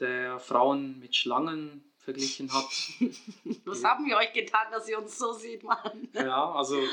der 0.00 0.38
Frauen 0.38 0.98
mit 0.98 1.16
Schlangen 1.16 1.82
verglichen 2.06 2.50
hat. 2.52 2.70
Was 3.64 3.84
haben 3.84 4.06
wir 4.06 4.16
euch 4.16 4.32
getan, 4.32 4.68
dass 4.70 4.88
ihr 4.88 4.96
uns 4.96 5.18
so 5.18 5.32
sieht, 5.32 5.62
Mann? 5.64 6.08
Ja, 6.14 6.52
also. 6.52 6.80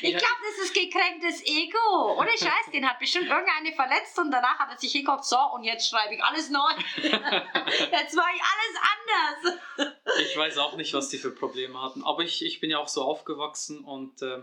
Ich 0.00 0.16
glaube, 0.16 0.40
das 0.48 0.64
ist 0.64 0.74
gekränktes 0.74 1.44
Ego. 1.44 2.16
Ohne 2.16 2.30
Scheiß, 2.30 2.70
den 2.72 2.88
hat 2.88 3.00
bestimmt 3.00 3.28
irgendeine 3.28 3.72
verletzt 3.74 4.16
und 4.18 4.30
danach 4.30 4.56
hat 4.58 4.70
er 4.70 4.78
sich 4.78 4.92
hingekommen, 4.92 5.24
so 5.24 5.38
und 5.54 5.64
jetzt 5.64 5.88
schreibe 5.88 6.14
ich 6.14 6.22
alles 6.22 6.50
neu. 6.50 6.70
jetzt 7.02 8.14
mache 8.14 8.30
ich 8.36 8.42
alles 8.42 8.76
anders. 8.94 9.58
ich 10.20 10.36
weiß 10.36 10.58
auch 10.58 10.76
nicht, 10.76 10.94
was 10.94 11.08
die 11.08 11.18
für 11.18 11.32
Probleme 11.32 11.82
hatten, 11.82 12.04
aber 12.04 12.22
ich, 12.22 12.44
ich 12.44 12.60
bin 12.60 12.70
ja 12.70 12.78
auch 12.78 12.88
so 12.88 13.02
aufgewachsen 13.02 13.84
und. 13.84 14.22
Äh, 14.22 14.42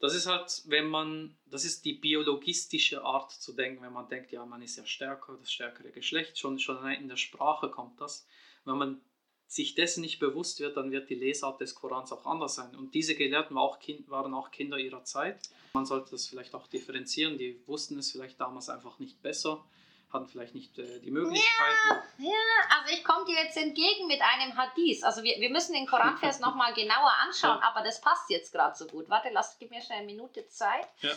das 0.00 0.14
ist 0.14 0.26
halt, 0.26 0.62
wenn 0.66 0.86
man, 0.86 1.36
das 1.46 1.64
ist 1.64 1.84
die 1.84 1.94
biologistische 1.94 3.02
Art 3.02 3.32
zu 3.32 3.52
denken, 3.52 3.82
wenn 3.82 3.92
man 3.92 4.08
denkt, 4.08 4.30
ja, 4.30 4.44
man 4.46 4.62
ist 4.62 4.76
ja 4.76 4.86
stärker, 4.86 5.36
das 5.40 5.50
stärkere 5.50 5.90
Geschlecht, 5.90 6.38
schon, 6.38 6.60
schon 6.60 6.86
in 6.92 7.08
der 7.08 7.16
Sprache 7.16 7.68
kommt 7.68 8.00
das. 8.00 8.28
Wenn 8.64 8.78
man 8.78 9.00
sich 9.48 9.74
dessen 9.74 10.02
nicht 10.02 10.20
bewusst 10.20 10.60
wird, 10.60 10.76
dann 10.76 10.90
wird 10.90 11.08
die 11.08 11.14
Lesart 11.14 11.60
des 11.60 11.74
Korans 11.74 12.12
auch 12.12 12.26
anders 12.26 12.54
sein. 12.54 12.76
Und 12.76 12.94
diese 12.94 13.14
Gelehrten 13.14 13.56
waren 13.56 13.64
auch, 13.64 13.78
kind, 13.80 14.08
waren 14.10 14.34
auch 14.34 14.50
Kinder 14.50 14.76
ihrer 14.76 15.04
Zeit. 15.04 15.40
Man 15.72 15.86
sollte 15.86 16.10
das 16.10 16.26
vielleicht 16.26 16.54
auch 16.54 16.66
differenzieren. 16.66 17.38
Die 17.38 17.58
wussten 17.66 17.98
es 17.98 18.12
vielleicht 18.12 18.38
damals 18.38 18.68
einfach 18.68 18.98
nicht 18.98 19.22
besser, 19.22 19.64
hatten 20.12 20.26
vielleicht 20.26 20.54
nicht 20.54 20.78
äh, 20.78 21.00
die 21.00 21.10
Möglichkeiten. 21.10 22.02
Ja, 22.18 22.28
ja, 22.28 22.78
also 22.78 22.92
ich 22.92 23.02
komme 23.02 23.24
dir 23.24 23.42
jetzt 23.42 23.56
entgegen 23.56 24.06
mit 24.06 24.20
einem 24.20 24.54
Hadith. 24.54 25.02
Also 25.02 25.22
wir, 25.22 25.40
wir 25.40 25.50
müssen 25.50 25.72
den 25.72 25.86
Koranvers 25.86 26.40
nochmal 26.40 26.74
genauer 26.74 27.12
anschauen, 27.26 27.58
ja. 27.62 27.68
aber 27.70 27.82
das 27.82 28.02
passt 28.02 28.28
jetzt 28.28 28.52
gerade 28.52 28.76
so 28.76 28.86
gut. 28.86 29.08
Warte, 29.08 29.30
lass, 29.32 29.58
gib 29.58 29.70
mir 29.70 29.80
schnell 29.80 29.98
eine 29.98 30.06
Minute 30.06 30.46
Zeit. 30.48 30.86
Ja. 31.00 31.12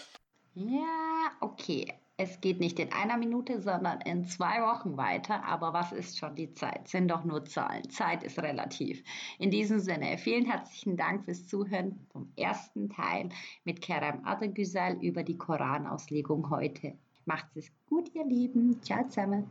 Ja, 0.54 1.32
okay. 1.42 2.00
Es 2.24 2.40
geht 2.40 2.60
nicht 2.60 2.78
in 2.78 2.94
einer 2.94 3.18
Minute, 3.18 3.60
sondern 3.62 4.00
in 4.02 4.26
zwei 4.26 4.62
Wochen 4.62 4.96
weiter. 4.96 5.44
Aber 5.44 5.74
was 5.74 5.92
ist 5.92 6.20
schon 6.20 6.36
die 6.36 6.54
Zeit? 6.54 6.88
Sind 6.88 7.08
doch 7.08 7.24
nur 7.24 7.46
Zahlen. 7.46 7.90
Zeit 7.90 8.22
ist 8.22 8.38
relativ. 8.38 9.04
In 9.40 9.50
diesem 9.50 9.80
Sinne, 9.80 10.20
vielen 10.20 10.46
herzlichen 10.46 10.98
Dank 10.98 11.26
fürs 11.26 11.48
Zuhören 11.48 12.06
vom 12.12 12.32
ersten 12.36 12.90
Teil 12.90 13.30
mit 13.64 13.82
Kerem 13.82 14.24
Adegüsel 14.24 15.00
über 15.02 15.24
die 15.24 15.38
Koranauslegung 15.40 16.52
heute. 16.52 16.94
Macht's 17.26 17.56
es 17.56 17.72
gut, 17.88 18.14
ihr 18.14 18.26
Lieben. 18.26 18.80
Ciao 18.84 19.04
zusammen. 19.08 19.50